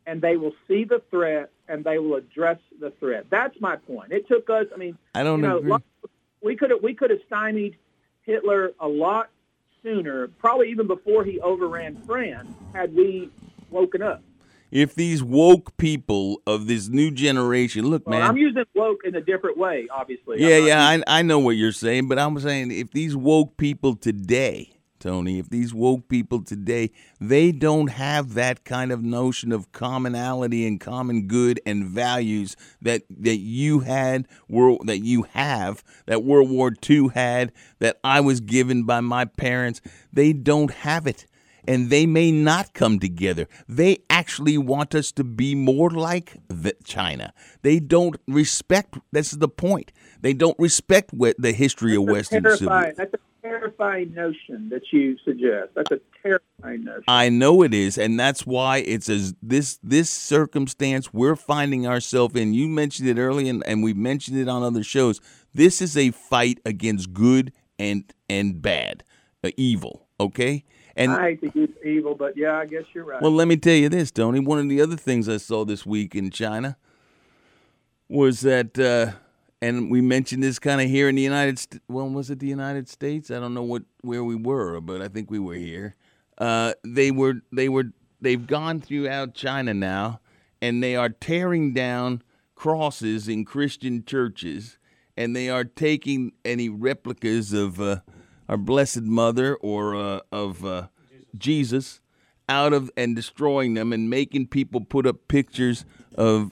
and 0.07 0.21
they 0.21 0.37
will 0.37 0.55
see 0.67 0.85
the 0.85 1.01
threat, 1.11 1.51
and 1.69 1.85
they 1.85 1.99
will 1.99 2.17
address 2.17 2.59
the 2.81 2.91
threat. 2.99 3.27
That's 3.31 3.59
my 3.61 3.77
point. 3.77 4.13
It 4.13 4.27
took 4.27 4.51
us. 4.51 4.67
I 4.75 4.79
mean, 4.79 4.99
I 5.15 5.23
don't 5.23 5.41
you 5.41 5.47
know. 5.47 5.59
Agree. 5.59 5.77
We 6.43 6.57
could 6.57 6.71
have 6.71 6.83
we 6.83 6.95
could 6.95 7.11
have 7.11 7.21
stymied 7.27 7.77
Hitler 8.23 8.73
a 8.81 8.89
lot 8.89 9.31
sooner, 9.83 10.29
probably 10.29 10.71
even 10.71 10.87
before 10.87 11.25
he 11.25 11.41
overran 11.41 12.03
France, 12.07 12.49
had 12.73 12.95
we 12.95 13.31
woken 13.71 14.03
up. 14.03 14.23
If 14.71 14.95
these 14.95 15.23
woke 15.23 15.77
people 15.77 16.41
of 16.47 16.67
this 16.67 16.89
new 16.89 17.11
generation, 17.11 17.91
look, 17.91 18.07
Well, 18.07 18.19
man, 18.19 18.29
I'm 18.29 18.39
using 18.39 18.65
woke 18.75 19.01
in 19.05 19.15
a 19.15 19.21
different 19.21 19.59
way, 19.59 19.87
obviously. 19.91 20.41
Yeah, 20.41 20.57
yeah, 20.57 20.83
I, 20.83 21.19
I 21.19 21.23
know 21.23 21.39
what 21.39 21.57
you're 21.57 21.73
saying, 21.73 22.09
but 22.09 22.19
I'm 22.19 22.39
saying 22.41 22.71
if 22.71 22.91
these 22.91 23.15
woke 23.15 23.59
people 23.59 23.95
today, 23.97 24.73
Tony, 25.03 25.41
if 25.41 25.51
these 25.51 25.75
woke 25.75 26.09
people 26.09 26.45
today, 26.45 26.93
they 27.21 27.51
don't 27.51 27.89
have 27.89 28.35
that 28.35 28.65
kind 28.65 28.93
of 28.93 29.03
notion 29.03 29.51
of 29.51 29.73
commonality 29.73 30.65
and 30.65 30.81
common 30.81 31.27
good 31.27 31.61
and 31.67 31.85
values 31.85 32.57
that 32.81 33.03
that 33.11 33.39
you 33.39 33.81
had, 33.81 34.29
world 34.49 34.87
that 34.87 35.01
you 35.01 35.25
have, 35.25 35.83
that 36.07 36.23
World 36.23 36.51
War 36.51 36.73
II 36.89 37.09
had, 37.15 37.51
that 37.81 37.99
I 38.05 38.21
was 38.21 38.41
given 38.41 38.85
by 38.85 39.01
my 39.01 39.25
parents. 39.25 39.81
They 40.13 40.33
don't 40.33 40.71
have 40.71 41.09
it. 41.09 41.27
And 41.67 41.91
they 41.91 42.07
may 42.07 42.33
not 42.33 42.73
come 42.73 42.99
together. 42.99 43.49
They 43.69 43.99
actually 44.11 44.59
want 44.59 44.97
us 44.97 45.13
to 45.13 45.25
be 45.25 45.55
more 45.55 45.91
like 45.91 46.37
the 46.49 46.75
China. 46.85 47.33
They 47.63 47.79
don't 47.79 48.17
respect. 48.27 48.99
This 49.13 49.33
is 49.33 49.39
the 49.39 49.49
point. 49.49 49.93
They 50.21 50.33
don't 50.33 50.59
respect 50.59 51.11
the 51.13 51.53
history 51.53 51.95
of 51.95 52.07
That's 52.07 52.11
a 52.11 52.13
Western 52.13 52.57
civilization. 52.57 53.21
Terrifying 53.43 54.14
notion 54.14 54.68
that 54.68 54.82
you 54.93 55.18
suggest. 55.24 55.70
That's 55.74 55.90
a 55.90 56.01
terrifying 56.22 56.84
notion. 56.84 57.03
I 57.09 57.28
know 57.28 57.62
it 57.62 57.74
is, 57.74 57.99
and 57.99 58.18
that's 58.18 58.47
why 58.47 58.78
it's 58.78 59.09
as 59.09 59.34
this 59.43 59.80
this 59.82 60.11
circumstance 60.11 61.12
we're 61.12 61.34
finding 61.34 61.86
ourselves 61.86 62.36
in. 62.36 62.55
You 62.55 62.68
mentioned 62.68 63.09
it 63.09 63.18
earlier, 63.18 63.51
and, 63.51 63.64
and 63.66 63.82
we've 63.82 63.97
mentioned 63.97 64.38
it 64.38 64.49
on 64.49 64.62
other 64.62 64.84
shows. 64.84 65.20
This 65.53 65.82
is 65.82 65.97
a 65.97 66.12
fight 66.12 66.61
against 66.64 67.12
good 67.12 67.53
and 67.80 68.05
and 68.28 68.62
bad, 68.62 69.03
uh, 69.43 69.51
evil. 69.57 70.07
Okay, 70.20 70.64
and 70.95 71.11
I 71.11 71.30
hate 71.30 71.40
to 71.53 71.59
use 71.59 71.70
evil, 71.84 72.14
but 72.14 72.36
yeah, 72.36 72.59
I 72.59 72.66
guess 72.66 72.84
you're 72.93 73.05
right. 73.05 73.20
Well, 73.20 73.32
let 73.32 73.49
me 73.49 73.57
tell 73.57 73.74
you 73.74 73.88
this, 73.88 74.12
Tony. 74.12 74.38
One 74.38 74.61
of 74.61 74.68
the 74.68 74.80
other 74.80 74.97
things 74.97 75.28
I 75.28 75.38
saw 75.38 75.64
this 75.64 75.84
week 75.84 76.14
in 76.14 76.30
China 76.30 76.76
was 78.09 78.40
that, 78.43 78.78
uh, 78.78 79.18
and 79.63 79.93
we 79.93 80.01
mentioned 80.01 80.43
this 80.43 80.59
kind 80.59 80.81
of 80.81 80.89
here 80.89 81.09
in 81.09 81.15
the 81.15 81.23
United 81.23 81.57
States. 81.59 81.83
Well, 81.89 82.09
was 82.09 82.31
it 82.31 82.41
the 82.41 82.49
United 82.49 82.89
States? 82.89 83.31
I 83.31 83.39
don't 83.39 83.55
know 83.55 83.63
what 83.63 83.85
where 84.03 84.25
we 84.25 84.35
were, 84.35 84.81
but 84.81 85.01
I 85.01 85.07
think 85.07 85.31
we 85.31 85.39
were 85.39 85.55
here. 85.55 85.95
Uh, 86.37 86.75
they 86.85 87.13
were 87.13 87.43
they 87.53 87.69
were 87.69 87.93
they've 88.21 88.45
gone 88.45 88.81
throughout 88.81 89.35
China 89.35 89.73
now, 89.73 90.21
and 90.61 90.83
they 90.83 90.97
are 90.97 91.09
tearing 91.09 91.73
down 91.73 92.23
crosses 92.57 93.29
in 93.29 93.45
Christian 93.45 94.05
churches, 94.05 94.79
and 95.17 95.35
they 95.37 95.49
are 95.49 95.65
taking 95.65 96.33
any 96.45 96.69
replicas 96.69 97.53
of 97.53 97.81
uh, 97.81 98.01
our 98.49 98.57
Blessed 98.57 99.03
Mother 99.03 99.55
or 99.57 99.95
uh, 99.95 100.21
of 100.33 100.65
uh, 100.65 100.89
Jesus 101.39 102.01
out 102.49 102.73
of 102.73 102.91
and 102.97 103.15
destroying 103.15 103.75
them 103.75 103.93
and 103.93 104.11
making 104.11 104.49
people 104.49 104.81
put 104.81 105.07
up 105.07 105.29
pictures 105.29 105.85
of 106.17 106.51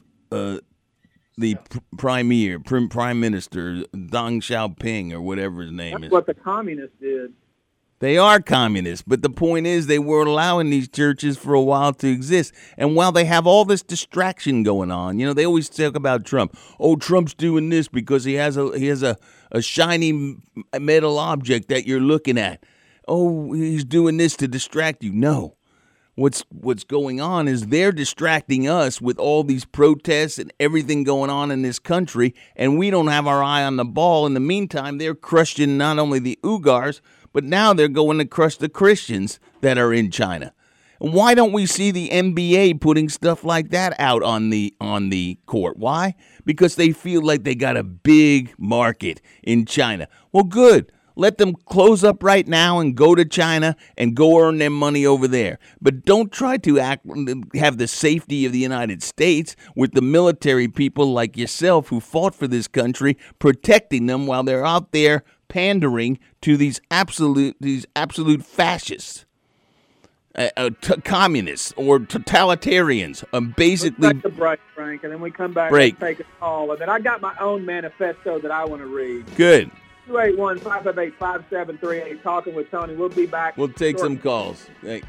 the 1.41 1.57
pr- 1.57 1.78
premier, 1.97 2.61
prim, 2.61 2.88
prime 2.88 3.18
minister 3.20 3.82
Deng 3.95 4.41
Xiaoping 4.41 5.12
or 5.12 5.20
whatever 5.20 5.62
his 5.62 5.72
name 5.72 5.93
That's 5.93 6.05
is. 6.05 6.11
what 6.11 6.26
the 6.26 6.34
communists 6.34 6.97
did. 7.01 7.32
They 8.01 8.16
are 8.16 8.41
communists, 8.41 9.05
but 9.07 9.20
the 9.20 9.28
point 9.28 9.66
is 9.66 9.86
they 9.86 9.99
were 9.99 10.22
allowing 10.24 10.70
these 10.70 10.88
churches 10.88 11.36
for 11.36 11.53
a 11.53 11.61
while 11.61 11.93
to 11.95 12.09
exist. 12.09 12.55
And 12.78 12.97
while 12.97 13.12
they 13.12 13.26
have 13.26 13.47
all 13.47 13.66
this 13.66 13.82
distraction 13.82 14.62
going 14.62 14.91
on, 14.91 15.18
you 15.18 15.26
know, 15.26 15.34
they 15.34 15.45
always 15.45 15.68
talk 15.68 15.95
about 15.95 16.24
Trump. 16.24 16.57
Oh, 16.78 16.97
Trump's 16.97 17.34
doing 17.34 17.68
this 17.68 17.88
because 17.88 18.24
he 18.24 18.34
has 18.34 18.57
a 18.57 18.78
he 18.78 18.86
has 18.86 19.03
a, 19.03 19.18
a 19.53 19.61
shiny 19.61 20.36
metal 20.78 21.18
object 21.18 21.68
that 21.68 21.86
you're 21.86 22.01
looking 22.01 22.38
at. 22.38 22.64
Oh, 23.07 23.53
he's 23.53 23.84
doing 23.84 24.16
this 24.16 24.34
to 24.36 24.49
distract 24.49 25.05
you. 25.05 25.12
No. 25.12 25.57
What's 26.21 26.45
what's 26.51 26.85
going 26.85 27.18
on 27.18 27.49
is 27.49 27.68
they're 27.68 27.93
distracting 27.93 28.68
us 28.68 29.01
with 29.01 29.18
all 29.18 29.43
these 29.43 29.64
protests 29.64 30.39
and 30.39 30.53
everything 30.61 31.03
going 31.03 31.31
on 31.31 31.51
in 31.51 31.62
this 31.62 31.79
country, 31.79 32.35
and 32.55 32.79
we 32.79 32.91
don't 32.91 33.07
have 33.07 33.27
our 33.27 33.43
eye 33.43 33.64
on 33.64 33.77
the 33.77 33.87
ball. 33.87 34.27
In 34.27 34.35
the 34.35 34.39
meantime, 34.39 34.99
they're 34.99 35.14
crushing 35.14 35.79
not 35.79 35.99
only 35.99 36.18
the 36.18 36.39
Uyghurs, 36.43 37.01
but 37.33 37.43
now 37.43 37.73
they're 37.73 37.89
going 37.89 38.18
to 38.18 38.27
crush 38.27 38.59
the 38.59 38.68
Christians 38.68 39.41
that 39.62 39.79
are 39.79 39.95
in 39.95 40.11
China. 40.11 40.53
Why 40.99 41.33
don't 41.33 41.53
we 41.53 41.64
see 41.64 41.91
the 41.91 42.11
NBA 42.11 42.83
putting 42.83 43.09
stuff 43.09 43.43
like 43.43 43.71
that 43.71 43.95
out 43.99 44.23
on 44.23 44.51
the 44.51 44.75
on 44.79 45.09
the 45.09 45.39
court? 45.47 45.79
Why? 45.79 46.16
Because 46.45 46.77
they 46.77 46.93
feel 46.93 47.23
like 47.23 47.45
they 47.45 47.55
got 47.55 47.79
a 47.79 47.83
big 47.83 48.53
market 48.59 49.23
in 49.43 49.64
China. 49.64 50.07
Well, 50.33 50.45
good. 50.45 50.93
Let 51.17 51.39
them 51.39 51.55
close 51.55 52.05
up 52.05 52.23
right 52.23 52.47
now 52.47 52.79
and 52.79 52.95
go 52.95 53.15
to 53.15 53.25
China 53.25 53.77
and 53.97 54.15
go 54.15 54.41
earn 54.41 54.59
their 54.59 54.71
money 54.71 55.05
over 55.05 55.29
there. 55.29 55.59
But 55.81 56.05
don't 56.05 56.33
try 56.33 56.57
to 56.59 56.79
act 56.79 57.07
have 57.55 57.79
the 57.79 57.89
safety 57.89 58.47
of 58.47 58.53
the 58.53 58.59
United 58.59 59.03
States 59.03 59.57
with 59.75 59.93
the 59.93 60.03
military 60.03 60.69
people 60.69 61.13
like 61.13 61.37
yourself 61.37 61.89
who 61.89 62.01
fought 62.01 62.35
for 62.35 62.49
this 62.49 62.69
country 62.69 63.17
protecting 63.39 64.07
them 64.07 64.27
while 64.27 64.43
they're 64.43 64.65
out 64.65 64.93
there 64.93 65.25
pandering 65.49 66.19
to 66.43 66.57
these 66.57 66.81
absolute 66.91 67.57
these 67.61 67.87
absolute 67.97 68.45
fascists. 68.45 69.27
Uh, 70.37 70.49
uh, 70.57 70.71
t- 70.81 70.95
communists 71.01 71.75
or 71.77 71.99
totalitarians, 71.99 73.25
um, 73.33 73.53
basically 73.57 74.07
Let's 74.07 74.23
take 74.23 74.33
a 74.33 74.37
break, 74.37 74.61
Frank, 74.77 75.03
and 75.03 75.13
then 75.13 75.21
we 75.21 75.33
come 75.33 75.53
back 75.53 75.71
Break. 75.71 75.95
and 75.95 76.01
take 76.01 76.21
a 76.21 76.25
call. 76.39 76.71
And 76.71 76.81
then 76.81 76.89
I 76.89 77.01
got 77.01 77.21
my 77.21 77.35
own 77.41 77.67
manifesto 77.67 78.39
that 78.39 78.53
I 78.53 78.65
want 78.65 78.81
to 78.81 78.87
read. 78.87 79.27
good. 79.35 79.73
281-558-5738, 80.11 82.23
talking 82.23 82.55
with 82.55 82.71
Tony. 82.71 82.95
We'll 82.95 83.09
be 83.09 83.27
back. 83.27 83.57
We'll 83.57 83.69
take 83.69 83.99
shortly. 83.99 84.17
some 84.17 84.23
calls. 84.23 84.67
Hey. 84.83 85.03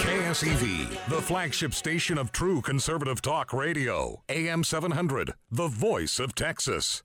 KSEV, 0.00 1.08
the 1.08 1.20
flagship 1.22 1.74
station 1.74 2.18
of 2.18 2.32
true 2.32 2.60
conservative 2.62 3.22
talk 3.22 3.52
radio. 3.52 4.22
AM 4.28 4.64
700, 4.64 5.34
the 5.50 5.68
voice 5.68 6.18
of 6.18 6.34
Texas. 6.34 7.02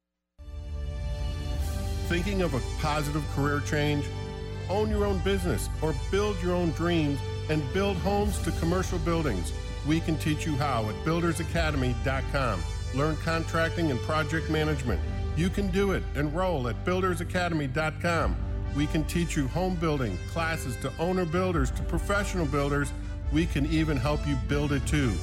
Thinking 2.11 2.41
of 2.41 2.53
a 2.53 2.59
positive 2.81 3.23
career 3.33 3.61
change? 3.61 4.03
Own 4.69 4.89
your 4.89 5.05
own 5.05 5.19
business 5.19 5.69
or 5.81 5.95
build 6.11 6.35
your 6.43 6.53
own 6.53 6.71
dreams 6.71 7.17
and 7.49 7.63
build 7.71 7.95
homes 7.99 8.37
to 8.39 8.51
commercial 8.59 8.99
buildings. 8.99 9.53
We 9.87 10.01
can 10.01 10.17
teach 10.17 10.45
you 10.45 10.57
how 10.57 10.89
at 10.89 10.95
buildersacademy.com. 11.05 12.63
Learn 12.95 13.15
contracting 13.23 13.91
and 13.91 13.99
project 14.01 14.49
management. 14.49 14.99
You 15.37 15.49
can 15.49 15.71
do 15.71 15.93
it. 15.93 16.03
Enroll 16.15 16.67
at 16.67 16.83
buildersacademy.com. 16.83 18.35
We 18.75 18.87
can 18.87 19.05
teach 19.05 19.37
you 19.37 19.47
home 19.47 19.75
building, 19.75 20.17
classes 20.31 20.75
to 20.81 20.91
owner 20.99 21.23
builders 21.23 21.71
to 21.71 21.81
professional 21.83 22.45
builders. 22.45 22.91
We 23.31 23.45
can 23.45 23.65
even 23.67 23.95
help 23.95 24.27
you 24.27 24.35
build 24.49 24.73
it 24.73 24.85
too. 24.85 25.13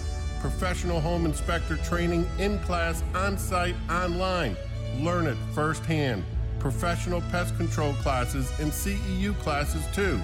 Professional 0.40 1.02
home 1.02 1.26
inspector 1.26 1.76
training 1.76 2.26
in 2.38 2.58
class, 2.60 3.04
on 3.14 3.36
site, 3.36 3.76
online. 3.90 4.56
Learn 5.00 5.26
it 5.26 5.36
firsthand. 5.54 6.24
Professional 6.58 7.20
pest 7.30 7.56
control 7.56 7.92
classes 7.94 8.52
and 8.60 8.72
CEU 8.72 9.38
classes 9.38 9.84
too. 9.94 10.20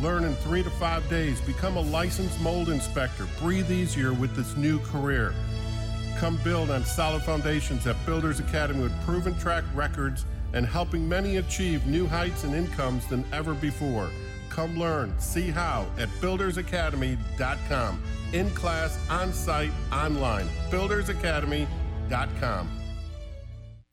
Learn 0.00 0.24
in 0.24 0.34
three 0.36 0.62
to 0.62 0.70
five 0.70 1.08
days. 1.08 1.40
Become 1.40 1.76
a 1.76 1.80
licensed 1.80 2.40
mold 2.40 2.68
inspector. 2.68 3.26
Breathe 3.40 3.70
easier 3.70 4.12
with 4.12 4.36
this 4.36 4.56
new 4.56 4.78
career. 4.80 5.34
Come 6.18 6.38
build 6.44 6.70
on 6.70 6.84
solid 6.84 7.22
foundations 7.22 7.86
at 7.86 7.96
Builders 8.06 8.40
Academy 8.40 8.82
with 8.82 9.04
proven 9.04 9.38
track 9.38 9.64
records 9.74 10.24
and 10.52 10.66
helping 10.66 11.08
many 11.08 11.36
achieve 11.36 11.86
new 11.86 12.06
heights 12.06 12.44
and 12.44 12.54
incomes 12.54 13.06
than 13.06 13.24
ever 13.32 13.54
before. 13.54 14.10
Come 14.48 14.78
learn, 14.78 15.12
see 15.18 15.50
how 15.50 15.86
at 15.98 16.08
buildersacademy.com. 16.20 18.02
In 18.32 18.50
class, 18.50 18.98
on 19.10 19.32
site, 19.32 19.72
online. 19.92 20.48
Buildersacademy.com. 20.70 22.75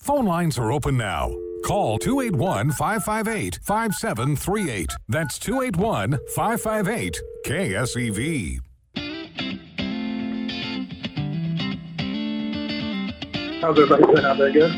Phone 0.03 0.25
lines 0.25 0.57
are 0.57 0.69
open 0.69 0.97
now. 0.97 1.33
Call 1.63 1.97
281 1.97 2.71
558 2.71 3.59
5738. 3.63 4.91
That's 5.07 5.39
281 5.39 6.19
558 6.35 7.21
KSEV. 7.45 8.59
How's 13.61 13.79
everybody 13.79 14.03
doing 14.03 14.25
out 14.25 14.37
there? 14.37 14.51
Good. 14.51 14.71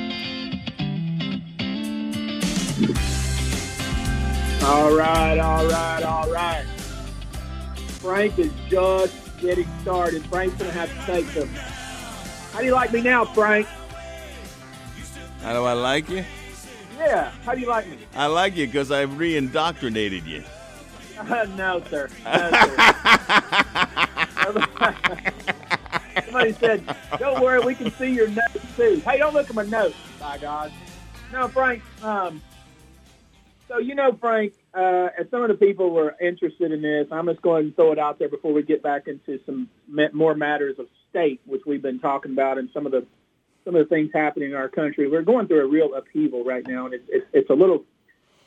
All 4.63 4.95
right, 4.95 5.39
all 5.39 5.65
right, 5.65 6.03
all 6.03 6.31
right. 6.31 6.65
Frank 7.99 8.37
is 8.37 8.53
just 8.69 9.39
getting 9.39 9.67
started. 9.81 10.23
Frank's 10.27 10.55
gonna 10.57 10.69
have 10.71 10.91
to 10.91 11.05
take 11.11 11.25
the. 11.33 11.47
How 12.53 12.59
do 12.59 12.65
you 12.65 12.73
like 12.73 12.93
me 12.93 13.01
now, 13.01 13.25
Frank? 13.25 13.67
How 15.45 15.53
do 15.53 15.63
I 15.63 15.73
like 15.73 16.09
you? 16.09 16.25
Yeah. 16.97 17.29
How 17.45 17.53
do 17.53 17.61
you 17.61 17.67
like 17.67 17.87
me? 17.87 17.99
I 18.15 18.25
like 18.25 18.55
you 18.55 18.65
because 18.65 18.91
I've 18.91 19.15
re-indoctrinated 19.19 20.25
you. 20.25 20.43
no, 21.55 21.83
sir. 21.87 22.09
No, 22.25 22.49
sir. 24.49 25.21
Somebody 26.25 26.53
said, 26.53 26.95
"Don't 27.19 27.43
worry, 27.43 27.59
we 27.59 27.75
can 27.75 27.91
see 27.91 28.11
your 28.11 28.27
notes 28.27 28.75
too." 28.75 29.01
Hey, 29.05 29.19
don't 29.19 29.33
look 29.35 29.47
at 29.49 29.55
my 29.55 29.65
notes, 29.65 29.95
by 30.19 30.39
God. 30.39 30.71
No, 31.31 31.47
Frank. 31.47 31.83
Um, 32.03 32.41
so 33.67 33.77
you 33.77 33.93
know, 33.93 34.17
Frank, 34.19 34.53
uh, 34.73 35.09
as 35.19 35.29
some 35.29 35.43
of 35.43 35.49
the 35.49 35.55
people 35.55 35.91
were 35.91 36.15
interested 36.19 36.71
in 36.71 36.81
this, 36.81 37.07
I'm 37.11 37.27
just 37.27 37.41
going 37.43 37.69
to 37.69 37.75
throw 37.75 37.91
it 37.91 37.99
out 37.99 38.17
there 38.17 38.29
before 38.29 38.51
we 38.51 38.63
get 38.63 38.81
back 38.81 39.07
into 39.07 39.39
some 39.45 39.69
more 40.11 40.33
matters 40.33 40.79
of 40.79 40.87
state, 41.09 41.41
which 41.45 41.61
we've 41.67 41.83
been 41.83 41.99
talking 41.99 42.31
about, 42.31 42.57
and 42.57 42.69
some 42.73 42.87
of 42.87 42.91
the 42.91 43.05
some 43.65 43.75
of 43.75 43.87
the 43.89 43.93
things 43.93 44.11
happening 44.13 44.51
in 44.51 44.55
our 44.55 44.69
country. 44.69 45.09
We're 45.09 45.23
going 45.23 45.47
through 45.47 45.61
a 45.65 45.67
real 45.67 45.93
upheaval 45.95 46.43
right 46.45 46.65
now, 46.65 46.85
and 46.85 46.93
it's 46.93 47.03
it's, 47.09 47.25
it's 47.33 47.49
a 47.49 47.53
little 47.53 47.83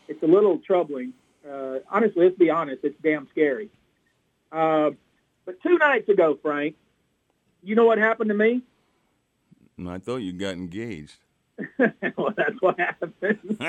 it's 0.07 0.23
a 0.23 0.27
little 0.27 0.59
troubling. 0.59 1.13
Uh, 1.49 1.79
honestly, 1.91 2.25
let's 2.25 2.39
be 2.39 2.51
honest, 2.51 2.85
it's 2.85 2.97
damn 3.03 3.27
scary. 3.31 3.69
Uh, 4.53 4.91
but 5.45 5.61
two 5.63 5.77
nights 5.79 6.09
ago, 6.09 6.39
Frank, 6.41 6.77
you 7.63 7.75
know 7.75 7.85
what 7.85 7.99
happened 7.99 8.29
to 8.29 8.35
me? 8.35 8.63
I 9.87 9.99
thought 9.99 10.17
you 10.19 10.33
got 10.33 10.55
engaged. 10.55 11.17
well, 11.79 12.33
that's 12.37 12.61
what 12.61 12.79
happened. 12.79 13.39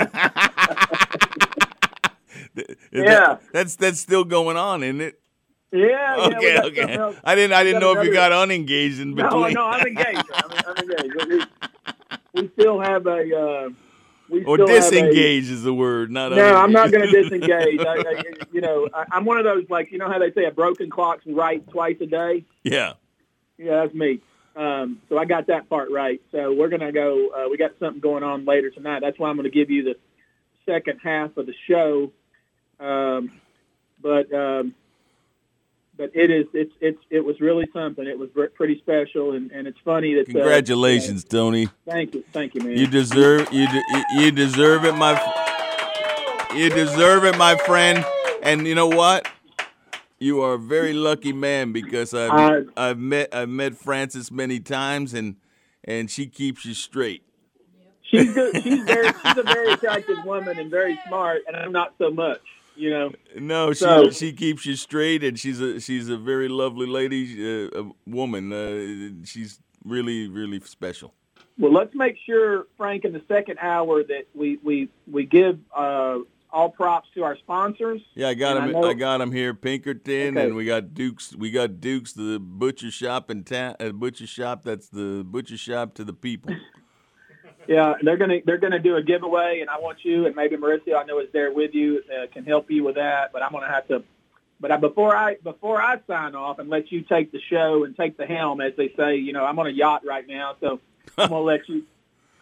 Yeah. 2.92 3.04
that- 3.04 3.42
that's 3.52 3.76
that's 3.76 4.00
still 4.00 4.24
going 4.24 4.56
on, 4.56 4.84
isn't 4.84 5.02
it? 5.02 5.19
Yeah. 5.72 6.18
yeah, 6.18 6.26
Okay, 6.26 6.56
got 6.56 6.66
okay. 7.00 7.20
I 7.24 7.36
didn't 7.36 7.54
I 7.54 7.64
didn't 7.64 7.82
know 7.82 7.94
if 8.00 8.06
you 8.06 8.12
got 8.14 8.32
unengaged 8.32 9.00
in 9.00 9.14
between. 9.16 9.54
No, 9.54 9.62
no, 9.62 9.66
I'm 9.68 9.86
engaged. 9.86 10.24
I'm, 10.34 10.52
I'm 10.66 10.78
engaged. 10.78 11.16
We, 11.28 11.44
we 12.42 12.50
still 12.60 12.80
have 12.80 13.06
a. 13.06 13.40
Uh, 13.40 13.70
we 14.30 14.44
or 14.46 14.58
still 14.58 14.68
have 14.68 14.78
a- 14.78 14.82
disengage 14.82 15.50
is 15.50 15.64
the 15.64 15.74
word, 15.74 16.12
not 16.12 16.32
No, 16.32 16.56
I'm 16.56 16.72
not 16.72 16.92
going 16.92 17.08
to 17.08 17.12
disengage. 17.12 17.80
I, 17.82 17.84
I, 18.08 18.24
you 18.52 18.62
know, 18.62 18.88
I, 18.94 19.06
I'm 19.12 19.26
one 19.26 19.38
of 19.38 19.44
those 19.44 19.66
like 19.70 19.92
you 19.92 19.98
know 19.98 20.08
how 20.08 20.20
they 20.20 20.32
say 20.32 20.46
a 20.46 20.52
broken 20.52 20.90
clock's 20.90 21.26
right 21.28 21.68
twice 21.70 21.98
a 22.02 22.06
day. 22.06 22.46
yeah. 22.64 22.94
Yeah, 23.58 23.82
that's 23.82 23.94
me. 23.94 24.22
Um, 24.56 25.02
so 25.10 25.18
I 25.18 25.26
got 25.26 25.48
that 25.48 25.68
part 25.68 25.92
right. 25.92 26.22
So 26.32 26.54
we're 26.54 26.70
going 26.70 26.80
to 26.80 26.94
go. 26.94 27.30
Uh, 27.30 27.50
we 27.50 27.58
got 27.58 27.72
something 27.78 28.00
going 28.00 28.24
on 28.24 28.46
later 28.46 28.70
tonight. 28.72 29.02
That's 29.02 29.20
why 29.20 29.30
I'm 29.30 29.36
going 29.36 29.52
to 29.52 29.56
give 29.56 29.70
you 29.70 29.84
the 29.84 29.96
second 30.66 31.00
half 31.04 31.36
of 31.36 31.46
the 31.46 31.54
show. 31.68 32.12
Um, 32.80 33.32
but 34.02 34.34
um, 34.34 34.74
but 36.00 36.10
it 36.16 36.32
is 36.32 36.46
it's 36.54 36.72
it's 36.80 36.98
it 37.12 37.20
was 37.24 37.40
really 37.42 37.68
something. 37.74 38.08
It 38.08 38.18
was 38.18 38.30
pretty 38.56 38.80
special, 38.80 39.34
and, 39.34 39.52
and 39.52 39.68
it's 39.68 39.78
funny 39.86 40.16
that. 40.16 40.22
uh, 40.22 40.32
Congratulations, 40.32 41.24
Tony. 41.26 41.68
thank 41.86 42.16
you, 42.16 42.24
thank 42.32 42.56
you, 42.56 42.62
man. 42.62 42.78
You 42.78 42.88
deserve 42.88 43.52
you 43.54 43.68
de- 43.68 43.84
you- 44.16 44.22
you 44.22 44.32
deserve 44.32 44.86
it, 44.86 44.94
my 44.96 45.14
f- 45.14 46.56
you 46.56 46.70
deserve 46.70 47.26
it, 47.26 47.38
my 47.38 47.56
friend. 47.58 48.04
And 48.42 48.66
you 48.66 48.74
know 48.74 48.88
what? 48.88 49.28
You 50.20 50.42
are 50.42 50.54
a 50.54 50.58
very 50.58 50.94
lucky 50.94 51.34
man 51.34 51.74
because 51.74 52.14
I've 52.14 52.32
I- 52.78 52.90
I've 52.90 52.98
met 52.98 53.36
I've 53.36 53.50
met 53.50 53.76
Frances 53.76 54.32
many 54.32 54.60
times 54.62 55.14
and 55.14 55.36
and 55.84 56.10
she 56.10 56.28
keeps 56.28 56.66
you 56.66 56.74
straight. 56.74 57.24
She's 58.04 58.34
good. 58.34 58.56
She's 58.64 58.84
very 58.86 59.08
she's 59.22 59.38
a 59.38 59.44
very 59.44 59.74
attractive 59.74 60.18
woman 60.26 60.58
and 60.58 60.72
very 60.72 60.98
smart, 61.08 61.42
and 61.48 61.56
I'm 61.58 61.72
not 61.74 61.94
so 61.98 62.10
much. 62.10 62.42
You 62.80 62.90
know. 62.92 63.12
No, 63.38 63.74
she 63.74 63.80
So- 63.80 64.10
she 64.10 64.32
keeps 64.34 64.66
you 64.66 64.76
straight, 64.76 65.24
and 65.24 65.38
she's 65.38 65.60
a 65.60 65.80
she's 65.82 66.08
a 66.10 66.18
very 66.18 66.48
lovely 66.48 66.88
lady, 66.88 67.24
uh, 67.44 67.82
a 67.82 67.92
woman. 68.08 68.54
Uh, 68.54 69.26
she's 69.26 69.60
really 69.84 70.28
really 70.30 70.60
special. 70.62 71.14
Well, 71.58 71.74
let's 71.74 71.94
make 71.94 72.16
sure, 72.26 72.68
Frank, 72.78 73.04
in 73.04 73.12
the 73.12 73.22
second 73.28 73.60
hour 73.60 74.02
that 74.04 74.26
we 74.34 74.60
we 74.64 74.88
we 75.12 75.26
give 75.26 75.60
uh, 75.76 76.20
all 76.52 76.70
props 76.70 77.10
to 77.16 77.24
our 77.24 77.36
sponsors. 77.38 78.02
Yeah, 78.16 78.30
I 78.30 78.34
got 78.34 78.56
And 78.58 78.70
him. 78.72 78.78
I 78.78 78.90
I, 78.90 78.94
got 78.94 79.20
him 79.20 79.34
here, 79.34 79.54
Pinkerton, 79.54 80.38
Okay. 80.38 80.46
and 80.48 80.56
we 80.56 80.64
got 80.64 80.94
Dukes. 80.94 81.36
We 81.36 81.52
got 81.52 81.82
Dukes, 81.82 82.14
the 82.14 82.40
butcher 82.40 82.92
shop 82.92 83.30
in 83.30 83.44
town. 83.44 83.76
Uh, 83.82 83.90
butcher 83.92 84.26
shop. 84.26 84.64
That's 84.64 84.88
the 84.88 85.24
butcher 85.26 85.58
shop 85.58 85.96
to 85.96 86.06
the 86.06 86.14
people. 86.14 86.56
Yeah, 87.70 87.94
they're 88.02 88.18
gonna 88.18 88.40
they're 88.44 88.58
gonna 88.58 88.80
do 88.80 88.96
a 88.96 89.04
giveaway, 89.04 89.60
and 89.62 89.70
I 89.70 89.78
want 89.78 90.00
you 90.04 90.26
and 90.26 90.36
maybe 90.36 90.58
Marissa, 90.58 90.96
I 90.98 91.04
know 91.04 91.20
is 91.20 91.28
there 91.32 91.54
with 91.54 91.76
you, 91.76 92.02
uh, 92.12 92.26
can 92.34 92.44
help 92.44 92.72
you 92.72 92.84
with 92.84 92.96
that. 92.96 93.32
But 93.32 93.44
I'm 93.44 93.52
gonna 93.52 93.68
have 93.68 93.88
to. 93.90 94.04
But 94.60 94.72
I, 94.72 94.78
before 94.78 95.16
I 95.16 95.36
before 95.36 95.80
I 95.80 96.00
sign 96.08 96.34
off 96.34 96.58
and 96.58 96.68
let 96.68 96.92
you 96.92 97.04
take 97.04 97.32
the 97.32 97.40
show 97.48 97.84
and 97.84 97.96
take 97.96 98.18
the 98.18 98.26
helm, 98.26 98.60
as 98.60 98.74
they 98.76 98.92
say, 98.98 99.18
you 99.18 99.34
know, 99.34 99.46
I'm 99.46 99.60
on 99.60 99.68
a 99.68 99.70
yacht 99.70 100.02
right 100.04 100.28
now, 100.28 100.56
so 100.60 100.80
I'm 101.16 101.30
gonna 101.30 101.42
let 101.42 101.70
you. 101.70 101.84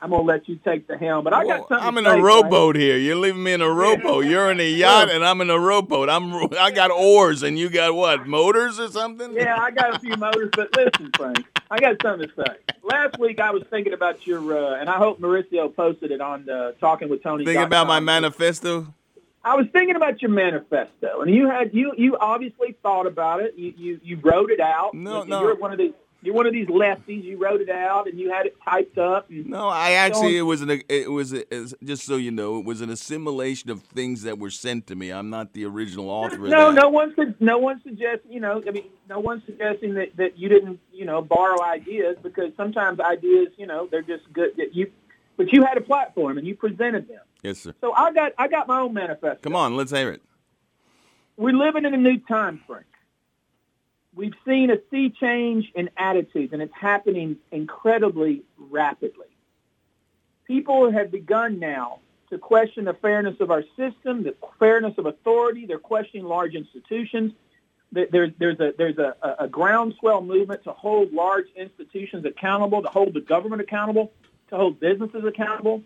I'm 0.02 0.12
gonna 0.12 0.24
let 0.24 0.48
you 0.48 0.62
take 0.64 0.88
the 0.88 0.98
helm. 0.98 1.26
But 1.26 1.34
I 1.34 1.44
got 1.44 1.68
something. 1.68 1.86
I'm 1.86 1.98
in 1.98 2.06
say, 2.06 2.18
a 2.18 2.24
rowboat 2.24 2.78
here. 2.78 2.98
You're 2.98 3.18
leaving 3.18 3.44
me 3.44 3.52
in 3.52 3.62
a 3.62 3.70
rowboat. 3.70 4.28
You're 4.28 4.50
in 4.50 4.62
a 4.62 4.70
yacht, 4.78 5.10
and 5.10 5.26
I'm 5.26 5.42
in 5.42 5.50
a 5.50 5.60
rowboat. 5.60 6.08
I'm 6.08 6.54
I 6.58 6.72
got 6.72 6.90
oars, 6.90 7.44
and 7.44 7.60
you 7.60 7.70
got 7.70 7.94
what? 7.94 8.28
Motors 8.28 8.80
or 8.80 8.88
something? 8.88 9.34
Yeah, 9.34 9.60
I 9.60 9.72
got 9.72 9.94
a 9.94 10.00
few 10.00 10.16
motors, 10.16 10.52
but 10.56 10.74
listen, 10.78 11.12
Frank. 11.18 11.46
I 11.70 11.80
got 11.80 12.02
something 12.02 12.30
to 12.30 12.36
say. 12.36 12.56
Last 12.84 13.20
week 13.20 13.40
I 13.40 13.52
was 13.52 13.64
thinking 13.70 13.94
about 13.94 14.26
your, 14.26 14.58
uh, 14.58 14.80
and 14.80 14.90
I 14.90 14.98
hope 14.98 15.20
Mauricio 15.20 15.76
posted 15.76 16.12
it 16.12 16.22
on 16.22 16.50
uh, 16.50 16.72
Talking 16.80 17.10
with 17.10 17.22
Tony. 17.24 17.46
Thinking 17.46 17.64
about 17.64 17.88
my 17.88 18.00
manifesto. 18.00 18.94
I 19.44 19.56
was 19.56 19.68
thinking 19.72 19.96
about 19.96 20.22
your 20.22 20.32
manifesto, 20.32 21.22
and 21.22 21.34
you 21.34 21.50
had 21.50 21.74
you 21.74 21.94
you 21.98 22.18
obviously 22.18 22.76
thought 22.84 23.08
about 23.08 23.42
it. 23.42 23.56
You 23.56 23.74
you, 23.78 24.00
you 24.04 24.18
wrote 24.18 24.52
it 24.52 24.60
out. 24.60 24.94
No, 24.94 25.24
You're 25.24 25.56
one 25.56 25.72
of 25.72 25.78
these. 25.78 25.94
You're 26.24 26.34
one 26.34 26.48
of 26.48 26.54
these 26.54 26.68
lefties. 26.68 27.24
You 27.24 27.38
wrote 27.38 27.62
it 27.62 27.70
out, 27.70 28.08
and 28.08 28.20
you 28.20 28.32
had 28.32 28.48
it 28.48 28.58
typed 28.68 28.98
up. 28.98 29.30
and- 29.30 29.46
No, 29.48 29.68
I 29.68 29.92
actually 29.92 30.36
it 30.38 30.42
was 30.42 30.62
an 30.62 30.82
it 30.90 31.12
was 31.12 31.32
a, 31.34 31.44
just 31.84 32.06
so 32.06 32.16
you 32.16 32.32
know 32.32 32.58
it 32.58 32.66
was 32.66 32.82
an 32.82 32.90
assimilation 32.90 33.70
of 33.70 33.82
things 33.84 34.24
that 34.24 34.40
were 34.40 34.50
sent 34.50 34.88
to 34.88 34.96
me. 34.96 35.12
I'm 35.12 35.30
not 35.30 35.54
the 35.54 35.66
original 35.66 36.10
author 36.10 36.36
of 36.46 36.50
No, 36.50 36.72
that. 36.72 36.82
no 36.82 36.90
one 36.90 37.14
no 37.40 37.60
one 37.60 37.80
suggesting. 37.84 38.32
You 38.32 38.40
know, 38.40 38.64
I 38.68 38.72
mean, 38.72 38.86
no 39.08 39.20
one's 39.20 39.44
suggesting 39.46 39.94
that, 39.94 40.18
that 40.18 40.38
you 40.40 40.50
didn't, 40.50 40.80
you 40.92 41.06
know, 41.06 41.22
borrow 41.22 41.62
ideas 41.64 42.18
because 42.24 42.52
sometimes 42.58 43.00
ideas, 43.00 43.50
you 43.58 43.68
know, 43.68 43.88
they're 43.92 44.02
just 44.02 44.32
good. 44.34 44.58
That 44.58 44.76
you, 44.76 44.92
but 45.38 45.54
you 45.54 45.64
had 45.64 45.78
a 45.78 45.82
platform 45.82 46.40
and 46.40 46.48
you 46.48 46.56
presented 46.56 47.08
them. 47.08 47.22
Yes, 47.44 47.60
sir. 47.60 47.76
So 47.80 47.94
I 47.94 48.12
got 48.12 48.34
I 48.40 48.48
got 48.48 48.68
my 48.68 48.80
own 48.80 48.94
manifesto. 48.96 49.38
Come 49.44 49.56
on, 49.56 49.76
let's 49.78 49.92
hear 49.92 50.10
it. 50.10 50.24
We're 51.38 51.54
living 51.54 51.86
in 51.86 51.94
a 51.94 51.98
new 51.98 52.18
time, 52.18 52.60
Frank. 52.66 52.86
We've 54.18 54.34
seen 54.48 54.72
a 54.72 54.78
sea 54.90 55.12
change 55.12 55.72
in 55.76 55.92
attitudes, 55.96 56.52
and 56.52 56.60
it's 56.60 56.74
happening 56.74 57.38
incredibly 57.52 58.42
rapidly. 58.58 59.28
People 60.46 60.92
have 60.92 61.12
begun 61.12 61.60
now 61.60 62.00
to 62.32 62.40
question 62.40 62.86
the 62.86 62.96
fairness 62.96 63.40
of 63.40 63.52
our 63.52 63.64
system, 63.76 64.24
the 64.24 64.36
fairness 64.58 64.98
of 64.98 65.06
authority. 65.06 65.68
They're 65.68 65.78
questioning 65.78 66.26
large 66.26 66.56
institutions. 66.56 67.34
There's, 67.92 68.32
there's, 68.40 68.60
a, 68.60 68.74
there's 68.76 68.98
a, 68.98 69.16
a 69.40 69.48
groundswell 69.48 70.22
movement 70.22 70.64
to 70.64 70.72
hold 70.72 71.14
large 71.14 71.46
institutions 71.56 72.26
accountable, 72.26 72.82
to 72.82 72.90
hold 72.90 73.14
the 73.14 73.22
government 73.22 73.62
accountable, 73.62 74.12
to 74.50 74.56
hold 74.56 74.80
businesses 74.80 75.26
accountable. 75.26 75.84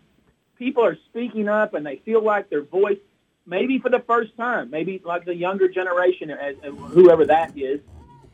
People 0.58 0.86
are 0.86 0.98
speaking 1.10 1.50
up, 1.50 1.74
and 1.74 1.86
they 1.86 1.98
feel 1.98 2.24
like 2.24 2.50
their 2.50 2.64
voice, 2.64 2.98
maybe 3.46 3.78
for 3.78 3.90
the 3.90 4.00
first 4.08 4.38
time, 4.38 4.70
maybe 4.70 5.02
like 5.04 5.26
the 5.26 5.36
younger 5.36 5.68
generation, 5.68 6.32
as, 6.32 6.56
whoever 6.64 7.26
that 7.26 7.58
is, 7.58 7.82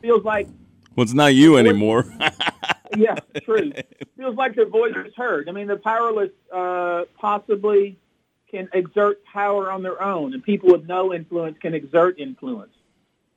feels 0.00 0.24
like 0.24 0.48
Well, 0.96 1.04
it's 1.04 1.14
not 1.14 1.34
you 1.34 1.56
anymore. 1.56 2.06
yeah, 2.96 3.16
true. 3.42 3.72
Feels 4.16 4.36
like 4.36 4.54
their 4.54 4.68
voice 4.68 4.94
is 4.96 5.14
heard. 5.16 5.48
I 5.48 5.52
mean, 5.52 5.66
the 5.66 5.76
powerless 5.76 6.30
uh, 6.52 7.04
possibly 7.18 7.98
can 8.50 8.68
exert 8.72 9.24
power 9.24 9.70
on 9.70 9.82
their 9.82 10.02
own, 10.02 10.34
and 10.34 10.42
people 10.42 10.70
with 10.70 10.86
no 10.86 11.12
influence 11.12 11.58
can 11.58 11.74
exert 11.74 12.18
influence. 12.18 12.72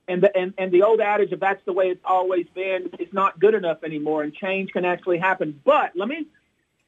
And 0.08 0.22
the 0.22 0.36
and, 0.36 0.52
and 0.58 0.72
the 0.72 0.82
old 0.82 1.00
adage 1.00 1.32
of 1.32 1.40
that's 1.40 1.64
the 1.64 1.72
way 1.72 1.88
it's 1.88 2.04
always 2.04 2.46
been 2.54 2.90
is 2.98 3.12
not 3.12 3.38
good 3.38 3.54
enough 3.54 3.84
anymore, 3.84 4.22
and 4.22 4.34
change 4.34 4.72
can 4.72 4.84
actually 4.84 5.18
happen. 5.18 5.60
But 5.64 5.92
let 5.94 6.08
me 6.08 6.26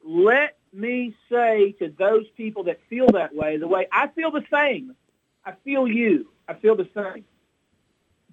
let 0.05 0.57
me 0.73 1.15
say 1.31 1.73
to 1.79 1.89
those 1.97 2.27
people 2.37 2.65
that 2.65 2.81
feel 2.89 3.07
that 3.13 3.35
way, 3.35 3.57
the 3.57 3.69
way 3.69 3.87
I 3.93 4.09
feel 4.09 4.31
the 4.31 4.45
same. 4.53 4.97
I 5.45 5.53
feel 5.65 5.87
you. 5.87 6.29
I 6.49 6.55
feel 6.55 6.75
the 6.75 6.89
same. 6.95 7.25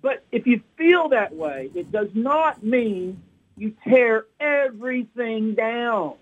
But 0.02 0.24
if 0.32 0.48
you 0.48 0.62
feel 0.78 1.10
that 1.10 1.36
way, 1.36 1.70
it 1.76 1.92
does 1.92 2.10
not 2.14 2.64
mean 2.64 3.22
you 3.58 3.76
tear 3.88 4.26
everything 4.40 5.54
down. 5.54 6.16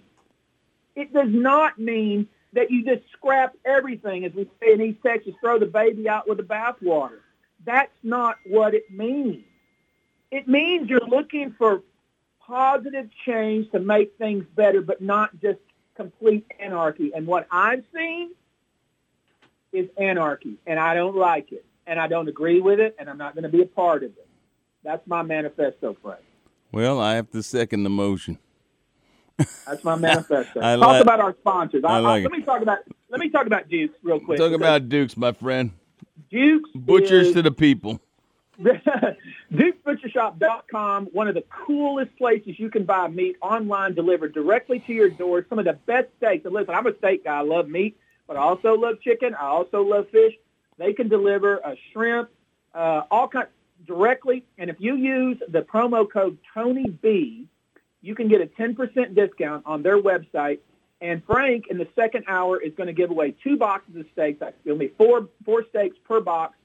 It 0.95 1.13
does 1.13 1.29
not 1.29 1.79
mean 1.79 2.27
that 2.53 2.71
you 2.71 2.83
just 2.83 3.09
scrap 3.11 3.55
everything, 3.63 4.25
as 4.25 4.33
we 4.33 4.49
say 4.59 4.73
in 4.73 4.81
East 4.81 4.99
Texas, 5.05 5.33
throw 5.39 5.59
the 5.59 5.65
baby 5.65 6.09
out 6.09 6.27
with 6.27 6.37
the 6.37 6.43
bathwater. 6.43 7.19
That's 7.65 7.93
not 8.03 8.37
what 8.45 8.73
it 8.73 8.91
means. 8.91 9.45
It 10.31 10.47
means 10.47 10.89
you're 10.89 10.99
looking 11.07 11.53
for 11.57 11.83
positive 12.41 13.09
change 13.25 13.71
to 13.71 13.79
make 13.79 14.17
things 14.17 14.45
better, 14.55 14.81
but 14.81 15.01
not 15.01 15.39
just 15.39 15.59
complete 15.95 16.45
anarchy. 16.59 17.13
And 17.13 17.27
what 17.27 17.47
I've 17.51 17.83
seen 17.93 18.31
is 19.71 19.87
anarchy, 19.97 20.55
and 20.65 20.79
I 20.79 20.95
don't 20.95 21.15
like 21.15 21.51
it, 21.51 21.65
and 21.89 21.99
I 21.99 22.07
don't 22.07 22.27
agree 22.29 22.61
with 22.61 22.79
it, 22.79 22.95
and 22.99 23.09
I'm 23.09 23.17
not 23.17 23.33
going 23.33 23.43
to 23.43 23.49
be 23.49 23.61
a 23.61 23.65
part 23.65 24.03
of 24.03 24.11
it. 24.11 24.27
That's 24.83 25.05
my 25.07 25.23
manifesto, 25.23 25.97
Frank. 26.01 26.21
well, 26.71 27.01
I 27.01 27.15
have 27.15 27.31
to 27.31 27.41
second 27.43 27.83
the 27.83 27.89
motion. 27.89 28.37
That's 29.65 29.83
my 29.83 29.95
manifesto. 29.95 30.59
I 30.61 30.75
talk 30.75 30.87
like- 30.87 31.01
about 31.01 31.19
our 31.19 31.35
sponsors. 31.39 31.83
I 31.83 31.97
like 31.97 32.23
let 32.23 32.31
it. 32.33 32.37
me 32.37 32.43
talk 32.43 32.61
about 32.61 32.79
let 33.09 33.19
me 33.19 33.29
talk 33.29 33.47
about 33.47 33.67
Dukes 33.69 33.97
real 34.03 34.19
quick. 34.19 34.37
Talk 34.37 34.53
about 34.53 34.87
Dukes, 34.87 35.17
my 35.17 35.31
friend. 35.31 35.71
Dukes 36.29 36.69
Butchers 36.75 37.27
is- 37.29 37.33
to 37.33 37.41
the 37.41 37.51
people. 37.51 37.99
DukesButcherShop.com, 39.53 41.05
one 41.13 41.29
of 41.29 41.33
the 41.35 41.43
coolest 41.65 42.15
places 42.17 42.59
you 42.59 42.69
can 42.69 42.83
buy 42.83 43.07
meat 43.07 43.37
online 43.41 43.95
delivered 43.95 44.33
directly 44.33 44.79
to 44.85 44.93
your 44.93 45.09
door. 45.09 45.45
Some 45.49 45.59
of 45.59 45.65
the 45.65 45.73
best 45.73 46.07
steaks. 46.17 46.43
And 46.43 46.53
listen, 46.53 46.73
I'm 46.73 46.85
a 46.85 46.95
steak 46.97 47.23
guy. 47.23 47.37
I 47.37 47.41
love 47.41 47.69
meat, 47.69 47.97
but 48.27 48.35
I 48.35 48.41
also 48.41 48.73
love 48.75 49.01
chicken. 49.01 49.33
I 49.33 49.45
also 49.45 49.81
love 49.81 50.09
fish. 50.09 50.33
They 50.79 50.93
can 50.93 51.09
deliver 51.09 51.57
a 51.57 51.75
shrimp, 51.91 52.29
uh, 52.73 53.01
all 53.11 53.27
kinds 53.27 53.49
directly. 53.85 54.45
And 54.57 54.69
if 54.69 54.77
you 54.79 54.95
use 54.95 55.37
the 55.47 55.61
promo 55.61 56.11
code 56.11 56.39
TonyB, 56.55 57.45
you 58.01 58.15
can 58.15 58.29
get 58.29 58.41
a 58.41 58.47
10% 58.47 59.13
discount 59.13 59.63
on 59.65 59.83
their 59.83 60.01
website. 60.01 60.59
And 61.01 61.21
Frank, 61.25 61.65
in 61.69 61.77
the 61.77 61.87
second 61.95 62.23
hour, 62.27 62.61
is 62.61 62.73
going 62.73 62.87
to 62.87 62.93
give 62.93 63.11
away 63.11 63.35
two 63.43 63.57
boxes 63.57 63.97
of 63.97 64.05
steaks. 64.13 64.41
It'll 64.65 64.77
be 64.77 64.93
four 64.97 65.29
four 65.45 65.63
steaks 65.69 65.95
per 66.05 66.19
box. 66.19 66.57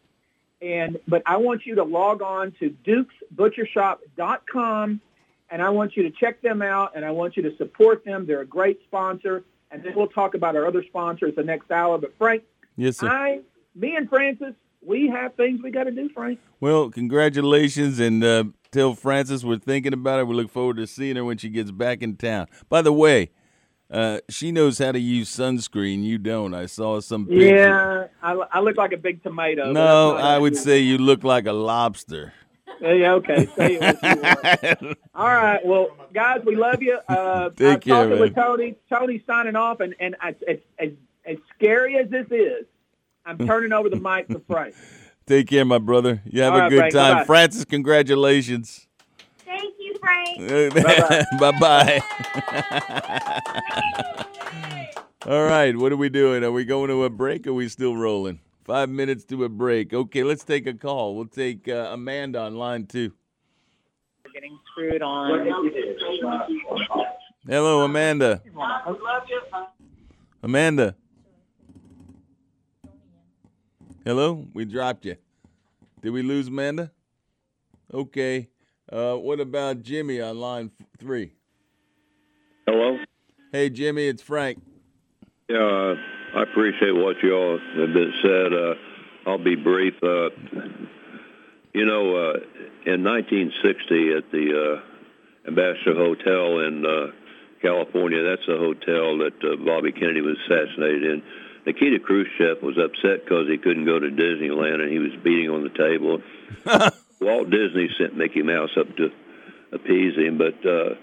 And 0.60 0.98
but 1.06 1.22
I 1.26 1.36
want 1.36 1.66
you 1.66 1.76
to 1.76 1.84
log 1.84 2.20
on 2.22 2.50
to 2.58 2.74
DukesButcherShop.com, 2.84 5.00
and 5.50 5.62
I 5.62 5.70
want 5.70 5.96
you 5.96 6.02
to 6.04 6.10
check 6.10 6.42
them 6.42 6.62
out, 6.62 6.92
and 6.96 7.04
I 7.04 7.12
want 7.12 7.36
you 7.36 7.44
to 7.44 7.56
support 7.56 8.04
them. 8.04 8.26
They're 8.26 8.40
a 8.40 8.46
great 8.46 8.80
sponsor, 8.86 9.44
and 9.70 9.84
then 9.84 9.94
we'll 9.94 10.08
talk 10.08 10.34
about 10.34 10.56
our 10.56 10.66
other 10.66 10.82
sponsors 10.82 11.36
the 11.36 11.44
next 11.44 11.70
hour. 11.70 11.96
But 11.98 12.18
Frank, 12.18 12.42
Yes, 12.76 12.98
sir. 12.98 13.08
I, 13.08 13.40
me 13.74 13.96
and 13.96 14.08
Frances, 14.08 14.54
we 14.82 15.08
have 15.08 15.34
things 15.34 15.60
we 15.62 15.70
got 15.70 15.84
to 15.84 15.90
do, 15.90 16.08
Frank. 16.10 16.38
Well, 16.60 16.90
congratulations, 16.90 17.98
and 17.98 18.22
uh, 18.22 18.44
tell 18.70 18.94
Frances 18.94 19.44
we're 19.44 19.58
thinking 19.58 19.92
about 19.92 20.18
her. 20.18 20.26
We 20.26 20.34
look 20.34 20.50
forward 20.50 20.76
to 20.78 20.86
seeing 20.86 21.16
her 21.16 21.24
when 21.24 21.38
she 21.38 21.48
gets 21.48 21.70
back 21.70 22.02
in 22.02 22.16
town. 22.16 22.46
By 22.68 22.82
the 22.82 22.92
way, 22.92 23.30
uh, 23.90 24.18
she 24.28 24.52
knows 24.52 24.78
how 24.78 24.92
to 24.92 24.98
use 24.98 25.34
sunscreen. 25.34 26.02
You 26.02 26.18
don't. 26.18 26.54
I 26.54 26.66
saw 26.66 27.00
some 27.00 27.26
pictures. 27.26 27.50
Yeah, 27.50 28.06
I, 28.22 28.32
I 28.32 28.60
look 28.60 28.76
like 28.76 28.92
a 28.92 28.96
big 28.96 29.22
tomato. 29.22 29.72
No, 29.72 30.16
I 30.16 30.38
would 30.38 30.56
say 30.56 30.80
you 30.80 30.98
look 30.98 31.24
like 31.24 31.46
a 31.46 31.52
lobster. 31.52 32.32
Yeah, 32.80 33.14
okay. 33.14 33.46
Say 33.56 33.76
it 33.76 33.80
what 33.80 34.02
you 34.02 34.20
want. 34.20 34.98
All 35.14 35.26
right. 35.28 35.64
Well, 35.64 35.88
guys, 36.12 36.40
we 36.44 36.56
love 36.56 36.82
you. 36.82 36.98
Uh, 37.08 37.50
Take 37.56 37.74
I'm 37.74 37.80
care, 37.80 37.94
talking 37.94 38.20
with 38.20 38.36
man. 38.36 38.44
Tony. 38.44 38.74
Tony's 38.88 39.22
signing 39.26 39.56
off, 39.56 39.80
and 39.80 39.94
and 40.00 40.16
as, 40.20 40.34
as, 40.48 40.58
as, 40.78 40.90
as 41.24 41.36
scary 41.54 41.96
as 41.96 42.10
this 42.10 42.26
is, 42.30 42.66
I'm 43.26 43.38
turning 43.38 43.72
over 43.72 43.88
the 43.88 43.96
mic 43.96 44.28
to 44.28 44.40
Frank. 44.40 44.74
Take 45.26 45.48
care, 45.48 45.64
my 45.64 45.78
brother. 45.78 46.20
You 46.26 46.42
have 46.42 46.52
All 46.52 46.58
a 46.58 46.62
right, 46.62 46.70
good 46.70 46.78
Frank. 46.78 46.92
time. 46.94 47.12
Bye-bye. 47.14 47.24
Frances, 47.24 47.64
congratulations. 47.64 48.86
Thank 49.46 49.74
you, 49.78 49.94
Frank. 49.98 51.30
bye 51.40 51.52
bye. 51.58 52.00
All 55.26 55.44
right, 55.44 55.74
what 55.74 55.90
are 55.92 55.96
we 55.96 56.10
doing? 56.10 56.44
Are 56.44 56.52
we 56.52 56.66
going 56.66 56.88
to 56.88 57.04
a 57.04 57.10
break 57.10 57.46
or 57.46 57.50
are 57.50 57.54
we 57.54 57.68
still 57.70 57.96
rolling? 57.96 58.40
Five 58.64 58.90
minutes 58.90 59.24
to 59.26 59.44
a 59.44 59.48
break. 59.48 59.94
Okay, 59.94 60.22
let's 60.22 60.44
take 60.44 60.66
a 60.66 60.74
call. 60.74 61.16
We'll 61.16 61.26
take 61.26 61.66
uh, 61.68 61.90
Amanda 61.92 62.40
on 62.40 62.56
line 62.56 62.86
two. 62.86 63.12
Getting 64.34 64.58
screwed 64.72 65.00
on. 65.00 65.48
Hello, 67.46 67.84
Amanda. 67.84 68.42
Amanda. 70.42 70.96
Hello, 74.04 74.46
we 74.52 74.66
dropped 74.66 75.06
you. 75.06 75.16
Did 76.02 76.10
we 76.10 76.22
lose 76.22 76.48
Amanda? 76.48 76.90
Okay. 77.92 78.50
Uh, 78.92 79.14
what 79.14 79.40
about 79.40 79.80
Jimmy 79.80 80.20
on 80.20 80.38
line 80.38 80.70
f- 80.78 80.86
three? 80.98 81.32
Hello. 82.66 82.98
Hey, 83.50 83.70
Jimmy, 83.70 84.08
it's 84.08 84.20
Frank. 84.20 84.60
Yeah, 85.48 85.56
uh, 85.56 85.94
I 86.36 86.42
appreciate 86.42 86.92
what 86.92 87.16
you 87.22 87.34
all 87.34 87.58
have 87.58 87.94
been 87.94 88.12
said. 88.20 88.52
Uh, 88.52 88.74
I'll 89.26 89.42
be 89.42 89.56
brief. 89.56 89.94
Uh, 90.02 90.28
you 91.72 91.86
know, 91.86 92.14
uh, 92.14 92.40
in 92.84 93.02
1960 93.02 94.12
at 94.18 94.30
the 94.30 94.52
uh, 94.52 95.48
Ambassador 95.48 95.94
Hotel 95.94 96.58
in 96.60 96.84
uh, 96.84 97.06
California, 97.62 98.22
that's 98.22 98.46
the 98.46 98.58
hotel 98.58 99.16
that 99.16 99.32
uh, 99.42 99.56
Bobby 99.64 99.92
Kennedy 99.92 100.20
was 100.20 100.36
assassinated 100.44 101.04
in. 101.04 101.22
Nikita 101.66 101.98
Khrushchev 102.00 102.62
was 102.62 102.76
upset 102.78 103.24
because 103.24 103.46
he 103.48 103.56
couldn't 103.58 103.86
go 103.86 103.98
to 103.98 104.08
Disneyland 104.08 104.80
and 104.82 104.92
he 104.92 104.98
was 104.98 105.12
beating 105.22 105.48
on 105.50 105.62
the 105.62 105.70
table. 105.70 106.20
Walt 107.20 107.48
Disney 107.50 107.88
sent 107.98 108.16
Mickey 108.16 108.42
Mouse 108.42 108.70
up 108.78 108.94
to 108.96 109.08
appease 109.72 110.14
him, 110.16 110.36
but 110.38 110.54
uh, 110.68 110.94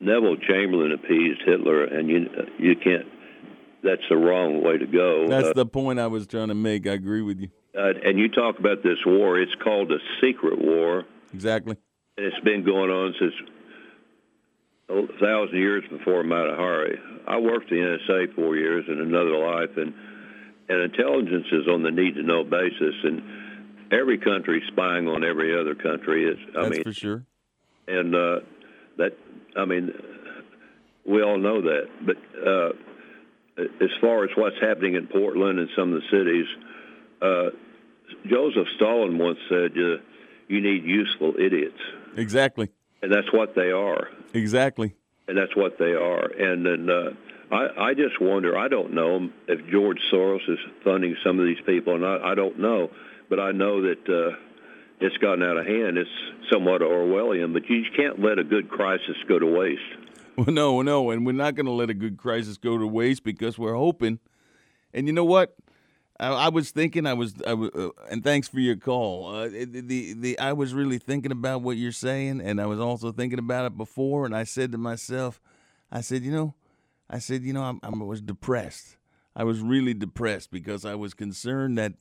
Neville 0.00 0.36
Chamberlain 0.36 0.92
appeased 0.92 1.40
Hitler, 1.46 1.84
and 1.84 2.08
you 2.08 2.26
you 2.58 2.76
can't. 2.76 3.06
That's 3.82 4.02
the 4.08 4.16
wrong 4.16 4.62
way 4.62 4.78
to 4.78 4.86
go. 4.86 5.26
That's 5.28 5.48
Uh, 5.48 5.52
the 5.54 5.66
point 5.66 5.98
I 5.98 6.06
was 6.06 6.26
trying 6.26 6.48
to 6.48 6.54
make. 6.54 6.86
I 6.86 6.92
agree 6.92 7.22
with 7.22 7.38
you. 7.40 7.48
uh, 7.78 7.92
and 8.04 8.18
you 8.18 8.28
talk 8.28 8.58
about 8.58 8.82
this 8.82 8.98
war. 9.06 9.38
It's 9.38 9.54
called 9.62 9.90
a 9.92 9.98
secret 10.22 10.58
war, 10.58 11.04
Exactly. 11.32 11.76
and 12.18 12.26
it's 12.26 12.40
been 12.44 12.64
going 12.64 12.90
on 12.90 13.14
since 13.18 13.32
a 14.88 15.06
thousand 15.20 15.56
years 15.58 15.84
before 15.90 16.22
Mata 16.22 16.54
Hari. 16.56 16.98
I 17.26 17.38
worked 17.38 17.70
the 17.70 17.76
NSA 17.76 18.34
four 18.34 18.56
years 18.56 18.84
in 18.88 19.00
another 19.00 19.36
life, 19.38 19.76
and 19.76 19.94
and 20.68 20.80
intelligence 20.80 21.46
is 21.52 21.68
on 21.68 21.82
the 21.82 21.90
need 21.90 22.14
to 22.14 22.22
know 22.22 22.44
basis, 22.44 22.94
and 23.02 23.22
every 23.92 24.18
country 24.18 24.62
spying 24.68 25.08
on 25.08 25.24
every 25.24 25.58
other 25.58 25.74
country. 25.74 26.24
Is 26.26 26.38
I 26.56 26.62
That's 26.62 26.70
mean, 26.70 26.82
for 26.84 26.92
sure. 26.92 27.24
and 27.88 28.14
uh, 28.14 28.40
that 28.98 29.16
I 29.56 29.64
mean, 29.64 29.92
we 31.06 31.22
all 31.22 31.38
know 31.38 31.62
that. 31.62 31.88
But 32.04 32.16
uh, 32.46 33.62
as 33.82 33.90
far 34.00 34.24
as 34.24 34.30
what's 34.36 34.56
happening 34.60 34.94
in 34.94 35.06
Portland 35.06 35.58
and 35.58 35.68
some 35.76 35.92
of 35.94 36.02
the 36.02 36.08
cities, 36.10 36.46
uh, 37.22 37.50
Joseph 38.28 38.68
Stalin 38.76 39.18
once 39.18 39.38
said, 39.48 39.72
uh, 39.72 39.96
"You 40.48 40.60
need 40.60 40.84
useful 40.84 41.34
idiots," 41.38 41.80
Exactly. 42.16 42.70
And 43.04 43.12
that's 43.12 43.30
what 43.34 43.54
they 43.54 43.70
are. 43.70 44.08
Exactly. 44.32 44.94
And 45.28 45.36
that's 45.36 45.54
what 45.54 45.78
they 45.78 45.92
are. 45.92 46.24
And 46.24 46.64
then 46.64 46.88
uh, 46.88 47.54
I, 47.54 47.90
I 47.90 47.94
just 47.94 48.18
wonder. 48.18 48.56
I 48.56 48.68
don't 48.68 48.94
know 48.94 49.28
if 49.46 49.60
George 49.70 49.98
Soros 50.10 50.48
is 50.48 50.58
funding 50.82 51.14
some 51.22 51.38
of 51.38 51.44
these 51.44 51.60
people, 51.66 51.94
and 51.94 52.04
I, 52.04 52.32
I 52.32 52.34
don't 52.34 52.58
know. 52.58 52.90
But 53.28 53.40
I 53.40 53.52
know 53.52 53.82
that 53.82 54.08
uh, 54.08 54.36
it's 55.00 55.16
gotten 55.18 55.42
out 55.42 55.58
of 55.58 55.66
hand. 55.66 55.98
It's 55.98 56.08
somewhat 56.50 56.80
Orwellian, 56.80 57.52
but 57.52 57.68
you 57.68 57.82
can't 57.94 58.20
let 58.20 58.38
a 58.38 58.44
good 58.44 58.70
crisis 58.70 59.16
go 59.28 59.38
to 59.38 59.46
waste. 59.46 59.82
Well, 60.36 60.46
no, 60.46 60.80
no, 60.80 61.10
and 61.10 61.26
we're 61.26 61.32
not 61.32 61.54
going 61.54 61.66
to 61.66 61.72
let 61.72 61.90
a 61.90 61.94
good 61.94 62.16
crisis 62.16 62.56
go 62.56 62.78
to 62.78 62.86
waste 62.86 63.22
because 63.22 63.58
we're 63.58 63.74
hoping. 63.74 64.18
And 64.94 65.06
you 65.06 65.12
know 65.12 65.24
what? 65.24 65.54
I, 66.18 66.28
I 66.28 66.48
was 66.48 66.70
thinking. 66.70 67.06
I 67.06 67.14
was. 67.14 67.34
I 67.46 67.54
was 67.54 67.70
uh, 67.70 67.88
and 68.10 68.22
thanks 68.22 68.48
for 68.48 68.60
your 68.60 68.76
call. 68.76 69.34
Uh, 69.34 69.48
the, 69.48 70.14
the 70.14 70.38
I 70.38 70.52
was 70.52 70.72
really 70.72 70.98
thinking 70.98 71.32
about 71.32 71.62
what 71.62 71.76
you're 71.76 71.92
saying, 71.92 72.40
and 72.40 72.60
I 72.60 72.66
was 72.66 72.78
also 72.78 73.12
thinking 73.12 73.38
about 73.38 73.66
it 73.66 73.76
before. 73.76 74.24
And 74.24 74.36
I 74.36 74.44
said 74.44 74.72
to 74.72 74.78
myself, 74.78 75.40
I 75.90 76.00
said, 76.00 76.22
you 76.22 76.32
know, 76.32 76.54
I 77.10 77.18
said, 77.18 77.42
you 77.42 77.52
know, 77.52 77.62
I'm, 77.62 77.80
I 77.82 77.90
was 77.90 78.20
depressed. 78.20 78.96
I 79.36 79.44
was 79.44 79.60
really 79.60 79.94
depressed 79.94 80.50
because 80.52 80.84
I 80.84 80.94
was 80.94 81.14
concerned 81.14 81.76
that 81.78 81.94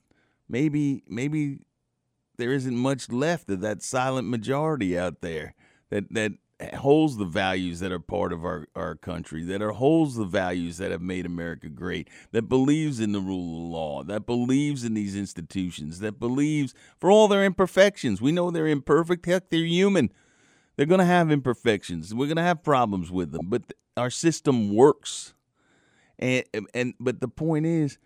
maybe 0.47 1.03
maybe 1.07 1.59
there 2.37 2.53
isn't 2.53 2.75
much 2.75 3.11
left 3.11 3.49
of 3.49 3.61
that 3.61 3.81
silent 3.81 4.27
majority 4.27 4.97
out 4.97 5.21
there 5.21 5.55
that 5.89 6.13
that 6.13 6.33
holds 6.75 7.17
the 7.17 7.25
values 7.25 7.79
that 7.79 7.91
are 7.91 7.99
part 7.99 8.33
of 8.33 8.45
our, 8.45 8.67
our 8.75 8.95
country, 8.95 9.43
that 9.43 9.61
are 9.61 9.71
holds 9.71 10.15
the 10.15 10.25
values 10.25 10.77
that 10.77 10.91
have 10.91 11.01
made 11.01 11.25
America 11.25 11.69
great, 11.69 12.09
that 12.31 12.43
believes 12.43 12.99
in 12.99 13.11
the 13.11 13.19
rule 13.19 13.65
of 13.65 13.71
law, 13.71 14.03
that 14.03 14.25
believes 14.25 14.83
in 14.83 14.93
these 14.93 15.15
institutions, 15.15 15.99
that 15.99 16.19
believes 16.19 16.73
for 16.99 17.11
all 17.11 17.27
their 17.27 17.43
imperfections. 17.43 18.21
We 18.21 18.31
know 18.31 18.51
they're 18.51 18.67
imperfect. 18.67 19.25
Heck, 19.25 19.49
they're 19.49 19.65
human. 19.65 20.11
They're 20.75 20.85
going 20.85 20.99
to 20.99 21.05
have 21.05 21.31
imperfections. 21.31 22.13
We're 22.13 22.27
going 22.27 22.37
to 22.37 22.43
have 22.43 22.63
problems 22.63 23.11
with 23.11 23.31
them, 23.31 23.47
but 23.49 23.73
our 23.95 24.09
system 24.09 24.73
works. 24.73 25.33
And 26.19 26.43
and 26.73 26.93
but 26.99 27.19
the 27.21 27.27
point 27.27 27.65
is, 27.65 27.97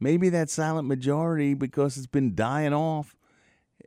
maybe 0.00 0.28
that 0.30 0.50
silent 0.50 0.88
majority 0.88 1.54
because 1.54 1.96
it's 1.96 2.06
been 2.06 2.34
dying 2.34 2.72
off 2.72 3.16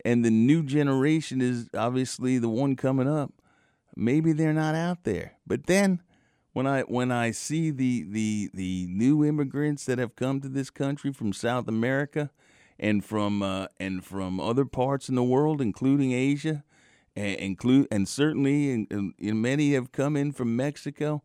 and 0.06 0.24
the 0.26 0.30
new 0.30 0.64
generation 0.64 1.42
is 1.42 1.70
obviously 1.76 2.38
the 2.38 2.50
one 2.50 2.76
coming 2.76 3.08
up 3.08 3.32
maybe 3.96 4.34
they're 4.34 4.54
not 4.54 4.76
out 4.76 5.04
there. 5.04 5.34
But 5.46 5.68
then 5.68 6.02
when 6.54 6.68
i 6.68 6.82
when 6.82 7.14
i 7.14 7.32
see 7.32 7.72
the 7.72 8.04
the 8.04 8.50
the 8.54 8.86
new 8.90 9.24
immigrants 9.24 9.86
that 9.86 9.98
have 9.98 10.18
come 10.18 10.42
to 10.42 10.50
this 10.50 10.70
country 10.70 11.14
from 11.14 11.32
south 11.32 11.66
america 11.66 12.30
and 12.78 13.06
from 13.06 13.42
uh, 13.42 13.68
and 13.80 14.04
from 14.04 14.38
other 14.38 14.66
parts 14.66 15.08
in 15.08 15.16
the 15.16 15.24
world 15.24 15.62
including 15.62 16.12
asia 16.12 16.66
and 17.16 17.38
include 17.38 17.88
and 17.90 18.06
certainly 18.06 18.70
and, 18.70 18.86
and, 18.92 19.14
and 19.18 19.42
many 19.42 19.72
have 19.72 19.94
come 19.94 20.18
in 20.18 20.34
from 20.34 20.54
mexico 20.54 21.24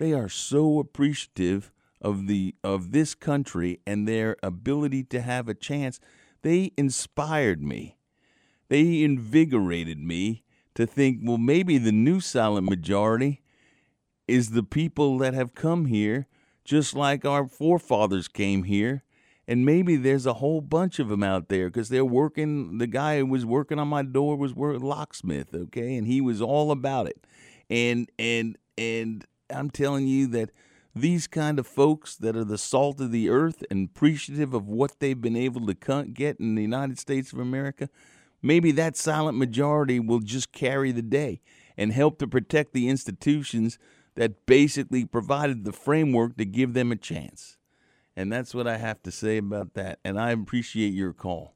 they 0.00 0.14
are 0.14 0.30
so 0.30 0.78
appreciative 0.78 1.70
of 2.00 2.26
the 2.26 2.54
of 2.64 2.92
this 2.92 3.14
country 3.14 3.80
and 3.86 4.08
their 4.08 4.36
ability 4.42 5.04
to 5.04 5.20
have 5.20 5.48
a 5.48 5.54
chance. 5.54 6.00
They 6.42 6.72
inspired 6.78 7.62
me. 7.62 7.98
They 8.68 9.02
invigorated 9.02 9.98
me 9.98 10.42
to 10.74 10.86
think 10.86 11.20
well 11.22 11.38
maybe 11.38 11.78
the 11.78 11.92
new 11.92 12.20
silent 12.20 12.68
majority 12.68 13.42
is 14.28 14.50
the 14.50 14.62
people 14.62 15.18
that 15.18 15.34
have 15.34 15.54
come 15.54 15.86
here 15.86 16.26
just 16.64 16.94
like 16.94 17.24
our 17.24 17.46
forefathers 17.46 18.28
came 18.28 18.62
here. 18.64 19.02
And 19.48 19.66
maybe 19.66 19.96
there's 19.96 20.26
a 20.26 20.34
whole 20.34 20.60
bunch 20.60 21.00
of 21.00 21.08
them 21.08 21.24
out 21.24 21.48
there 21.48 21.68
because 21.68 21.88
they're 21.88 22.04
working 22.04 22.78
the 22.78 22.86
guy 22.86 23.18
who 23.18 23.26
was 23.26 23.44
working 23.44 23.80
on 23.80 23.88
my 23.88 24.02
door 24.02 24.36
was 24.36 24.54
work 24.54 24.80
locksmith 24.80 25.52
okay? 25.52 25.96
And 25.96 26.06
he 26.06 26.20
was 26.20 26.40
all 26.40 26.70
about 26.70 27.08
it. 27.08 27.26
And 27.68 28.08
and 28.18 28.56
and 28.78 29.24
i'm 29.52 29.70
telling 29.70 30.06
you 30.06 30.26
that 30.28 30.50
these 30.94 31.26
kind 31.26 31.58
of 31.58 31.66
folks 31.66 32.16
that 32.16 32.36
are 32.36 32.44
the 32.44 32.58
salt 32.58 33.00
of 33.00 33.12
the 33.12 33.28
earth 33.28 33.62
and 33.70 33.88
appreciative 33.88 34.54
of 34.54 34.68
what 34.68 34.98
they've 34.98 35.20
been 35.20 35.36
able 35.36 35.66
to 35.66 36.04
get 36.04 36.40
in 36.40 36.54
the 36.54 36.62
united 36.62 36.98
states 36.98 37.32
of 37.32 37.38
america 37.38 37.88
maybe 38.42 38.72
that 38.72 38.96
silent 38.96 39.38
majority 39.38 40.00
will 40.00 40.20
just 40.20 40.52
carry 40.52 40.92
the 40.92 41.02
day 41.02 41.40
and 41.76 41.92
help 41.92 42.18
to 42.18 42.26
protect 42.26 42.72
the 42.72 42.88
institutions 42.88 43.78
that 44.14 44.46
basically 44.46 45.04
provided 45.04 45.64
the 45.64 45.72
framework 45.72 46.36
to 46.36 46.44
give 46.44 46.74
them 46.74 46.92
a 46.92 46.96
chance. 46.96 47.56
And 48.16 48.32
that's 48.32 48.54
what 48.54 48.66
I 48.66 48.76
have 48.76 49.02
to 49.04 49.10
say 49.10 49.38
about 49.38 49.74
that. 49.74 49.98
And 50.04 50.18
I 50.18 50.30
appreciate 50.32 50.92
your 50.92 51.12
call. 51.12 51.54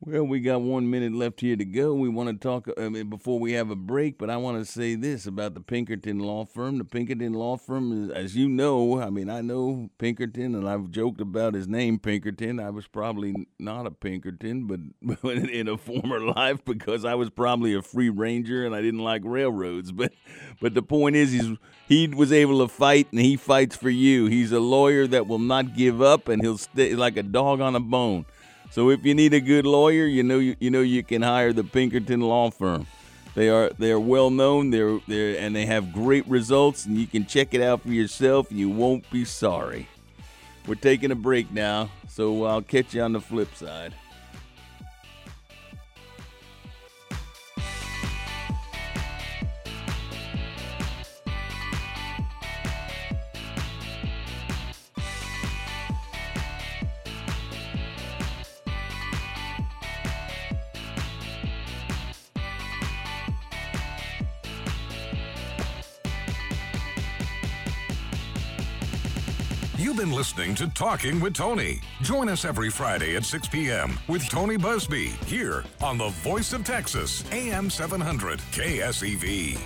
Well, 0.00 0.22
we 0.22 0.38
got 0.38 0.60
one 0.60 0.88
minute 0.88 1.12
left 1.12 1.40
here 1.40 1.56
to 1.56 1.64
go. 1.64 1.92
We 1.92 2.08
want 2.08 2.28
to 2.28 2.36
talk 2.36 2.68
uh, 2.68 2.72
I 2.80 2.88
mean, 2.88 3.10
before 3.10 3.40
we 3.40 3.54
have 3.54 3.68
a 3.68 3.74
break, 3.74 4.16
but 4.16 4.30
I 4.30 4.36
want 4.36 4.64
to 4.64 4.64
say 4.64 4.94
this 4.94 5.26
about 5.26 5.54
the 5.54 5.60
Pinkerton 5.60 6.20
Law 6.20 6.44
Firm. 6.44 6.78
The 6.78 6.84
Pinkerton 6.84 7.32
Law 7.32 7.56
Firm, 7.56 8.08
as 8.12 8.36
you 8.36 8.48
know, 8.48 9.02
I 9.02 9.10
mean, 9.10 9.28
I 9.28 9.40
know 9.40 9.90
Pinkerton, 9.98 10.54
and 10.54 10.68
I've 10.68 10.92
joked 10.92 11.20
about 11.20 11.54
his 11.54 11.66
name, 11.66 11.98
Pinkerton. 11.98 12.60
I 12.60 12.70
was 12.70 12.86
probably 12.86 13.48
not 13.58 13.88
a 13.88 13.90
Pinkerton, 13.90 14.68
but 15.22 15.32
in 15.32 15.66
a 15.66 15.76
former 15.76 16.20
life 16.20 16.64
because 16.64 17.04
I 17.04 17.16
was 17.16 17.28
probably 17.28 17.74
a 17.74 17.82
free 17.82 18.08
ranger 18.08 18.64
and 18.64 18.76
I 18.76 18.80
didn't 18.80 19.02
like 19.02 19.22
railroads. 19.24 19.90
But, 19.90 20.12
but 20.60 20.74
the 20.74 20.82
point 20.82 21.16
is, 21.16 21.32
he's 21.32 21.56
he 21.88 22.06
was 22.06 22.30
able 22.30 22.60
to 22.60 22.68
fight, 22.68 23.08
and 23.10 23.20
he 23.20 23.34
fights 23.34 23.74
for 23.74 23.90
you. 23.90 24.26
He's 24.26 24.52
a 24.52 24.60
lawyer 24.60 25.08
that 25.08 25.26
will 25.26 25.40
not 25.40 25.74
give 25.74 26.00
up, 26.00 26.28
and 26.28 26.40
he'll 26.40 26.58
stay 26.58 26.94
like 26.94 27.16
a 27.16 27.24
dog 27.24 27.60
on 27.60 27.74
a 27.74 27.80
bone. 27.80 28.26
So 28.70 28.90
if 28.90 29.04
you 29.04 29.14
need 29.14 29.34
a 29.34 29.40
good 29.40 29.66
lawyer, 29.66 30.04
you 30.04 30.22
know 30.22 30.38
you, 30.38 30.56
you 30.60 30.70
know 30.70 30.80
you 30.80 31.02
can 31.02 31.22
hire 31.22 31.52
the 31.52 31.64
Pinkerton 31.64 32.20
Law 32.20 32.50
Firm. 32.50 32.86
They 33.34 33.48
are 33.48 33.70
they 33.78 33.92
are 33.92 34.00
well 34.00 34.30
known. 34.30 34.70
They're 34.70 34.98
they 35.06 35.38
and 35.38 35.54
they 35.54 35.66
have 35.66 35.92
great 35.92 36.26
results, 36.26 36.86
and 36.86 36.96
you 36.96 37.06
can 37.06 37.26
check 37.26 37.54
it 37.54 37.60
out 37.60 37.82
for 37.82 37.90
yourself. 37.90 38.50
And 38.50 38.58
you 38.58 38.68
won't 38.68 39.08
be 39.10 39.24
sorry. 39.24 39.88
We're 40.66 40.74
taking 40.74 41.10
a 41.10 41.14
break 41.14 41.50
now, 41.50 41.90
so 42.08 42.44
I'll 42.44 42.62
catch 42.62 42.94
you 42.94 43.02
on 43.02 43.12
the 43.12 43.20
flip 43.20 43.54
side. 43.54 43.94
Been 69.98 70.12
listening 70.12 70.54
to 70.54 70.68
Talking 70.68 71.18
with 71.18 71.34
Tony. 71.34 71.80
Join 72.02 72.28
us 72.28 72.44
every 72.44 72.70
Friday 72.70 73.16
at 73.16 73.24
6 73.24 73.48
p.m. 73.48 73.98
with 74.06 74.28
Tony 74.28 74.56
Buzbee 74.56 75.08
here 75.24 75.64
on 75.82 75.98
the 75.98 76.10
Voice 76.22 76.52
of 76.52 76.62
Texas, 76.62 77.24
AM 77.32 77.68
700 77.68 78.38
KSEV. 78.52 79.58